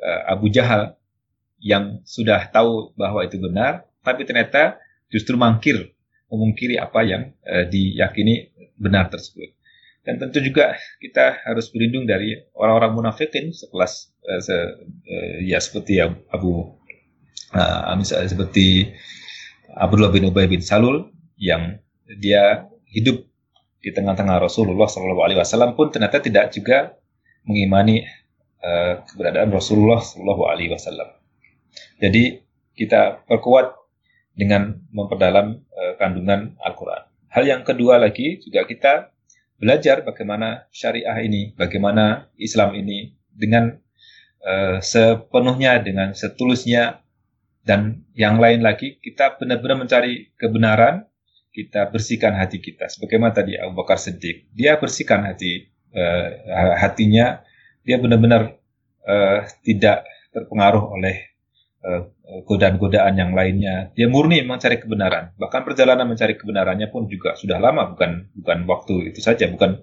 uh, 0.03 0.21
Abu 0.33 0.49
Jahal 0.51 0.97
yang 1.59 2.03
sudah 2.07 2.47
tahu 2.49 2.95
bahwa 2.95 3.23
itu 3.23 3.37
benar, 3.39 3.87
tapi 4.01 4.23
ternyata 4.23 4.79
justru 5.11 5.35
mangkir, 5.35 5.93
memungkiri 6.31 6.79
apa 6.79 7.03
yang 7.05 7.31
uh, 7.45 7.67
diyakini 7.67 8.51
benar 8.79 9.11
tersebut. 9.11 9.55
Dan 10.03 10.17
tentu 10.17 10.41
juga 10.41 10.73
kita 10.97 11.43
harus 11.45 11.69
berlindung 11.69 12.09
dari 12.09 12.33
orang-orang 12.57 12.97
munafikin 12.97 13.53
sekelas 13.53 14.09
uh, 14.25 14.41
se, 14.41 14.55
uh, 14.55 15.37
ya 15.45 15.61
seperti 15.61 16.01
Abu 16.03 16.79
uh, 17.53 17.93
misalnya 17.93 18.29
seperti 18.31 18.89
Abdullah 19.69 20.09
bin 20.09 20.25
Ubay 20.25 20.49
bin 20.49 20.65
Salul 20.65 21.13
yang 21.37 21.77
dia 22.17 22.65
hidup 22.89 23.28
di 23.79 23.89
tengah-tengah 23.95 24.43
Rasulullah 24.43 24.87
Shallallahu 24.87 25.23
Alaihi 25.23 25.39
Wasallam 25.39 25.75
pun 25.75 25.91
ternyata 25.91 26.19
tidak 26.19 26.51
juga 26.51 26.99
mengimani 27.47 28.03
uh, 28.59 29.03
keberadaan 29.07 29.49
Rasulullah 29.55 30.03
Shallallahu 30.03 30.43
Alaihi 30.47 30.71
Wasallam. 30.75 31.09
Jadi 31.99 32.43
kita 32.75 33.23
perkuat 33.27 33.75
dengan 34.35 34.79
memperdalam 34.91 35.59
uh, 35.59 35.93
kandungan 35.99 36.59
Al-Quran. 36.63 37.07
Hal 37.31 37.43
yang 37.47 37.61
kedua 37.63 37.99
lagi 37.99 38.39
juga 38.43 38.67
kita 38.67 38.93
belajar 39.59 40.01
bagaimana 40.07 40.67
syariah 40.71 41.19
ini, 41.23 41.55
bagaimana 41.55 42.31
Islam 42.39 42.75
ini 42.75 43.15
dengan 43.31 43.75
uh, 44.43 44.79
sepenuhnya, 44.79 45.79
dengan 45.83 46.15
setulusnya 46.15 47.03
dan 47.67 48.07
yang 48.15 48.39
lain 48.39 48.63
lagi 48.63 48.97
kita 49.03 49.35
benar-benar 49.37 49.77
mencari 49.77 50.31
kebenaran 50.39 51.08
kita 51.49 51.89
bersihkan 51.89 52.37
hati 52.37 52.61
kita. 52.61 52.87
Sebagaimana 52.87 53.33
tadi 53.33 53.57
Abu 53.57 53.73
Bakar 53.77 53.97
Siddiq 53.97 54.49
dia 54.53 54.77
bersihkan 54.77 55.25
hati 55.25 55.69
uh, 55.93 56.75
hatinya. 56.77 57.41
Dia 57.83 57.97
benar-benar 57.97 58.59
uh, 59.07 59.39
tidak 59.65 60.05
terpengaruh 60.29 60.93
oleh 60.93 61.33
uh, 61.81 62.11
godaan-godaan 62.45 63.17
yang 63.17 63.31
lainnya. 63.33 63.89
Dia 63.97 64.05
murni 64.05 64.45
mencari 64.45 64.77
kebenaran. 64.77 65.33
Bahkan 65.41 65.65
perjalanan 65.65 66.05
mencari 66.05 66.37
kebenarannya 66.37 66.91
pun 66.93 67.09
juga 67.09 67.33
sudah 67.33 67.57
lama. 67.57 67.89
Bukan 67.97 68.35
bukan 68.37 68.57
waktu 68.69 69.15
itu 69.15 69.19
saja. 69.25 69.49
Bukan 69.49 69.81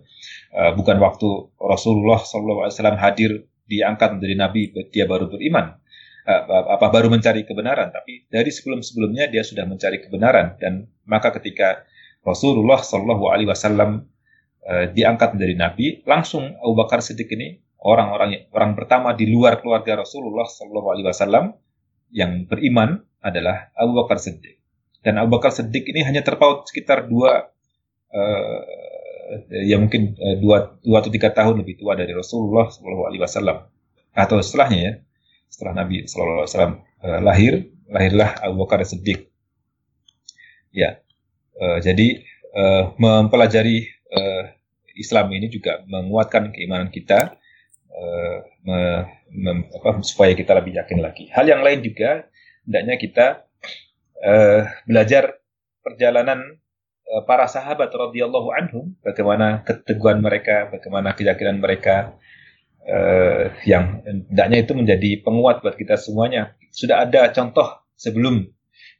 uh, 0.54 0.72
bukan 0.78 1.02
waktu 1.02 1.28
Rasulullah 1.58 2.22
SAW 2.22 2.70
hadir 3.00 3.50
diangkat 3.66 4.18
menjadi 4.18 4.34
nabi 4.38 4.70
dia 4.94 5.10
baru 5.10 5.26
beriman 5.26 5.74
apa 6.26 6.86
baru 6.90 7.06
mencari 7.06 7.46
kebenaran, 7.46 7.94
tapi 7.94 8.26
dari 8.26 8.50
sebelum-sebelumnya 8.50 9.30
dia 9.30 9.46
sudah 9.46 9.62
mencari 9.62 10.02
kebenaran. 10.02 10.58
Dan 10.58 10.90
maka 11.06 11.30
ketika 11.38 11.86
Rasulullah 12.26 12.82
Shallallahu 12.82 13.30
Alaihi 13.30 13.46
Wasallam 13.46 14.10
uh, 14.66 14.86
diangkat 14.90 15.38
menjadi 15.38 15.54
nabi, 15.54 15.86
langsung 16.02 16.58
Abu 16.58 16.74
Bakar 16.74 16.98
Siddiq 16.98 17.30
ini 17.30 17.62
orang-orang 17.78 18.50
orang 18.50 18.74
pertama 18.74 19.14
di 19.14 19.30
luar 19.30 19.62
keluarga 19.62 20.02
Rasulullah 20.02 20.50
Shallallahu 20.50 20.88
Alaihi 20.90 21.06
Wasallam 21.06 21.54
yang 22.10 22.50
beriman 22.50 23.06
adalah 23.22 23.70
Abu 23.78 23.94
Bakar 24.02 24.18
Siddiq. 24.18 24.58
Dan 25.06 25.22
Abu 25.22 25.38
Bakar 25.38 25.54
Siddiq 25.54 25.86
ini 25.94 26.02
hanya 26.02 26.26
terpaut 26.26 26.66
sekitar 26.66 27.06
dua, 27.06 27.54
uh, 28.10 28.60
ya 29.54 29.78
mungkin 29.78 30.18
uh, 30.18 30.36
dua, 30.42 30.74
dua 30.82 31.06
atau 31.06 31.14
tiga 31.14 31.30
tahun 31.30 31.62
lebih 31.62 31.78
tua 31.78 31.94
dari 31.94 32.10
Rasulullah 32.10 32.66
Wasallam. 32.66 33.70
Atau 34.10 34.42
setelahnya 34.42 34.80
ya 34.82 34.92
setelah 35.48 35.84
Nabi 35.84 36.04
Shallallahu 36.04 36.44
Alaihi 36.44 36.52
Wasallam 36.52 36.74
uh, 37.02 37.20
lahir, 37.22 37.52
lahirlah 37.88 38.30
Abu 38.42 38.66
Bakar 38.66 38.82
Siddiq. 38.82 39.30
Ya, 40.74 41.00
uh, 41.56 41.78
jadi 41.80 42.26
uh, 42.52 42.92
mempelajari 43.00 43.88
uh, 44.12 44.52
Islam 44.96 45.28
ini 45.32 45.52
juga 45.52 45.84
menguatkan 45.84 46.56
keimanan 46.56 46.88
kita, 46.88 47.36
uh, 47.92 48.36
me, 48.64 49.04
me, 49.32 49.50
apa, 49.72 50.00
supaya 50.00 50.32
kita 50.32 50.56
lebih 50.56 50.76
yakin 50.76 50.98
lagi. 51.04 51.28
Hal 51.32 51.44
yang 51.48 51.60
lain 51.60 51.84
juga, 51.84 52.28
hendaknya 52.64 52.94
kita 52.96 53.26
uh, 54.24 54.68
belajar 54.88 55.40
perjalanan 55.84 56.58
uh, 57.12 57.22
para 57.28 57.44
sahabat 57.44 57.92
radhiyallahu 57.92 58.48
anhum, 58.56 58.96
bagaimana 59.04 59.62
keteguhan 59.68 60.24
mereka, 60.24 60.72
bagaimana 60.72 61.12
keyakinan 61.12 61.60
mereka, 61.60 62.16
uh, 62.86 63.52
yang 63.66 64.00
hendaknya 64.06 64.62
itu 64.62 64.72
menjadi 64.72 65.10
penguat 65.26 65.60
buat 65.60 65.74
kita 65.74 65.98
semuanya. 65.98 66.54
Sudah 66.70 67.04
ada 67.04 67.28
contoh 67.34 67.86
sebelum 67.98 68.46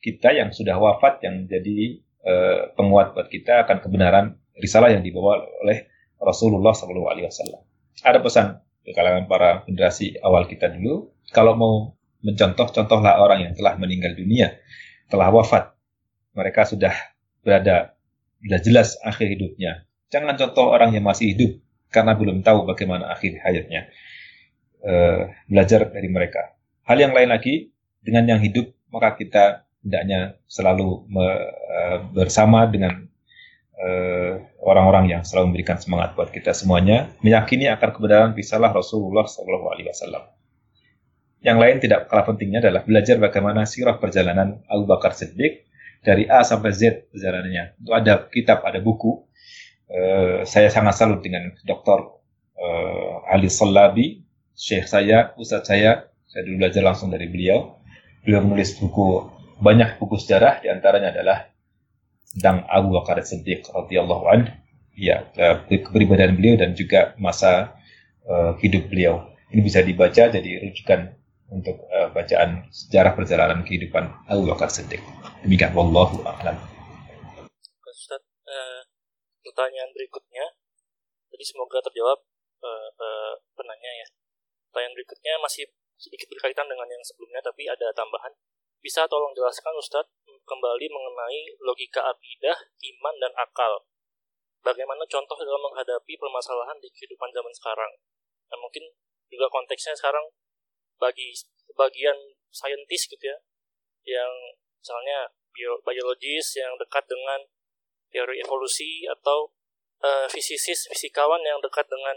kita 0.02 0.34
yang 0.34 0.50
sudah 0.52 0.76
wafat 0.76 1.22
yang 1.24 1.46
menjadi 1.46 2.02
uh, 2.26 2.60
penguat 2.74 3.14
buat 3.14 3.30
kita 3.30 3.64
akan 3.66 3.80
kebenaran 3.80 4.36
risalah 4.58 4.92
yang 4.92 5.06
dibawa 5.06 5.40
oleh 5.62 5.86
Rasulullah 6.20 6.72
SAW. 6.72 7.62
Ada 8.02 8.18
pesan 8.20 8.60
ke 8.84 8.92
kalangan 8.94 9.26
para 9.26 9.64
generasi 9.66 10.16
awal 10.22 10.46
kita 10.46 10.70
dulu, 10.72 11.10
kalau 11.34 11.58
mau 11.58 11.74
mencontoh, 12.22 12.70
contohlah 12.70 13.18
orang 13.18 13.50
yang 13.50 13.52
telah 13.54 13.74
meninggal 13.76 14.14
dunia, 14.14 14.56
telah 15.10 15.30
wafat. 15.30 15.74
Mereka 16.36 16.68
sudah 16.68 16.92
berada, 17.42 17.96
sudah 18.44 18.60
jelas 18.60 18.94
akhir 19.02 19.26
hidupnya. 19.26 19.88
Jangan 20.12 20.38
contoh 20.38 20.70
orang 20.70 20.94
yang 20.94 21.02
masih 21.02 21.34
hidup, 21.34 21.58
karena 21.90 22.12
belum 22.14 22.42
tahu 22.42 22.66
bagaimana 22.68 23.12
akhir 23.12 23.42
hayatnya. 23.42 23.90
Uh, 24.86 25.34
belajar 25.50 25.90
dari 25.90 26.06
mereka. 26.06 26.54
Hal 26.86 27.02
yang 27.02 27.10
lain 27.10 27.32
lagi, 27.32 27.74
dengan 27.98 28.36
yang 28.36 28.40
hidup, 28.40 28.70
maka 28.94 29.18
kita 29.18 29.66
hendaknya 29.82 30.38
selalu 30.46 31.10
me, 31.10 31.26
uh, 31.26 31.98
bersama 32.14 32.70
dengan 32.70 33.06
eh, 33.76 34.40
orang-orang 34.64 35.04
uh, 35.04 35.10
yang 35.18 35.22
selalu 35.26 35.52
memberikan 35.52 35.76
semangat 35.76 36.16
buat 36.16 36.30
kita 36.32 36.54
semuanya, 36.56 37.12
meyakini 37.20 37.68
akan 37.68 37.90
kebenaran 37.92 38.32
risalah 38.32 38.72
Rasulullah 38.72 39.28
SAW. 39.28 40.32
Yang 41.44 41.58
lain 41.60 41.76
tidak 41.82 42.08
kalah 42.08 42.24
pentingnya 42.24 42.64
adalah 42.64 42.82
belajar 42.82 43.20
bagaimana 43.20 43.68
sirah 43.68 44.00
perjalanan 44.00 44.64
Abu 44.66 44.88
Bakar 44.88 45.12
Siddiq 45.12 45.68
dari 46.00 46.24
A 46.26 46.46
sampai 46.46 46.72
Z 46.72 47.10
perjalanannya. 47.12 47.82
Itu 47.82 47.92
ada 47.92 48.26
kitab, 48.30 48.64
ada 48.64 48.78
buku 48.78 49.26
Eh, 49.86 50.42
saya 50.42 50.66
sangat 50.66 50.98
salut 50.98 51.22
dengan 51.22 51.54
Dr. 51.62 52.18
Uh, 52.58 53.22
eh, 53.22 53.34
Ali 53.38 53.46
Salabi, 53.46 54.18
Syekh 54.56 54.90
saya, 54.90 55.30
Ustadz 55.38 55.70
saya, 55.70 56.10
saya 56.26 56.42
dulu 56.42 56.66
belajar 56.66 56.82
langsung 56.82 57.14
dari 57.14 57.30
beliau. 57.30 57.78
Beliau 58.26 58.42
menulis 58.42 58.74
buku, 58.82 59.30
banyak 59.62 60.02
buku 60.02 60.18
sejarah, 60.18 60.58
di 60.58 60.74
antaranya 60.74 61.14
adalah 61.14 61.38
tentang 62.34 62.66
Abu 62.66 62.98
Bakar 62.98 63.22
Siddiq 63.22 63.70
radhiyallahu 63.70 64.24
anhu, 64.26 64.50
ya, 64.98 65.22
kepribadian 65.70 66.34
beliau 66.34 66.58
dan 66.58 66.74
juga 66.74 67.14
masa 67.22 67.78
uh, 68.26 68.58
hidup 68.58 68.90
beliau. 68.90 69.30
Ini 69.54 69.62
bisa 69.62 69.86
dibaca 69.86 70.26
jadi 70.26 70.66
rujukan 70.66 71.14
untuk 71.54 71.86
uh, 71.94 72.10
bacaan 72.10 72.66
sejarah 72.74 73.14
perjalanan 73.14 73.62
kehidupan 73.62 74.10
Abu 74.26 74.50
Bakar 74.50 74.66
Siddiq. 74.66 74.98
Demikian, 75.46 75.70
wallahu 75.78 76.26
a'lam 76.26 76.75
pertanyaan 79.56 79.88
berikutnya. 79.96 80.52
Jadi 81.32 81.44
semoga 81.48 81.80
terjawab 81.80 82.20
uh, 82.60 82.88
uh, 82.92 83.32
penanya 83.56 84.04
ya. 84.04 84.06
Pertanyaan 84.68 84.92
berikutnya 84.92 85.40
masih 85.40 85.64
sedikit 85.96 86.28
berkaitan 86.28 86.68
dengan 86.68 86.84
yang 86.84 87.00
sebelumnya, 87.00 87.40
tapi 87.40 87.64
ada 87.64 87.88
tambahan. 87.96 88.36
Bisa 88.84 89.08
tolong 89.08 89.32
jelaskan 89.32 89.72
Ustadz 89.80 90.12
kembali 90.44 90.86
mengenai 90.92 91.56
logika 91.64 92.04
akidah, 92.04 92.54
iman, 92.68 93.16
dan 93.16 93.32
akal. 93.32 93.88
Bagaimana 94.60 95.08
contoh 95.08 95.40
dalam 95.40 95.64
menghadapi 95.64 96.20
permasalahan 96.20 96.76
di 96.76 96.92
kehidupan 96.92 97.32
zaman 97.32 97.50
sekarang? 97.56 97.96
Dan 98.52 98.60
mungkin 98.60 98.84
juga 99.32 99.48
konteksnya 99.48 99.96
sekarang 99.96 100.28
bagi 101.00 101.32
sebagian 101.32 102.36
saintis 102.52 103.08
gitu 103.08 103.24
ya, 103.24 103.38
yang 104.04 104.30
misalnya 104.78 105.32
biologis 105.82 106.60
yang 106.60 106.76
dekat 106.76 107.08
dengan 107.08 107.40
teori 108.10 108.40
evolusi 108.40 109.04
atau 109.06 109.50
uh, 110.02 110.26
fisikis 110.30 110.88
fisikawan 110.90 111.42
yang 111.42 111.58
dekat 111.62 111.86
dengan 111.86 112.16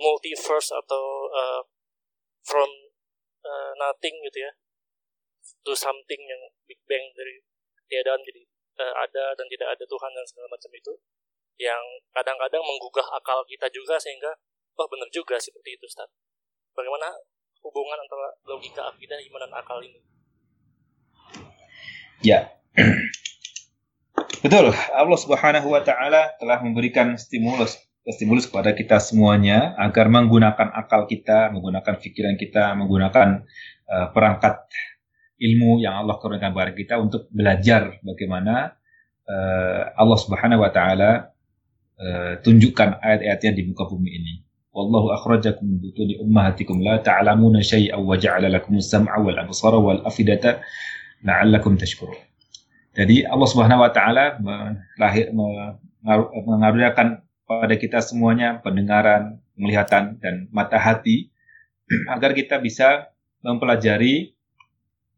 multiverse 0.00 0.72
atau 0.72 1.28
uh, 1.28 1.60
from 2.40 2.70
uh, 3.44 3.72
nothing 3.76 4.16
gitu 4.24 4.48
ya 4.48 4.52
to 5.64 5.72
something 5.76 6.20
yang 6.24 6.42
big 6.64 6.80
bang 6.88 7.04
dari 7.12 7.44
tiadaan 7.88 8.20
jadi 8.24 8.42
uh, 8.80 8.94
ada 9.04 9.36
dan 9.36 9.46
tidak 9.48 9.68
ada 9.76 9.84
Tuhan 9.84 10.10
dan 10.12 10.24
segala 10.24 10.48
macam 10.48 10.70
itu 10.72 10.92
yang 11.58 11.82
kadang-kadang 12.14 12.62
menggugah 12.62 13.04
akal 13.18 13.42
kita 13.42 13.66
juga 13.74 13.98
sehingga 13.98 14.30
wah 14.78 14.86
benar 14.86 15.10
juga 15.10 15.34
seperti 15.34 15.74
itu 15.74 15.84
Ustaz. 15.90 16.06
Bagaimana 16.70 17.10
hubungan 17.66 17.98
antara 17.98 18.30
logika 18.46 18.86
akidah, 18.86 19.18
iman 19.18 19.42
dan 19.42 19.52
akal 19.58 19.82
ini? 19.82 19.98
Ya. 22.22 22.46
Betul, 24.38 24.70
Allah 24.70 25.18
Subhanahu 25.18 25.66
wa 25.74 25.82
taala 25.82 26.30
telah 26.38 26.62
memberikan 26.62 27.18
stimulus 27.18 27.74
stimulus 28.06 28.46
kepada 28.46 28.70
kita 28.72 29.02
semuanya 29.02 29.74
agar 29.76 30.06
menggunakan 30.08 30.72
akal 30.78 31.04
kita, 31.10 31.50
menggunakan 31.50 31.98
pikiran 31.98 32.38
kita, 32.38 32.72
menggunakan 32.78 33.44
uh, 33.90 34.06
perangkat 34.14 34.64
ilmu 35.42 35.82
yang 35.82 35.98
Allah 36.00 36.16
kurniakan 36.22 36.54
kepada 36.54 36.72
kita 36.72 36.94
untuk 37.02 37.26
belajar 37.34 37.98
bagaimana 38.00 38.78
uh, 39.26 39.82
Allah 39.98 40.18
Subhanahu 40.22 40.62
wa 40.62 40.70
taala 40.70 41.34
uh, 41.98 42.38
tunjukkan 42.38 43.02
ayat-ayatnya 43.02 43.52
di 43.58 43.62
muka 43.66 43.90
bumi 43.90 44.10
ini. 44.22 44.34
Wallahu 44.70 45.10
akhrajakum 45.18 45.66
min 45.66 45.82
butuni 45.82 46.14
ummahatikum 46.22 46.78
la 46.78 47.02
ta'lamuna 47.02 47.58
syai'an 47.58 47.98
wa 48.06 48.14
ja'ala 48.14 48.46
lakum 48.46 48.78
as-sam'a 48.78 49.18
wal 49.18 49.34
absara 49.34 49.82
wal 49.82 49.98
afidata 50.06 50.62
la'allakum 51.26 51.74
tashkurun. 51.74 52.14
Jadi 52.98 53.22
Allah 53.22 53.46
Subhanahu 53.46 53.78
wa 53.86 53.94
taala 53.94 54.42
mengaruniakan 56.42 57.22
pada 57.46 57.74
kita 57.78 58.02
semuanya 58.02 58.58
pendengaran, 58.58 59.38
penglihatan 59.54 60.18
dan 60.18 60.50
mata 60.50 60.82
hati 60.82 61.30
agar 62.14 62.34
kita 62.34 62.58
bisa 62.58 63.14
mempelajari 63.46 64.34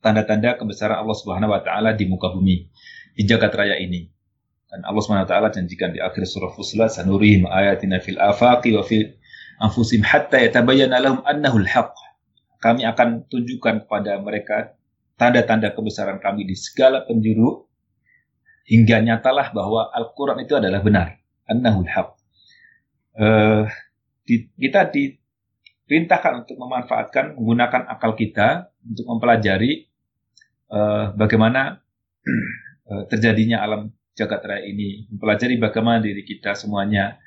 tanda-tanda 0.05 0.61
kebesaran 0.61 1.01
Allah 1.01 1.17
Subhanahu 1.17 1.57
wa 1.57 1.65
taala 1.65 1.97
di 1.97 2.05
muka 2.05 2.29
bumi, 2.29 2.69
di 3.17 3.23
jagat 3.25 3.57
raya 3.57 3.81
ini. 3.81 4.13
Dan 4.69 4.85
Allah 4.85 5.01
Subhanahu 5.01 5.25
wa 5.25 5.31
taala 5.33 5.49
janjikan 5.49 5.97
di 5.97 6.05
akhir 6.05 6.29
surah 6.29 6.53
Fussilat 6.53 6.93
sanurihim 6.93 7.49
ayatina 7.49 7.97
fil 8.05 8.21
afaqi 8.21 8.77
wa 8.77 8.85
fil 8.85 9.09
anfusihim 9.57 10.05
hatta 10.05 10.37
yatabayyana 10.37 11.01
lahum 11.01 11.25
annahu 11.25 11.65
al-haq. 11.65 11.97
Kami 12.61 12.85
akan 12.85 13.25
tunjukkan 13.33 13.89
kepada 13.89 14.21
mereka 14.21 14.77
tanda-tanda 15.17 15.73
kebesaran 15.73 16.21
kami 16.21 16.45
di 16.45 16.53
segala 16.53 17.09
penjuru 17.09 17.70
hingga 18.71 19.03
nyatalah 19.03 19.51
bahwa 19.51 19.91
Al-Quran 19.91 20.47
itu 20.47 20.55
adalah 20.55 20.79
benar. 20.79 21.19
Annahul 21.51 21.91
haq. 21.91 22.15
Uh, 23.19 23.67
di, 24.23 24.47
kita 24.55 24.87
diperintahkan 24.87 26.47
untuk 26.47 26.55
memanfaatkan, 26.63 27.35
menggunakan 27.35 27.91
akal 27.91 28.15
kita 28.15 28.71
untuk 28.87 29.11
mempelajari 29.11 29.91
uh, 30.71 31.11
bagaimana 31.19 31.83
uh, 32.87 33.03
terjadinya 33.11 33.67
alam 33.67 33.91
jagat 34.15 34.47
raya 34.47 34.63
ini, 34.63 35.11
mempelajari 35.11 35.59
bagaimana 35.59 35.99
diri 35.99 36.23
kita 36.23 36.55
semuanya. 36.55 37.19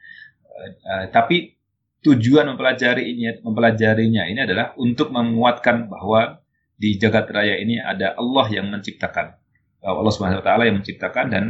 Uh, 0.48 0.72
uh, 0.88 1.06
tapi 1.12 1.60
tujuan 2.08 2.56
mempelajari 2.56 3.04
ini, 3.04 3.44
mempelajarinya 3.44 4.32
ini 4.32 4.40
adalah 4.48 4.72
untuk 4.80 5.12
menguatkan 5.12 5.92
bahwa 5.92 6.40
di 6.80 6.96
jagat 6.96 7.28
raya 7.36 7.60
ini 7.60 7.84
ada 7.84 8.16
Allah 8.16 8.48
yang 8.48 8.72
menciptakan. 8.72 9.43
Allah 9.84 10.14
Subhanahu 10.16 10.40
wa 10.40 10.46
taala 10.46 10.64
yang 10.66 10.80
menciptakan 10.80 11.26
dan 11.28 11.44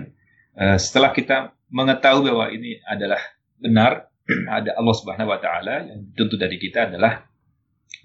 uh, 0.57 0.77
setelah 0.81 1.13
kita 1.13 1.53
mengetahui 1.69 2.29
bahwa 2.33 2.49
ini 2.49 2.81
adalah 2.85 3.21
benar 3.61 4.09
ada 4.57 4.73
Allah 4.73 4.95
Subhanahu 4.97 5.29
wa 5.29 5.39
taala 5.39 5.85
yang 5.85 6.09
tentu 6.17 6.35
dari 6.35 6.57
kita 6.57 6.89
adalah 6.89 7.29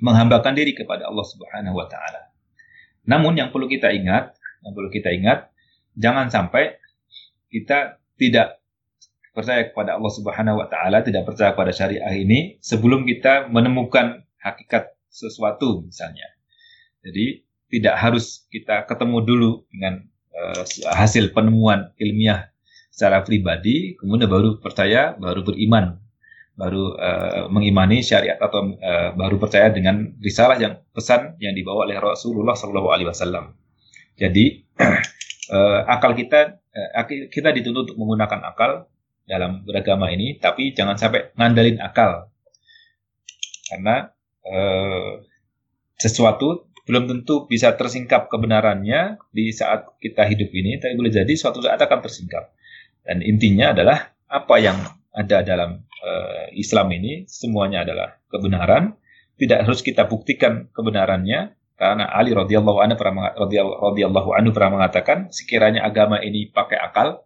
menghambakan 0.04 0.52
diri 0.54 0.76
kepada 0.76 1.08
Allah 1.08 1.26
Subhanahu 1.26 1.74
wa 1.74 1.88
taala. 1.88 2.28
Namun 3.08 3.40
yang 3.40 3.48
perlu 3.48 3.66
kita 3.66 3.88
ingat, 3.88 4.36
yang 4.62 4.72
perlu 4.76 4.92
kita 4.92 5.08
ingat, 5.10 5.48
jangan 5.96 6.28
sampai 6.28 6.76
kita 7.48 7.96
tidak 8.20 8.60
percaya 9.32 9.70
kepada 9.70 9.96
Allah 9.96 10.12
Subhanahu 10.12 10.60
wa 10.60 10.68
taala, 10.68 11.00
tidak 11.00 11.24
percaya 11.24 11.56
pada 11.56 11.72
syariah 11.72 12.12
ini 12.12 12.60
sebelum 12.60 13.08
kita 13.08 13.48
menemukan 13.48 14.28
hakikat 14.42 14.92
sesuatu 15.08 15.86
misalnya. 15.86 16.26
Jadi 17.02 17.46
tidak 17.68 17.94
harus 17.96 18.44
kita 18.52 18.84
ketemu 18.84 19.18
dulu 19.24 19.50
dengan 19.72 20.04
uh, 20.39 20.62
hasil 20.95 21.34
penemuan 21.34 21.91
ilmiah 21.99 22.49
secara 22.95 23.22
pribadi, 23.22 23.95
kemudian 23.99 24.30
baru 24.30 24.59
percaya, 24.59 25.14
baru 25.14 25.43
beriman, 25.47 25.99
baru 26.59 26.99
uh, 26.99 27.47
mengimani 27.47 28.03
syariat 28.03 28.39
atau 28.43 28.74
uh, 28.74 29.14
baru 29.14 29.39
percaya 29.39 29.70
dengan 29.70 30.18
risalah 30.18 30.59
yang 30.59 30.82
pesan 30.91 31.39
yang 31.39 31.55
dibawa 31.55 31.86
oleh 31.86 31.99
Rasulullah 32.03 32.59
Shallallahu 32.59 32.91
Alaihi 32.91 33.09
Wasallam. 33.11 33.55
Jadi 34.18 34.66
uh, 35.55 35.86
akal 35.95 36.18
kita 36.18 36.59
uh, 36.59 37.07
kita 37.07 37.55
dituntut 37.55 37.95
untuk 37.95 37.99
menggunakan 37.99 38.43
akal 38.51 38.91
dalam 39.30 39.62
beragama 39.62 40.11
ini, 40.11 40.34
tapi 40.43 40.74
jangan 40.74 40.99
sampai 40.99 41.30
ngandalin 41.39 41.78
akal 41.78 42.26
karena 43.70 44.11
uh, 44.49 45.22
sesuatu 45.99 46.67
belum 46.89 47.05
tentu 47.05 47.45
bisa 47.45 47.76
tersingkap 47.76 48.32
kebenarannya 48.32 49.20
di 49.28 49.53
saat 49.53 50.01
kita 50.01 50.24
hidup 50.24 50.49
ini, 50.57 50.80
tapi 50.80 50.97
boleh 50.97 51.12
jadi 51.12 51.32
suatu 51.36 51.61
saat 51.61 51.76
akan 51.76 52.01
tersingkap. 52.01 52.49
Dan 53.05 53.20
intinya 53.20 53.76
adalah 53.76 54.09
apa 54.24 54.57
yang 54.57 54.80
ada 55.12 55.45
dalam 55.45 55.84
uh, 55.84 56.49
Islam 56.57 56.89
ini 56.97 57.28
semuanya 57.28 57.84
adalah 57.84 58.16
kebenaran. 58.32 58.97
Tidak 59.36 59.68
harus 59.68 59.84
kita 59.84 60.09
buktikan 60.09 60.72
kebenarannya 60.72 61.55
karena 61.78 62.11
Ali 62.11 62.34
radhiyallahu 62.34 62.82
anhu 62.82 62.97
pernah 62.99 63.30
anhu 64.34 64.51
pernah 64.51 64.72
mengatakan 64.82 65.30
sekiranya 65.30 65.86
agama 65.86 66.18
ini 66.18 66.51
pakai 66.51 66.74
akal 66.74 67.22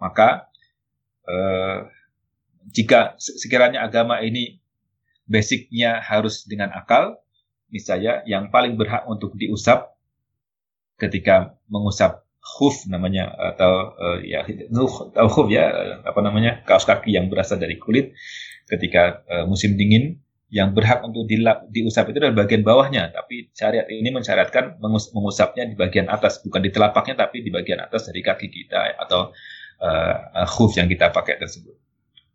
maka 0.00 0.48
uh, 1.28 1.84
jika 2.72 3.20
sekiranya 3.20 3.84
agama 3.84 4.24
ini 4.24 4.64
basicnya 5.28 6.00
harus 6.00 6.48
dengan 6.48 6.72
akal 6.72 7.21
misalnya 7.72 8.20
yang 8.28 8.52
paling 8.52 8.76
berhak 8.76 9.08
untuk 9.08 9.34
diusap 9.34 9.96
ketika 11.00 11.56
mengusap 11.66 12.22
khuf 12.42 12.84
namanya 12.86 13.32
atau 13.56 13.96
uh, 13.96 14.18
ya 14.20 14.44
atau 14.44 15.28
khuf 15.32 15.48
ya 15.48 15.98
apa 16.04 16.20
namanya 16.20 16.60
kaos 16.68 16.84
kaki 16.84 17.16
yang 17.16 17.32
berasal 17.32 17.56
dari 17.56 17.80
kulit 17.80 18.12
ketika 18.68 19.24
uh, 19.26 19.44
musim 19.48 19.74
dingin 19.74 20.20
yang 20.52 20.76
berhak 20.76 21.00
untuk 21.00 21.24
dilap, 21.24 21.64
diusap 21.72 22.12
itu 22.12 22.20
adalah 22.20 22.44
bagian 22.44 22.60
bawahnya. 22.60 23.08
Tapi 23.08 23.48
syariat 23.56 23.88
ini 23.88 24.12
mensyaratkan 24.12 24.76
mengus, 24.84 25.08
mengusapnya 25.16 25.64
di 25.64 25.72
bagian 25.80 26.12
atas 26.12 26.44
bukan 26.44 26.60
di 26.60 26.68
telapaknya 26.68 27.24
tapi 27.24 27.40
di 27.40 27.48
bagian 27.48 27.80
atas 27.80 28.12
dari 28.12 28.20
kaki 28.20 28.52
kita 28.52 29.00
atau 29.00 29.32
uh, 29.80 30.44
khuf 30.44 30.76
yang 30.76 30.92
kita 30.92 31.08
pakai 31.08 31.40
tersebut 31.40 31.81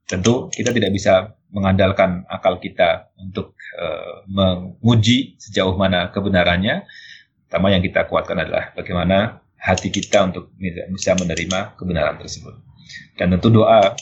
tentu 0.07 0.47
kita 0.49 0.71
tidak 0.71 0.91
bisa 0.95 1.35
mengandalkan 1.51 2.23
akal 2.31 2.59
kita 2.59 3.11
untuk 3.19 3.55
uh, 3.75 4.23
menguji 4.27 5.35
sejauh 5.39 5.75
mana 5.75 6.09
kebenarannya. 6.11 6.87
Pertama 7.47 7.71
yang 7.71 7.83
kita 7.83 8.07
kuatkan 8.07 8.43
adalah 8.43 8.75
bagaimana 8.75 9.39
hati 9.55 9.91
kita 9.91 10.27
untuk 10.27 10.51
bisa 10.91 11.15
menerima 11.15 11.75
kebenaran 11.79 12.19
tersebut. 12.19 12.55
Dan 13.19 13.35
tentu 13.35 13.51
doa 13.51 13.95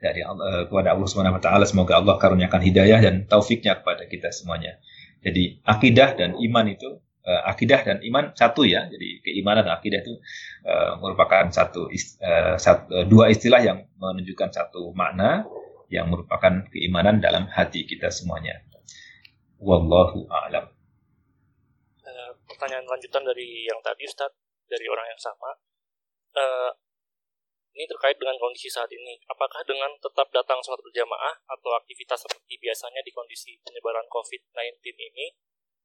dari 0.00 0.24
Allah, 0.24 0.64
kepada 0.64 0.96
Allah 0.96 1.08
Subhanahu 1.08 1.36
wa 1.36 1.42
taala 1.44 1.64
semoga 1.68 2.00
Allah 2.00 2.16
karuniakan 2.16 2.60
hidayah 2.64 3.00
dan 3.04 3.28
taufiknya 3.28 3.76
kepada 3.76 4.08
kita 4.08 4.32
semuanya. 4.32 4.80
Jadi 5.20 5.60
akidah 5.68 6.16
dan 6.16 6.40
iman 6.40 6.64
itu 6.72 7.04
uh, 7.24 7.42
akidah 7.48 7.80
dan 7.84 7.98
iman 8.04 8.32
satu 8.32 8.64
ya. 8.64 8.86
Jadi 8.88 9.20
keimanan 9.24 9.66
dan 9.66 9.76
akidah 9.76 10.00
itu 10.00 10.14
uh, 10.64 10.96
merupakan 11.00 11.48
satu, 11.52 11.90
uh, 11.90 12.56
satu 12.56 12.84
uh, 12.92 13.04
dua 13.06 13.28
istilah 13.32 13.60
yang 13.60 13.84
menunjukkan 14.00 14.50
satu 14.52 14.92
makna 14.96 15.44
yang 15.90 16.06
merupakan 16.06 16.64
keimanan 16.70 17.18
dalam 17.18 17.50
hati 17.50 17.84
kita 17.84 18.08
semuanya. 18.08 18.62
Wallahu 19.60 20.24
a'lam. 20.30 20.70
Uh, 22.06 22.30
pertanyaan 22.46 22.86
lanjutan 22.86 23.26
dari 23.26 23.66
yang 23.66 23.76
tadi 23.82 24.06
Ustaz 24.06 24.30
dari 24.70 24.86
orang 24.86 25.06
yang 25.10 25.20
sama. 25.20 25.50
Uh, 26.30 26.70
ini 27.74 27.86
terkait 27.86 28.18
dengan 28.18 28.34
kondisi 28.38 28.66
saat 28.66 28.90
ini. 28.90 29.18
Apakah 29.30 29.62
dengan 29.62 29.94
tetap 29.98 30.26
datang 30.34 30.58
sholat 30.62 30.82
berjamaah 30.82 31.38
atau 31.46 31.70
aktivitas 31.78 32.22
seperti 32.26 32.58
biasanya 32.58 33.02
di 33.02 33.14
kondisi 33.14 33.58
penyebaran 33.62 34.06
COVID-19 34.10 34.82
ini 34.90 35.26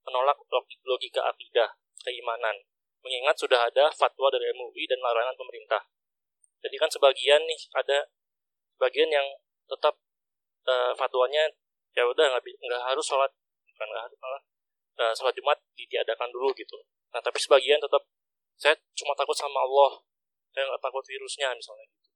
menolak 0.06 0.38
logika 0.86 1.26
akidah, 1.26 1.70
keimanan, 2.06 2.56
mengingat 3.01 3.38
sudah 3.38 3.70
ada 3.70 3.89
fatwa 3.93 4.30
dari 4.30 4.49
MUI 4.53 4.86
dan 4.86 5.01
larangan 5.01 5.38
pemerintah. 5.38 5.82
Jadi 6.66 6.76
kan 6.82 6.89
sebagian 6.89 7.45
nih 7.45 7.62
ada 7.78 8.10
sebagian 8.78 9.10
yang 9.10 9.28
tetap 9.70 9.97
uh, 10.66 10.93
fatwanya 10.97 11.45
ya 11.93 12.03
udah 12.06 12.26
nggak 12.34 12.43
nggak 12.43 12.82
harus 12.82 13.06
sholat 13.06 13.30
bukan 13.70 13.88
nggak 13.88 14.03
harus 14.10 14.18
malah 14.20 14.41
uh, 14.99 15.14
sholat 15.14 15.34
jumat 15.38 15.58
ditiadakan 15.78 16.30
dulu 16.34 16.49
gitu. 16.58 16.78
Nah 17.14 17.22
tapi 17.22 17.38
sebagian 17.38 17.78
tetap 17.78 18.01
saya 18.58 18.74
cuma 18.97 19.14
takut 19.14 19.36
sama 19.36 19.62
Allah, 19.62 20.01
saya 20.51 20.66
nggak 20.66 20.82
takut 20.82 21.03
virusnya 21.06 21.53
misalnya 21.53 21.86
gitu. 21.86 22.10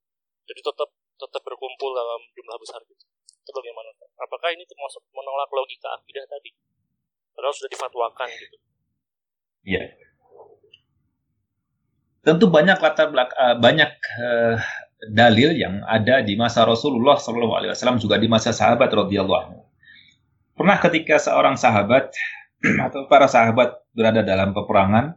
Jadi 0.50 0.60
tetap 0.66 0.90
tetap 1.20 1.42
berkumpul 1.44 1.94
dalam 1.94 2.20
jumlah 2.34 2.56
besar 2.58 2.80
gitu. 2.88 3.04
Itu 3.40 3.50
bagaimana? 3.54 3.92
Apakah 4.20 4.50
ini 4.52 4.64
termasuk 4.66 5.04
menolak 5.14 5.48
logika 5.52 5.94
akidah 5.94 6.26
tadi? 6.26 6.50
Padahal 7.40 7.56
sudah 7.56 7.72
difatwakan 7.72 8.28
gitu. 8.36 8.56
Iya. 9.64 9.96
Tentu 12.20 12.52
banyak 12.52 12.76
latar 12.76 13.08
belakang 13.08 13.38
uh, 13.40 13.56
banyak 13.56 13.88
uh, 14.20 14.60
dalil 15.08 15.56
yang 15.56 15.80
ada 15.88 16.20
di 16.20 16.36
masa 16.36 16.68
Rasulullah 16.68 17.16
SAW 17.16 17.96
juga 17.96 18.20
di 18.20 18.28
masa 18.28 18.52
sahabat 18.52 18.92
radhiyallahu. 18.92 19.56
Pernah 20.52 20.76
ketika 20.84 21.16
seorang 21.16 21.56
sahabat 21.56 22.12
atau 22.92 23.08
para 23.08 23.24
sahabat 23.24 23.88
berada 23.96 24.20
dalam 24.20 24.52
peperangan, 24.52 25.16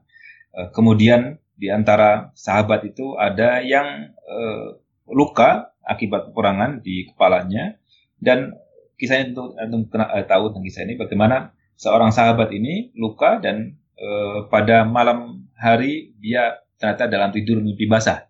uh, 0.55 0.71
kemudian 0.71 1.43
di 1.59 1.67
antara 1.67 2.31
sahabat 2.39 2.87
itu 2.87 3.19
ada 3.19 3.59
yang 3.59 4.15
uh, 4.15 4.79
luka 5.11 5.75
akibat 5.83 6.31
peperangan 6.31 6.79
di 6.79 7.11
kepalanya 7.11 7.75
dan 8.23 8.55
kisahnya 8.95 9.35
tentu, 9.35 9.59
tentu 9.59 9.91
tahu 10.23 10.55
tentang 10.55 10.63
kisah 10.63 10.87
ini 10.87 10.95
bagaimana 10.95 11.51
seorang 11.83 12.15
sahabat 12.15 12.55
ini 12.55 12.95
luka 12.95 13.43
dan 13.43 13.75
e, 13.99 14.07
pada 14.47 14.87
malam 14.87 15.43
hari 15.59 16.15
dia 16.23 16.63
ternyata 16.79 17.11
dalam 17.11 17.35
tidur 17.35 17.59
mimpi 17.59 17.83
basah. 17.83 18.23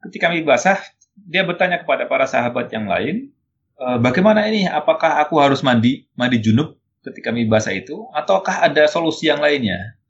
Ketika 0.00 0.32
mimpi 0.32 0.48
basah, 0.48 0.80
dia 1.12 1.44
bertanya 1.44 1.84
kepada 1.84 2.08
para 2.08 2.24
sahabat 2.24 2.72
yang 2.72 2.88
lain, 2.88 3.28
e, 3.76 3.86
bagaimana 4.00 4.48
ini? 4.48 4.64
Apakah 4.64 5.20
aku 5.20 5.36
harus 5.44 5.60
mandi, 5.60 6.08
mandi 6.16 6.40
junub 6.40 6.80
ketika 7.04 7.28
mimpi 7.28 7.52
basah 7.52 7.76
itu, 7.76 8.08
ataukah 8.16 8.64
ada 8.64 8.88
solusi 8.88 9.28
yang 9.28 9.44
lainnya? 9.44 10.00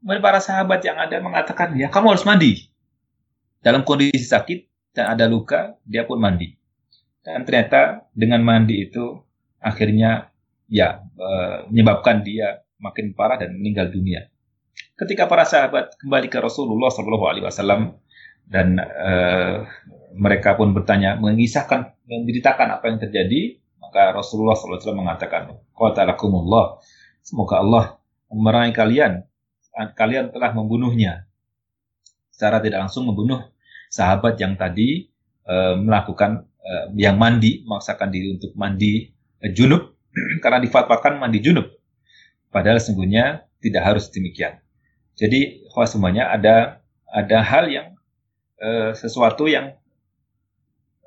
Kemudian 0.00 0.24
para 0.24 0.40
sahabat 0.40 0.80
yang 0.80 0.96
ada 0.96 1.20
mengatakan, 1.20 1.76
ya 1.76 1.92
kamu 1.92 2.16
harus 2.16 2.24
mandi. 2.24 2.72
Dalam 3.60 3.84
kondisi 3.84 4.24
sakit 4.24 4.64
dan 4.96 5.12
ada 5.12 5.28
luka, 5.28 5.76
dia 5.84 6.08
pun 6.08 6.16
mandi. 6.16 6.56
Dan 7.20 7.44
ternyata 7.44 8.08
dengan 8.16 8.40
mandi 8.40 8.88
itu 8.88 9.20
akhirnya 9.60 10.29
ya 10.70 11.02
uh, 11.18 11.66
menyebabkan 11.68 12.22
dia 12.22 12.62
makin 12.78 13.12
parah 13.12 13.36
dan 13.36 13.58
meninggal 13.58 13.90
dunia. 13.90 14.30
Ketika 14.96 15.26
para 15.26 15.44
sahabat 15.44 15.98
kembali 16.00 16.30
ke 16.30 16.38
Rasulullah 16.40 16.88
Shallallahu 16.88 17.26
Alaihi 17.26 17.44
Wasallam 17.44 17.98
dan 18.48 18.78
uh, 18.80 19.66
mereka 20.14 20.58
pun 20.58 20.74
bertanya, 20.74 21.14
mengisahkan, 21.18 21.94
menceritakan 22.06 22.68
apa 22.78 22.84
yang 22.90 22.98
terjadi, 22.98 23.62
maka 23.78 24.14
Rasulullah 24.14 24.58
SAW 24.58 24.98
mengatakan, 24.98 25.54
Qatalakumullah, 25.74 26.82
semoga 27.22 27.62
Allah 27.62 27.84
memerangi 28.30 28.74
kalian, 28.74 29.12
kalian 29.94 30.34
telah 30.34 30.50
membunuhnya. 30.54 31.26
Secara 32.30 32.58
tidak 32.58 32.88
langsung 32.88 33.06
membunuh 33.06 33.52
sahabat 33.92 34.40
yang 34.40 34.56
tadi 34.56 35.10
uh, 35.46 35.76
melakukan 35.76 36.48
uh, 36.62 36.88
yang 36.96 37.20
mandi, 37.20 37.62
memaksakan 37.66 38.08
diri 38.08 38.34
untuk 38.40 38.56
mandi 38.56 39.12
uh, 39.44 39.50
junub, 39.52 39.99
karena 40.42 40.58
difatwakan 40.62 41.18
mandi 41.20 41.40
junub. 41.42 41.66
Padahal 42.50 42.82
sesungguhnya 42.82 43.46
tidak 43.62 43.82
harus 43.86 44.10
demikian. 44.10 44.58
Jadi, 45.14 45.68
semuanya 45.86 46.32
ada 46.32 46.80
ada 47.10 47.38
hal 47.42 47.68
yang 47.68 47.88
e, 48.56 48.94
sesuatu 48.94 49.50
yang 49.50 49.76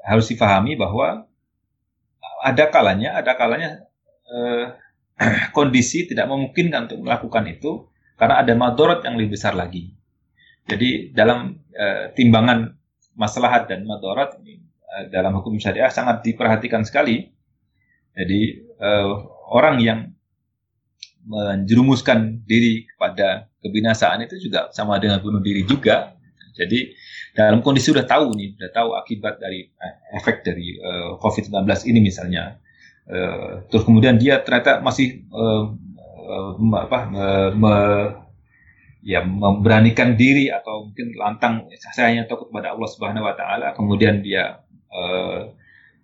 harus 0.03 0.27
difahami 0.27 0.75
bahwa 0.75 1.25
ada 2.43 2.67
kalanya 2.67 3.15
ada 3.15 3.33
kalanya 3.39 3.87
e, 4.27 4.37
kondisi 5.57 6.05
tidak 6.05 6.27
memungkinkan 6.27 6.91
untuk 6.91 6.99
melakukan 7.07 7.47
itu 7.47 7.87
karena 8.19 8.43
ada 8.43 8.53
madorot 8.53 9.01
yang 9.07 9.15
lebih 9.15 9.39
besar 9.39 9.55
lagi. 9.55 9.95
Jadi 10.67 11.15
dalam 11.15 11.59
e, 11.71 12.13
timbangan 12.15 12.75
maslahat 13.17 13.71
dan 13.71 13.87
madorot 13.87 14.37
ini 14.43 14.59
dalam 15.09 15.33
hukum 15.41 15.57
syariah 15.57 15.89
sangat 15.89 16.21
diperhatikan 16.21 16.85
sekali. 16.85 17.33
Jadi 18.13 18.41
uh, 18.77 19.25
orang 19.49 19.77
yang 19.81 19.99
menjerumuskan 21.23 22.43
diri 22.43 22.83
kepada 22.83 23.47
kebinasaan 23.63 24.27
itu 24.27 24.35
juga 24.43 24.67
sama 24.75 24.99
dengan 24.99 25.23
bunuh 25.23 25.39
diri 25.39 25.63
juga. 25.63 26.19
Jadi 26.53 26.93
dalam 27.33 27.65
kondisi 27.65 27.89
sudah 27.89 28.05
tahu 28.05 28.35
nih, 28.37 28.53
sudah 28.59 28.71
tahu 28.75 28.89
akibat 28.93 29.41
dari 29.41 29.65
eh, 29.65 29.95
efek 30.19 30.45
dari 30.45 30.77
uh, 30.77 31.17
COVID-19 31.17 31.65
ini 31.89 31.99
misalnya, 32.03 32.61
uh, 33.09 33.65
terus 33.71 33.87
kemudian 33.87 34.21
dia 34.21 34.37
ternyata 34.45 34.77
masih 34.85 35.25
uh, 35.33 35.73
uh, 36.29 36.51
apa, 36.77 36.99
uh, 37.09 37.49
me, 37.57 37.73
ya 39.01 39.25
memberanikan 39.25 40.13
diri 40.13 40.53
atau 40.53 40.93
mungkin 40.93 41.17
lantang 41.17 41.65
saya 41.97 42.13
hanya 42.13 42.29
takut 42.29 42.53
kepada 42.53 42.77
Allah 42.77 42.89
Subhanahu 42.91 43.25
Wa 43.25 43.33
Taala, 43.33 43.67
kemudian 43.73 44.21
dia 44.21 44.61
uh, 44.93 45.49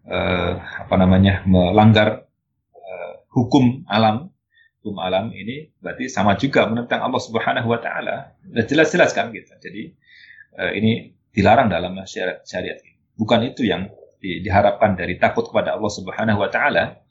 uh, 0.07 0.53
apa 0.85 0.95
namanya 0.95 1.43
melanggar 1.43 2.29
uh, 2.75 3.13
hukum 3.33 3.83
alam 3.89 4.29
hukum 4.79 4.95
alam 5.03 5.29
ini 5.35 5.75
berarti 5.83 6.07
sama 6.07 6.39
juga 6.39 6.63
menentang 6.71 7.03
Allah 7.03 7.19
Subhanahu 7.19 7.67
wa 7.67 7.79
taala. 7.83 8.39
Sudah 8.47 8.65
jelas-jelas 8.65 9.11
kan 9.11 9.35
gitu. 9.35 9.51
Jadi 9.59 9.91
uh, 10.55 10.71
ini 10.71 11.11
dilarang 11.35 11.67
dalam 11.67 11.99
syariat 12.07 12.39
syariat. 12.47 12.79
Bukan 13.19 13.43
itu 13.43 13.67
yang 13.67 13.91
di, 14.23 14.39
diharapkan 14.39 14.95
dari 14.95 15.19
takut 15.19 15.51
kepada 15.51 15.75
Allah 15.75 15.91
Subhanahu 15.91 16.39
wa 16.39 16.49
taala. 16.49 17.03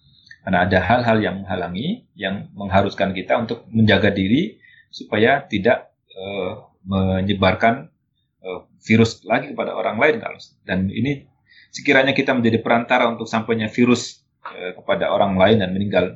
Karena 0.43 0.65
ada 0.65 0.79
hal-hal 0.81 1.19
yang 1.21 1.45
menghalangi 1.45 2.09
yang 2.17 2.49
mengharuskan 2.57 3.13
kita 3.13 3.37
untuk 3.37 3.69
menjaga 3.69 4.09
diri 4.09 4.57
supaya 4.89 5.45
tidak 5.45 5.93
uh, 6.17 6.73
menyebarkan 6.89 7.93
uh, 8.41 8.65
virus 8.81 9.21
lagi 9.29 9.53
kepada 9.53 9.77
orang 9.77 10.01
lain 10.01 10.25
dan 10.65 10.89
ini 10.89 11.29
sekiranya 11.75 12.13
kita 12.17 12.35
menjadi 12.35 12.59
perantara 12.63 13.09
untuk 13.09 13.27
sampainya 13.27 13.69
virus 13.71 14.25
uh, 14.45 14.77
kepada 14.77 15.13
orang 15.13 15.37
lain 15.37 15.57
dan 15.65 15.71
meninggal 15.75 16.07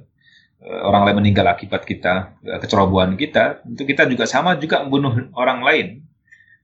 orang 0.62 1.10
lain 1.10 1.26
meninggal 1.26 1.50
akibat 1.50 1.82
kita 1.82 2.38
kecerobohan 2.62 3.18
kita, 3.18 3.66
itu 3.66 3.82
kita 3.82 4.06
juga 4.06 4.30
sama 4.30 4.54
juga 4.54 4.86
membunuh 4.86 5.26
orang 5.34 5.58
lain. 5.58 5.86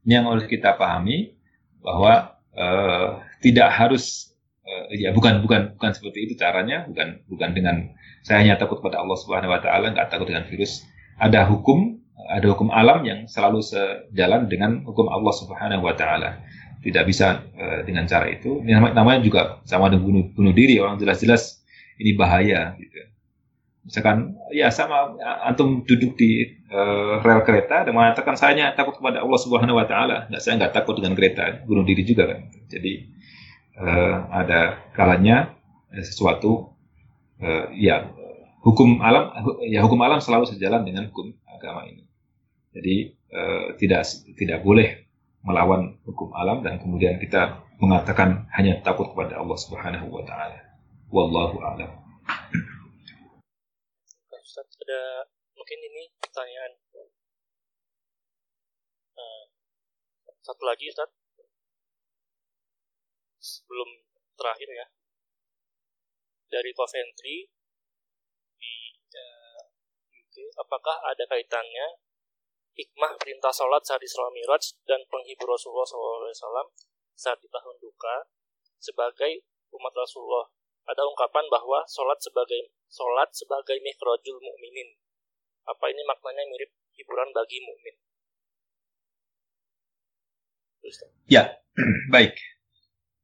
Yang 0.07 0.23
harus 0.23 0.45
kita 0.47 0.79
pahami 0.79 1.35
bahwa 1.83 2.39
uh, 2.55 3.19
tidak 3.43 3.75
harus 3.75 4.29
ya 4.93 5.11
bukan 5.13 5.41
bukan 5.45 5.75
bukan 5.77 5.91
seperti 5.97 6.29
itu 6.29 6.35
caranya 6.37 6.85
bukan 6.89 7.25
bukan 7.29 7.51
dengan 7.57 7.77
saya 8.25 8.45
hanya 8.45 8.61
takut 8.61 8.85
pada 8.85 9.01
Allah 9.01 9.17
Subhanahu 9.17 9.53
Wa 9.53 9.61
Taala 9.65 9.93
nggak 9.97 10.09
takut 10.13 10.29
dengan 10.29 10.45
virus 10.49 10.85
ada 11.17 11.45
hukum 11.49 11.97
ada 12.29 12.47
hukum 12.51 12.69
alam 12.75 13.05
yang 13.07 13.25
selalu 13.31 13.65
sejalan 13.65 14.51
dengan 14.51 14.85
hukum 14.85 15.09
Allah 15.09 15.33
Subhanahu 15.33 15.83
Wa 15.87 15.95
Taala 15.97 16.31
tidak 16.85 17.05
bisa 17.11 17.43
uh, 17.59 17.81
dengan 17.83 18.07
cara 18.07 18.31
itu 18.31 18.63
ini 18.63 18.73
namanya 18.75 19.21
juga 19.25 19.43
sama 19.67 19.91
dengan 19.91 20.05
bunuh, 20.07 20.25
bunuh 20.33 20.55
diri 20.55 20.79
orang 20.79 20.99
jelas-jelas 20.99 21.63
ini 21.99 22.15
bahaya 22.15 22.79
gitu 22.79 23.09
misalkan 23.89 24.37
ya 24.53 24.69
sama 24.69 25.17
antum 25.49 25.81
duduk 25.89 26.21
di 26.21 26.61
uh, 26.69 27.25
rel 27.25 27.41
kereta 27.41 27.89
dan 27.89 27.97
mengatakan 27.97 28.37
saya 28.37 28.77
takut 28.77 29.01
kepada 29.01 29.25
Allah 29.25 29.41
Subhanahu 29.41 29.81
wa 29.81 29.89
taala. 29.89 30.29
Nggak 30.29 30.43
saya 30.45 30.55
nggak 30.61 30.77
takut 30.77 31.01
dengan 31.01 31.17
kereta, 31.17 31.65
bunuh 31.65 31.89
diri 31.89 32.05
juga 32.05 32.29
kan. 32.29 32.53
Jadi 32.69 33.09
uh, 33.81 34.29
ada 34.29 34.93
kalanya 34.93 35.57
sesuatu 36.05 36.77
uh, 37.41 37.73
ya 37.73 38.13
hukum 38.61 39.01
alam 39.01 39.33
ya 39.65 39.81
hukum 39.81 39.99
alam 40.05 40.21
selalu 40.21 40.45
sejalan 40.53 40.85
dengan 40.85 41.09
hukum 41.09 41.33
agama 41.49 41.89
ini. 41.89 42.05
Jadi 42.77 43.17
uh, 43.33 43.73
tidak 43.81 44.05
tidak 44.37 44.61
boleh 44.61 45.08
melawan 45.49 45.97
hukum 46.05 46.29
alam 46.37 46.61
dan 46.61 46.77
kemudian 46.77 47.17
kita 47.17 47.65
mengatakan 47.81 48.45
hanya 48.53 48.77
takut 48.85 49.09
kepada 49.17 49.41
Allah 49.41 49.57
Subhanahu 49.57 50.13
wa 50.13 50.21
taala. 50.29 50.61
Wallahu 51.09 51.57
a'lam. 51.65 51.89
Ada 54.59 55.01
mungkin 55.57 55.79
ini 55.81 56.13
pertanyaan. 56.21 56.73
Uh, 59.17 59.45
satu 60.45 60.63
lagi 60.69 60.93
Ustaz. 60.93 61.09
Sebelum 63.41 64.05
terakhir 64.37 64.69
ya. 64.69 64.87
Dari 66.49 66.73
Coventry 66.77 67.49
di 68.59 68.75
eh, 69.15 69.61
UK 70.11 70.37
apakah 70.59 70.97
ada 71.05 71.25
kaitannya 71.29 72.08
hikmah 72.77 73.17
perintah 73.17 73.53
sholat 73.55 73.83
saat 73.85 74.03
Isra 74.03 74.29
Miraj 74.33 74.77
dan 74.85 75.01
penghibur 75.09 75.55
Rasulullah 75.55 75.89
SAW 75.89 76.69
saat 77.19 77.39
di 77.41 77.49
tahun 77.51 77.77
duka 77.83 78.29
sebagai 78.79 79.47
umat 79.75 79.95
Rasulullah 79.95 80.47
ada 80.89 81.05
ungkapan 81.05 81.45
bahwa 81.53 81.85
sholat 81.85 82.17
sebagai 82.17 82.73
sholat 82.89 83.29
sebagai 83.37 83.77
mihrajul 83.85 84.41
mukminin. 84.41 84.97
Apa 85.69 85.93
ini 85.93 86.01
maknanya 86.09 86.49
mirip 86.49 86.73
hiburan 86.97 87.29
bagi 87.37 87.61
mukmin? 87.61 87.97
Ya, 91.29 91.61
baik. 92.15 92.41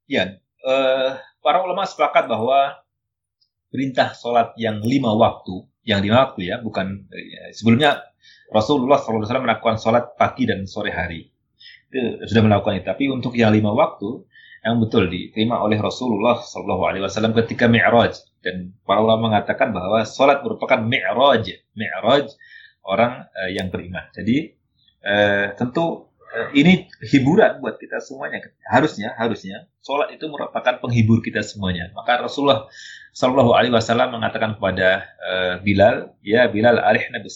Ya, 0.04 0.36
uh, 0.60 1.16
para 1.40 1.64
ulama 1.64 1.88
sepakat 1.88 2.28
bahwa 2.28 2.84
perintah 3.72 4.12
sholat 4.12 4.52
yang 4.60 4.84
lima 4.84 5.16
waktu, 5.16 5.64
yang 5.88 6.04
lima 6.04 6.28
waktu 6.28 6.52
ya, 6.52 6.60
bukan 6.60 7.08
ya, 7.08 7.48
sebelumnya 7.56 8.04
Rasulullah 8.52 9.00
SAW 9.00 9.24
melakukan 9.42 9.80
sholat 9.80 10.14
pagi 10.14 10.44
dan 10.46 10.68
sore 10.68 10.92
hari. 10.92 11.32
Itu 11.90 12.24
sudah 12.28 12.42
melakukan 12.44 12.80
itu. 12.80 12.86
Tapi 12.86 13.04
untuk 13.10 13.32
yang 13.34 13.54
lima 13.54 13.72
waktu, 13.72 14.24
yang 14.64 14.80
betul 14.80 15.12
diterima 15.12 15.60
oleh 15.60 15.76
Rasulullah 15.76 16.40
SAW 16.40 17.36
ketika 17.44 17.68
Mi'raj 17.68 18.16
dan 18.40 18.72
para 18.88 19.04
ulama 19.04 19.28
mengatakan 19.28 19.76
bahwa 19.76 20.00
sholat 20.08 20.40
merupakan 20.40 20.80
Mi'raj, 20.80 21.44
Mi'raj 21.76 22.32
orang 22.84 23.28
uh, 23.28 23.50
yang 23.52 23.68
beriman. 23.68 24.08
Jadi 24.16 24.56
uh, 25.04 25.52
tentu 25.56 26.08
uh, 26.32 26.48
ini 26.56 26.88
hiburan 27.04 27.60
buat 27.60 27.76
kita 27.76 28.00
semuanya. 28.00 28.40
Harusnya, 28.64 29.12
harusnya 29.20 29.68
sholat 29.84 30.16
itu 30.16 30.24
merupakan 30.32 30.80
penghibur 30.80 31.20
kita 31.20 31.44
semuanya. 31.44 31.92
Maka 31.92 32.24
Rasulullah 32.24 32.64
Shallallahu 33.12 33.52
Alaihi 33.52 33.72
Wasallam 33.76 34.16
mengatakan 34.16 34.56
kepada 34.56 35.12
uh, 35.20 35.54
Bilal, 35.60 36.16
ya 36.24 36.48
Bilal 36.48 36.80
alih 36.80 37.04
nabi. 37.12 37.28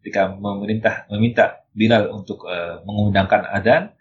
Ketika 0.00 0.32
memerintah 0.32 1.04
meminta 1.12 1.60
Bilal 1.76 2.10
untuk 2.10 2.48
uh, 2.48 2.80
mengundangkan 2.88 3.46
adzan, 3.52 3.92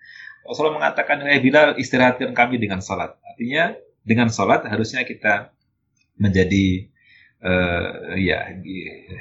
Rasulullah 0.47 0.82
mengatakan, 0.82 1.22
"Hai 1.22 1.43
Bilal, 1.43 1.78
istirahatkan 1.78 2.34
kami 2.34 2.58
dengan 2.58 2.82
salat." 2.82 3.20
Artinya 3.22 3.78
dengan 4.02 4.32
salat 4.34 4.66
harusnya 4.66 5.06
kita 5.06 5.54
menjadi 6.18 6.89
uh, 7.43 8.16
ya 8.18 8.58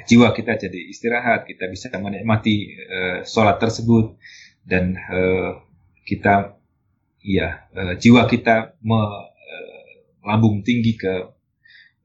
jiwa 0.07 0.31
kita 0.33 0.57
jadi 0.57 0.79
istirahat, 0.89 1.45
kita 1.45 1.69
bisa 1.69 1.91
menikmati 1.93 2.73
uh, 2.73 3.17
salat 3.27 3.61
tersebut 3.61 4.17
dan 4.65 4.97
uh, 4.97 5.61
kita 6.07 6.57
ya 7.21 7.69
uh, 7.75 7.93
jiwa 7.99 8.25
kita 8.25 8.73
melambung 8.81 10.65
tinggi 10.65 10.97
ke 10.97 11.13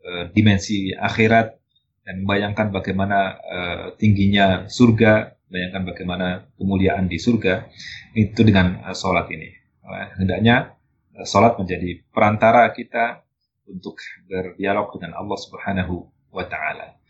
uh, 0.05 0.25
dimensi 0.35 0.93
akhirat 0.93 1.64
dan 2.05 2.21
membayangkan 2.23 2.69
bagaimana 2.69 3.41
uh, 3.41 3.87
tingginya 3.97 4.69
surga 4.69 5.41
bayangkan 5.49 5.83
bagaimana 5.89 6.27
kemuliaan 6.61 7.09
di 7.09 7.17
surga 7.17 7.69
itu 8.13 8.41
dengan 8.45 8.85
uh, 8.85 8.93
sholat 8.93 9.25
ini. 9.33 9.49
Uh, 9.81 10.07
hendaknya 10.21 10.77
uh, 11.17 11.25
sholat 11.25 11.57
menjadi 11.57 12.05
perantara 12.13 12.69
kita 12.77 13.25
untuk 13.65 13.97
berdialog 14.29 14.93
dengan 14.93 15.17
Allah 15.17 15.39
Subhanahu 15.41 16.05
wa 16.29 16.45
taala. 16.45 17.01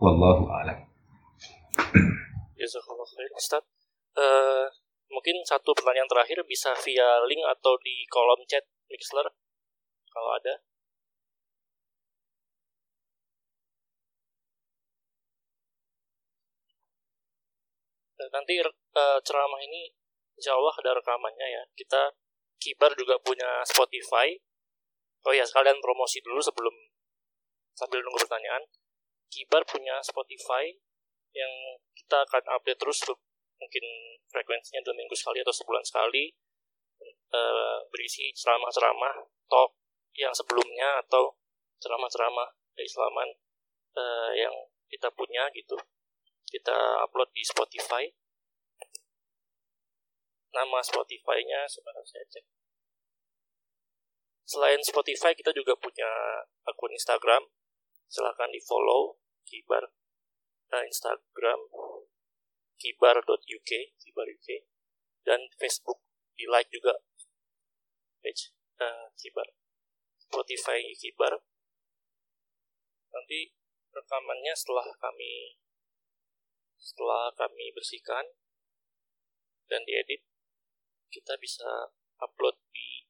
Wallahu 0.00 0.48
a'lam. 0.48 0.78
Ustaz. 3.36 3.62
Uh, 4.18 4.66
mungkin 5.12 5.42
satu 5.46 5.74
pertanyaan 5.76 6.10
terakhir 6.10 6.42
bisa 6.48 6.74
via 6.82 7.22
link 7.28 7.42
atau 7.44 7.76
di 7.82 8.02
kolom 8.10 8.42
chat 8.48 8.64
Mixler 8.88 9.28
kalau 10.10 10.30
ada. 10.38 10.54
Nanti 18.30 18.60
uh, 18.62 19.18
ceramah 19.22 19.60
ini 19.62 19.92
insya 20.38 20.54
Allah 20.54 20.74
ada 20.78 20.90
rekamannya 20.98 21.46
ya. 21.46 21.62
Kita 21.74 22.14
Kibar 22.58 22.90
juga 22.98 23.14
punya 23.22 23.62
Spotify. 23.62 24.34
Oh 25.22 25.34
ya, 25.34 25.46
sekalian 25.46 25.78
promosi 25.78 26.18
dulu 26.18 26.42
sebelum 26.42 26.74
sambil 27.74 28.02
nunggu 28.02 28.26
pertanyaan. 28.26 28.66
Kibar 29.30 29.62
punya 29.62 30.02
Spotify 30.02 30.74
yang 31.36 31.52
kita 31.94 32.24
akan 32.26 32.42
update 32.58 32.80
terus 32.80 33.04
mungkin 33.58 33.84
frekuensinya 34.30 34.80
dua 34.82 34.96
minggu 34.96 35.14
sekali 35.14 35.42
atau 35.42 35.54
sebulan 35.54 35.84
sekali 35.84 36.32
uh, 37.34 37.78
berisi 37.92 38.32
ceramah-ceramah 38.32 39.28
talk 39.50 39.76
yang 40.16 40.32
sebelumnya 40.32 41.02
atau 41.04 41.36
ceramah-ceramah 41.78 42.48
keislaman 42.74 43.28
uh, 43.94 44.30
yang 44.34 44.54
kita 44.88 45.10
punya 45.12 45.46
gitu 45.52 45.76
kita 46.48 47.04
upload 47.04 47.28
di 47.36 47.44
Spotify. 47.44 48.08
Nama 50.48 50.80
Spotify-nya 50.80 51.68
sebentar 51.68 52.02
saya 52.08 52.24
cek. 52.24 52.44
Selain 54.48 54.80
Spotify 54.80 55.36
kita 55.36 55.52
juga 55.52 55.76
punya 55.76 56.08
akun 56.64 56.88
Instagram. 56.96 57.52
Silahkan 58.08 58.48
di 58.48 58.56
follow 58.64 59.20
kibar 59.44 59.92
uh, 60.72 60.84
Instagram 60.88 61.68
kibar.uk 62.80 63.70
kibar.uk 64.00 64.48
dan 65.28 65.40
Facebook 65.60 66.00
di 66.32 66.48
like 66.48 66.72
juga 66.72 66.96
page 68.24 68.56
uh, 68.80 69.12
kibar. 69.20 69.52
Spotify 70.16 70.80
kibar. 70.96 71.44
Nanti 73.12 73.52
rekamannya 73.92 74.56
setelah 74.56 74.88
kami 74.96 75.60
setelah 76.78 77.34
kami 77.34 77.74
bersihkan 77.74 78.24
dan 79.66 79.82
diedit 79.84 80.22
kita 81.10 81.34
bisa 81.42 81.92
upload 82.22 82.56
di 82.70 83.04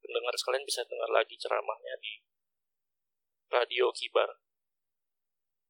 pendengar 0.00 0.34
sekalian 0.36 0.64
bisa 0.64 0.82
dengar 0.88 1.12
lagi 1.12 1.36
ceramahnya 1.36 1.94
di 2.00 2.24
radio 3.52 3.92
Kibar 3.92 4.40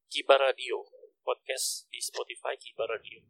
Kibar 0.08 0.40
Radio 0.40 0.86
podcast 1.26 1.90
di 1.90 1.98
Spotify 1.98 2.54
Kibar 2.54 2.86
Radio 2.90 3.20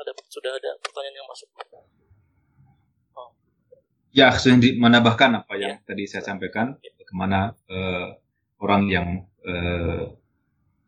ada 0.00 0.16
sudah 0.32 0.56
ada 0.56 0.70
pertanyaan 0.80 1.20
yang 1.20 1.28
masuk 1.28 1.48
oh. 3.16 3.30
ya 4.12 4.32
saya 4.32 4.56
menambahkan 4.56 5.44
apa 5.44 5.54
yang 5.60 5.76
ya. 5.76 5.84
tadi 5.84 6.08
saya 6.08 6.24
sampaikan 6.24 6.80
ya. 6.80 6.92
bagaimana 6.96 7.52
uh, 7.68 8.16
orang 8.60 8.82
yang 8.88 9.08
uh, 9.44 10.19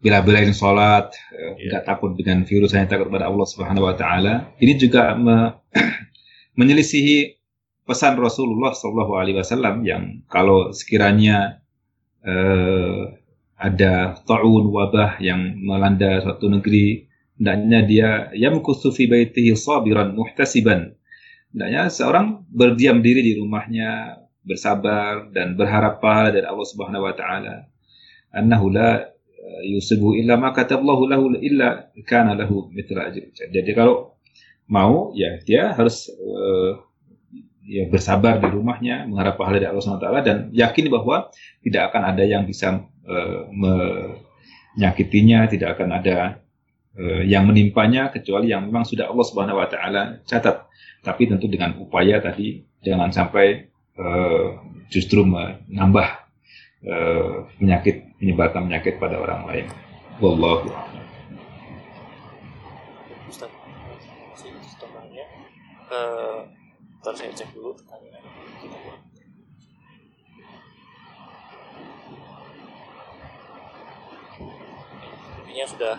bila-bilain 0.03 0.50
sholat, 0.50 1.14
eh, 1.30 1.70
nggak 1.70 1.82
yeah. 1.82 1.86
takut 1.86 2.18
dengan 2.18 2.42
virus, 2.42 2.74
hanya 2.74 2.90
takut 2.90 3.09
pada 3.09 3.30
Allah 3.30 3.46
Subhanahu 3.46 3.86
Wa 3.86 3.94
Taala. 3.94 4.34
Ini 4.59 4.74
juga 4.74 5.14
me 5.14 5.55
menyelisihi 6.59 7.38
pesan 7.86 8.18
Rasulullah 8.18 8.74
Shallallahu 8.74 9.14
Alaihi 9.14 9.38
Wasallam 9.38 9.86
yang 9.86 10.26
kalau 10.26 10.74
sekiranya 10.74 11.62
uh, 12.26 13.14
ada 13.62 14.18
taun 14.26 14.74
wabah 14.74 15.22
yang 15.22 15.55
melanda 15.62 16.18
suatu 16.18 16.50
negeri, 16.50 17.07
hendaknya 17.38 17.78
dia 17.86 18.11
yamkusu 18.34 18.90
fi 18.90 19.07
baitihi 19.07 19.55
sabiran 19.55 20.18
muhtasiban. 20.18 20.98
Hendaknya 21.55 21.86
seorang 21.94 22.42
berdiam 22.50 22.98
diri 23.07 23.22
di 23.22 23.38
rumahnya, 23.38 24.18
bersabar 24.42 25.30
dan 25.30 25.55
berharap 25.55 26.03
pahala 26.03 26.34
dari 26.34 26.42
Allah 26.42 26.66
Subhanahu 26.66 27.07
wa 27.07 27.14
taala. 27.14 27.70
Annahu 28.34 28.66
la 28.74 29.11
yusibu 29.66 30.14
illa 30.14 30.38
ma 30.38 30.55
kataballahu 30.55 31.07
lahu 31.11 31.24
illa 31.43 31.90
kana 32.07 32.38
lahu 32.38 32.70
ajr. 32.74 33.24
Jadi 33.34 33.70
kalau 33.74 34.14
mau 34.70 35.11
ya 35.12 35.43
dia 35.43 35.74
harus 35.74 36.09
uh, 36.14 36.78
ya 37.66 37.86
bersabar 37.90 38.38
di 38.43 38.49
rumahnya 38.51 39.07
mengharap 39.07 39.38
pahala 39.38 39.59
dari 39.62 39.70
Allah 39.70 39.82
SWT 39.82 40.09
dan 40.26 40.51
yakin 40.51 40.90
bahwa 40.90 41.30
tidak 41.62 41.93
akan 41.93 42.03
ada 42.14 42.24
yang 42.26 42.43
bisa 42.47 42.82
uh, 43.07 43.40
menyakitinya, 44.74 45.47
tidak 45.51 45.78
akan 45.78 45.88
ada 45.95 46.43
uh, 46.99 47.22
yang 47.22 47.47
menimpanya 47.47 48.11
kecuali 48.11 48.51
yang 48.51 48.66
memang 48.66 48.84
sudah 48.86 49.11
Allah 49.11 49.26
Subhanahu 49.26 49.59
wa 49.59 49.68
taala 49.70 50.22
catat. 50.26 50.66
Tapi 51.03 51.26
tentu 51.26 51.51
dengan 51.51 51.74
upaya 51.82 52.22
tadi 52.22 52.62
jangan 52.82 53.11
sampai 53.11 53.66
uh, 53.99 54.59
justru 54.90 55.26
menambah 55.26 56.09
uh, 56.86 57.51
penyakit 57.59 58.11
menyebarkan 58.22 58.70
penyakit 58.70 59.02
pada 59.02 59.18
orang 59.18 59.42
lain. 59.50 59.66
Wallahu 60.22 60.70
Ustaz, 63.26 63.50
uh, 65.90 66.46
ntar 67.02 67.14
saya 67.18 67.34
cek 67.34 67.50
dulu 67.50 67.74
pertanyaan. 67.74 68.22
Intinya 75.42 75.66
sudah 75.66 75.96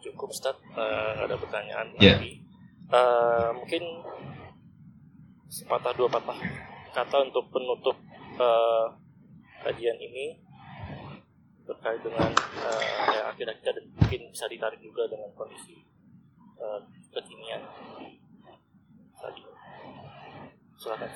cukup 0.00 0.32
Ustaz, 0.32 0.56
uh, 0.72 1.20
ada 1.20 1.36
pertanyaan 1.36 1.92
yeah. 2.00 2.16
lagi. 2.16 2.40
Uh, 2.88 3.52
mungkin 3.60 3.84
sepatah 5.52 5.92
dua 5.92 6.08
patah 6.08 6.40
kata 6.96 7.28
untuk 7.28 7.44
penutup 7.52 7.94
uh, 8.40 8.88
kajian 9.62 10.00
ini 10.00 10.49
terkait 11.70 12.02
dengan 12.02 12.26
uh, 12.34 12.82
ya 13.14 13.22
akhirnya 13.30 13.54
kita 13.62 13.70
mungkin 13.94 14.20
bisa 14.34 14.50
ditarik 14.50 14.82
juga 14.82 15.06
dengan 15.06 15.30
kondisi 15.38 15.86
uh, 16.58 16.82
kekinian 17.14 17.62
tadi. 19.14 19.42
Silakan. 20.74 21.08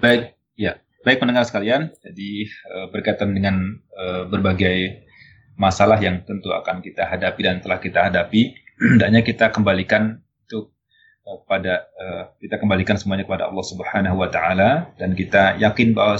Baik, 0.00 0.40
ya. 0.56 0.80
Baik 1.00 1.20
pendengar 1.20 1.44
sekalian, 1.48 1.92
jadi 2.04 2.30
uh, 2.72 2.86
berkaitan 2.92 3.32
dengan 3.32 3.80
berbagai 4.32 5.04
masalah 5.60 6.00
yang 6.00 6.24
tentu 6.24 6.56
akan 6.56 6.80
kita 6.80 7.04
hadapi 7.04 7.40
dan 7.44 7.60
telah 7.60 7.76
kita 7.76 8.00
hadapi, 8.08 8.56
hendaknya 8.96 9.20
kita 9.20 9.52
kembalikan 9.52 10.24
uh, 10.56 11.36
pada 11.44 11.84
kita 12.40 12.56
kembalikan 12.56 12.96
semuanya 12.96 13.28
kepada 13.28 13.52
Allah 13.52 13.66
Subhanahu 13.68 14.16
wa 14.24 14.28
taala 14.32 14.92
dan 14.96 15.12
kita 15.12 15.60
yakin 15.60 15.92
bahwa 15.92 16.16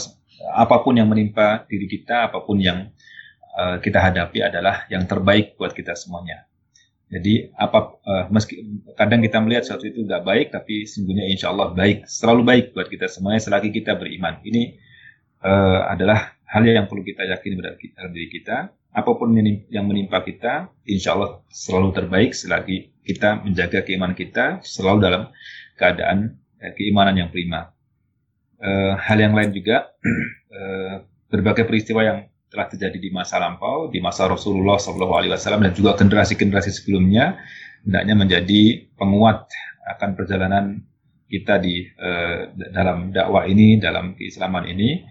apa 0.57 0.77
pun 0.81 0.97
yang 0.97 1.09
menimpa 1.09 1.65
diri 1.69 1.89
kita, 1.89 2.29
apa 2.33 2.41
pun 2.45 2.61
yang 2.61 2.89
uh, 3.61 3.77
kita 3.85 4.01
hadapi 4.01 4.41
adalah 4.41 4.89
yang 4.89 5.05
terbaik 5.05 5.61
buat 5.61 5.77
kita 5.77 5.93
semuanya. 5.93 6.49
Jadi 7.13 7.53
apa 7.59 8.01
uh, 8.01 8.25
meski 8.33 8.65
kadang 8.97 9.21
kita 9.21 9.43
melihat 9.45 9.69
sesuatu 9.69 9.85
itu 9.85 10.01
nggak 10.07 10.25
baik, 10.25 10.47
tapi 10.57 10.89
sungguhnya 10.89 11.29
insya 11.29 11.53
Allah 11.53 11.77
baik, 11.77 12.09
selalu 12.09 12.43
baik 12.49 12.65
buat 12.73 12.89
kita 12.89 13.13
semuanya 13.13 13.45
selagi 13.45 13.69
kita 13.75 14.01
beriman. 14.01 14.41
Ini 14.41 14.63
uh, 15.45 15.91
adalah 15.93 16.41
hal 16.49 16.65
yang 16.65 16.89
perlu 16.89 17.05
kita 17.05 17.29
yakini 17.29 17.61
pada 17.61 17.77
diri 18.09 18.29
kita. 18.33 18.73
Apa 18.91 19.15
pun 19.15 19.31
yang 19.71 19.87
menimpa 19.87 20.19
kita, 20.27 20.67
insya 20.83 21.15
Allah 21.15 21.47
selalu 21.47 21.95
terbaik 21.95 22.35
selagi 22.35 22.91
kita 23.07 23.47
menjaga 23.47 23.87
keimanan 23.87 24.19
kita 24.19 24.59
selalu 24.67 24.99
dalam 25.03 25.23
keadaan 25.79 26.39
eh, 26.59 26.75
keimanan 26.75 27.17
yang 27.19 27.31
prima 27.31 27.71
uh, 28.61 28.95
hal 29.01 29.19
yang 29.19 29.33
lain 29.33 29.51
juga 29.51 29.91
uh, 30.53 31.03
berbagai 31.33 31.65
peristiwa 31.67 32.03
yang 32.05 32.19
telah 32.51 32.67
terjadi 32.67 32.99
di 32.99 33.11
masa 33.15 33.39
lampau, 33.39 33.89
di 33.89 34.03
masa 34.03 34.27
Rasulullah 34.27 34.77
SAW 34.77 35.39
dan 35.39 35.73
juga 35.73 35.95
generasi-generasi 35.95 36.71
sebelumnya 36.83 37.39
hendaknya 37.87 38.15
menjadi 38.19 38.63
penguat 38.99 39.49
akan 39.97 40.11
perjalanan 40.19 40.65
kita 41.31 41.63
di 41.63 41.87
uh, 41.87 42.51
dalam 42.75 43.15
dakwah 43.15 43.47
ini, 43.47 43.79
dalam 43.79 44.19
keislaman 44.19 44.67
ini. 44.67 45.07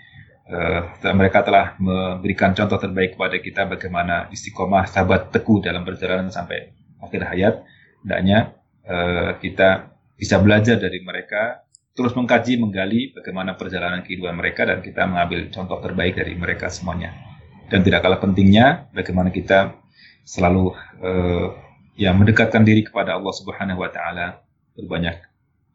Uh, 0.49 0.81
mereka 1.13 1.45
telah 1.45 1.77
memberikan 1.77 2.57
contoh 2.57 2.81
terbaik 2.81 3.13
kepada 3.13 3.37
kita 3.37 3.69
bagaimana 3.69 4.27
istiqomah, 4.33 4.89
sahabat 4.89 5.29
teguh 5.29 5.61
dalam 5.61 5.85
perjalanan 5.85 6.33
sampai 6.33 6.73
akhir 6.99 7.21
hayat. 7.23 7.55
Hendaknya 8.03 8.57
uh, 8.83 9.37
kita 9.39 9.95
bisa 10.19 10.41
belajar 10.41 10.75
dari 10.75 10.99
mereka 10.99 11.63
terus 11.95 12.11
mengkaji, 12.15 12.59
menggali 12.59 13.15
bagaimana 13.15 13.55
perjalanan 13.55 14.03
kehidupan 14.03 14.35
mereka 14.35 14.67
dan 14.67 14.83
kita 14.83 15.07
mengambil 15.07 15.47
contoh 15.53 15.79
terbaik 15.79 16.17
dari 16.17 16.35
mereka 16.35 16.67
semuanya. 16.67 17.28
Dan 17.69 17.85
tidak 17.85 18.01
kalah 18.01 18.17
pentingnya 18.17 18.89
bagaimana 18.91 19.29
kita 19.29 19.77
selalu 20.25 20.73
uh, 21.01 21.53
ya 21.93 22.13
mendekatkan 22.13 22.65
diri 22.65 22.85
kepada 22.85 23.17
Allah 23.17 23.33
Subhanahu 23.33 23.81
wa 23.81 23.89
taala, 23.93 24.41
berbanyak 24.73 25.21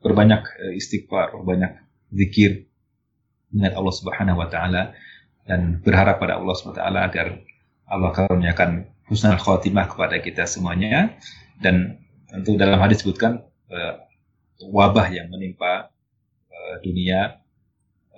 berbanyak 0.02 0.42
uh, 0.42 0.72
istighfar, 0.74 1.34
berbanyak 1.38 1.78
zikir 2.10 2.66
ingat 3.54 3.78
Allah 3.78 3.94
Subhanahu 3.94 4.42
wa 4.42 4.48
taala 4.50 4.94
dan 5.46 5.78
berharap 5.86 6.18
pada 6.18 6.42
Allah 6.42 6.54
Subhanahu 6.58 6.76
wa 6.76 6.82
taala 6.82 7.00
agar 7.06 7.26
Allah 7.86 8.10
karuniakan 8.10 8.70
husnul 9.06 9.38
khotimah 9.38 9.86
kepada 9.86 10.18
kita 10.18 10.48
semuanya. 10.50 11.14
Dan 11.62 12.02
tentu 12.26 12.58
dalam 12.58 12.82
hadis 12.82 13.00
disebutkan 13.02 13.46
uh, 13.70 13.94
wabah 14.74 15.06
yang 15.14 15.30
menimpa 15.30 15.94
uh, 16.50 16.76
dunia 16.82 17.38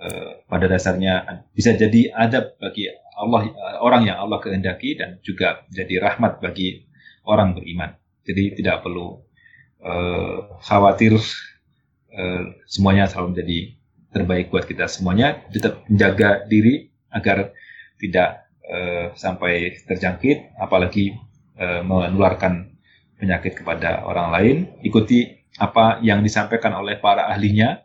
uh, 0.01 0.41
pada 0.49 0.65
dasarnya 0.65 1.45
bisa 1.53 1.77
jadi 1.77 2.09
adab 2.17 2.57
bagi 2.57 2.89
Allah 3.17 3.49
orang 3.81 4.05
yang 4.05 4.21
Allah 4.21 4.37
kehendaki 4.37 4.93
dan 4.93 5.17
juga 5.25 5.65
jadi 5.73 5.97
rahmat 5.97 6.37
bagi 6.37 6.85
orang 7.25 7.57
beriman. 7.57 7.97
Jadi 8.23 8.61
tidak 8.61 8.85
perlu 8.85 9.25
uh, 9.81 10.61
khawatir 10.61 11.17
uh, 12.13 12.43
semuanya 12.69 13.09
selalu 13.09 13.33
menjadi 13.33 13.59
terbaik 14.13 14.53
buat 14.53 14.69
kita 14.69 14.85
semuanya. 14.85 15.41
Tetap 15.49 15.89
menjaga 15.89 16.45
diri 16.45 16.93
agar 17.09 17.57
tidak 17.97 18.47
uh, 18.67 19.11
sampai 19.17 19.81
terjangkit, 19.83 20.59
apalagi 20.61 21.17
uh, 21.57 21.81
menularkan 21.81 22.77
penyakit 23.17 23.57
kepada 23.63 24.05
orang 24.05 24.29
lain. 24.29 24.55
Ikuti 24.85 25.47
apa 25.57 25.97
yang 26.05 26.21
disampaikan 26.21 26.77
oleh 26.77 27.01
para 27.01 27.33
ahlinya 27.33 27.81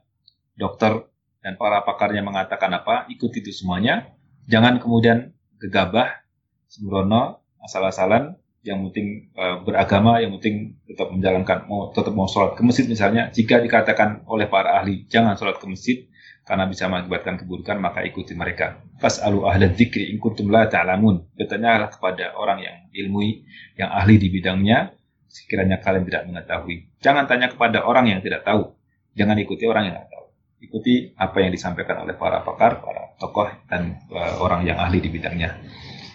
dokter 0.59 1.09
dan 1.41 1.57
para 1.59 1.83
pakarnya 1.83 2.23
mengatakan 2.23 2.71
apa, 2.71 3.09
ikuti 3.09 3.41
itu 3.43 3.51
semuanya. 3.51 4.13
Jangan 4.51 4.83
kemudian 4.83 5.35
gegabah, 5.63 6.23
sembrono, 6.67 7.43
asal-asalan, 7.63 8.35
yang 8.63 8.87
penting 8.91 9.35
uh, 9.35 9.59
beragama, 9.63 10.23
yang 10.23 10.35
penting 10.39 10.79
tetap 10.87 11.11
menjalankan, 11.11 11.67
mau 11.67 11.91
tetap 11.91 12.15
mau 12.15 12.31
sholat 12.31 12.55
ke 12.55 12.63
masjid 12.63 12.87
misalnya, 12.87 13.31
jika 13.35 13.59
dikatakan 13.59 14.23
oleh 14.31 14.47
para 14.47 14.79
ahli 14.79 15.07
jangan 15.11 15.35
sholat 15.35 15.59
ke 15.59 15.67
masjid 15.67 15.99
karena 16.43 16.67
bisa 16.67 16.91
mengakibatkan 16.91 17.39
keburukan, 17.39 17.79
maka 17.79 18.03
ikuti 18.03 18.35
mereka. 18.35 18.83
Fas'alu 18.99 19.47
ahla 19.47 19.71
dzikri 19.71 20.11
in 20.11 20.19
kuntum 20.19 20.51
la 20.51 20.67
ta'lamun. 20.67 21.31
Bertanyalah 21.39 21.91
kepada 21.91 22.35
orang 22.35 22.59
yang 22.63 22.77
ilmui, 22.91 23.47
yang 23.79 23.95
ahli 23.95 24.19
di 24.19 24.27
bidangnya, 24.27 24.91
sekiranya 25.31 25.79
kalian 25.79 26.03
tidak 26.07 26.27
mengetahui. 26.27 26.91
Jangan 26.99 27.31
tanya 27.31 27.47
kepada 27.47 27.87
orang 27.87 28.11
yang 28.11 28.21
tidak 28.23 28.43
tahu. 28.43 28.75
Jangan 29.15 29.39
ikuti 29.39 29.71
orang 29.71 29.91
yang 29.91 29.95
tidak 30.03 30.11
tahu. 30.11 30.22
Ikuti 30.63 31.11
apa 31.19 31.43
yang 31.43 31.51
disampaikan 31.51 32.07
oleh 32.07 32.15
para 32.15 32.47
pakar, 32.47 32.79
para 32.79 33.19
tokoh, 33.19 33.51
dan 33.67 33.99
uh, 34.15 34.39
orang 34.39 34.63
yang 34.63 34.79
ahli 34.79 35.03
di 35.03 35.11
bidangnya. 35.11 35.59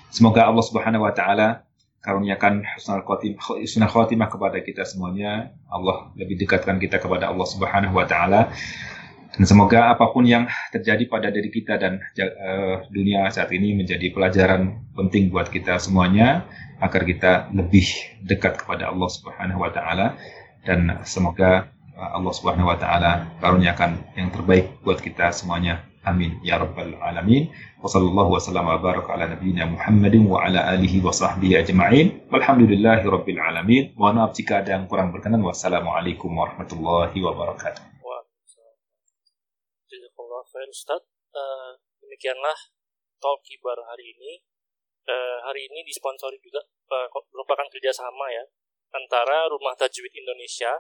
Semoga 0.08 0.48
Allah 0.48 0.64
Subhanahu 0.64 1.04
wa 1.04 1.12
taala 1.12 1.68
karuniakan 2.00 2.64
husnul 2.80 3.04
khotimah, 3.92 4.32
kepada 4.32 4.64
kita 4.64 4.88
semuanya. 4.88 5.52
Allah 5.68 6.16
lebih 6.16 6.40
dekatkan 6.40 6.80
kita 6.80 7.04
kepada 7.04 7.28
Allah 7.28 7.44
Subhanahu 7.44 7.92
wa 7.92 8.08
taala. 8.08 8.56
Dan 9.36 9.44
semoga 9.44 9.92
apa 9.92 10.10
pun 10.10 10.24
yang 10.26 10.48
terjadi 10.72 11.04
pada 11.12 11.28
diri 11.30 11.52
kita 11.52 11.78
dan 11.78 12.00
uh, 12.00 12.88
dunia 12.90 13.28
saat 13.30 13.52
ini 13.52 13.76
menjadi 13.76 14.10
pelajaran 14.16 14.88
penting 14.96 15.30
buat 15.30 15.52
kita 15.52 15.78
semuanya 15.78 16.48
agar 16.80 17.04
kita 17.06 17.52
lebih 17.54 17.86
dekat 18.24 18.64
kepada 18.64 18.90
Allah 18.90 19.10
Subhanahu 19.12 19.62
wa 19.62 19.70
taala 19.70 20.18
dan 20.66 21.04
semoga 21.06 21.70
Allah 21.98 22.30
Subhanahu 22.30 22.70
wa 22.70 22.78
taala 22.78 23.26
karuniakan 23.42 24.14
yang 24.14 24.30
terbaik 24.30 24.78
buat 24.86 25.02
kita 25.02 25.34
semuanya. 25.34 25.82
Amin 26.06 26.40
ya 26.40 26.56
rabbal 26.56 26.96
alamin. 27.04 27.52
Wa 27.82 27.90
sallallahu 27.90 28.38
wa 28.38 28.40
sallam 28.40 28.70
wa 28.70 28.80
baraka 28.80 29.18
ala 29.18 29.28
nabiyyina 29.28 29.68
Muhammadin 29.68 30.24
wa 30.30 30.46
ala 30.46 30.72
alihi 30.72 31.04
wa 31.04 31.12
sahbihi 31.12 31.60
ajma'in. 31.66 32.32
Walhamdulillahi 32.32 33.04
rabbil 33.04 33.42
alamin. 33.42 33.92
Mohon 33.98 34.24
maaf 34.24 34.32
jika 34.38 34.64
ada 34.64 34.78
yang 34.78 34.88
kurang 34.88 35.12
berkenan. 35.12 35.44
Wassalamualaikum 35.44 36.32
warahmatullahi 36.32 37.18
wabarakatuh. 37.18 37.84
Jazakallah 39.92 40.42
khair 40.48 40.70
Ustaz. 40.72 41.02
Uh, 41.36 41.76
demikianlah 42.00 42.56
talk 43.20 43.44
kibar 43.44 43.76
hari 43.84 44.16
ini. 44.16 44.46
Uh, 45.08 45.40
hari 45.44 45.68
ini 45.68 45.84
disponsori 45.88 46.40
juga 46.40 46.64
uh, 46.92 47.08
merupakan 47.32 47.68
kerjasama 47.72 48.28
ya 48.32 48.44
antara 48.92 49.48
Rumah 49.52 49.76
Tajwid 49.80 50.12
Indonesia 50.12 50.72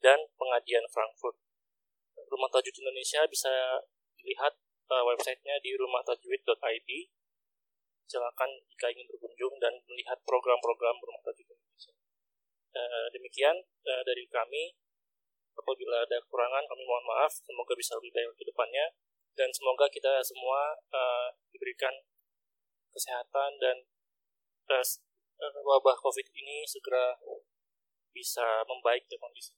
dan 0.00 0.18
Pengajian 0.36 0.84
Frankfurt. 0.90 1.36
Rumah 2.26 2.50
Tajwid 2.50 2.76
Indonesia 2.82 3.22
bisa 3.28 3.80
dilihat 4.18 4.58
uh, 4.90 5.04
websitenya 5.06 5.56
di 5.62 5.78
rumahtajwid.id. 5.78 6.90
Silakan 8.06 8.50
jika 8.70 8.86
ingin 8.90 9.06
berkunjung 9.10 9.58
dan 9.58 9.74
melihat 9.86 10.18
program-program 10.26 10.96
Rumah 10.98 11.22
Tajwid 11.22 11.48
Indonesia. 11.48 11.94
Uh, 12.76 13.06
demikian 13.14 13.56
uh, 13.86 14.02
dari 14.02 14.26
kami. 14.26 14.74
Apabila 15.56 16.04
ada 16.04 16.20
kekurangan, 16.20 16.68
kami 16.68 16.82
mohon 16.84 17.06
maaf. 17.08 17.32
Semoga 17.32 17.72
bisa 17.72 17.96
lebih 17.96 18.12
baik 18.12 18.36
ke 18.36 18.44
depannya. 18.44 18.92
Dan 19.32 19.48
semoga 19.52 19.88
kita 19.88 20.20
semua 20.20 20.76
uh, 20.92 21.28
diberikan 21.52 21.92
kesehatan 22.92 23.60
dan 23.60 23.76
uh, 24.72 24.84
wabah 25.64 25.96
COVID 26.00 26.26
ini 26.32 26.64
segera 26.64 27.16
bisa 28.16 28.64
membaik 28.64 29.04
ya 29.08 29.20
kondisi. 29.20 29.52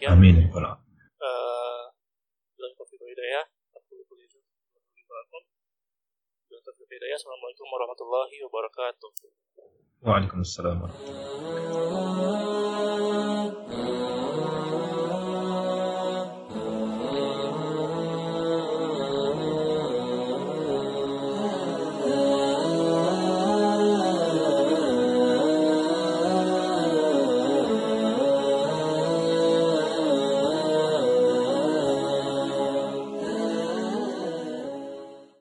Ya. 0.00 0.16
Amin. 0.16 0.48
Uh, 0.48 1.84
hidayah. 6.88 7.20
Assalamualaikum 7.20 7.68
warahmatullahi 7.68 8.40
wabarakatuh. 8.48 9.12
Waalaikumsalam 10.00 10.80
warahmatullahi 10.80 11.84
wabarakatuh. 11.84 14.29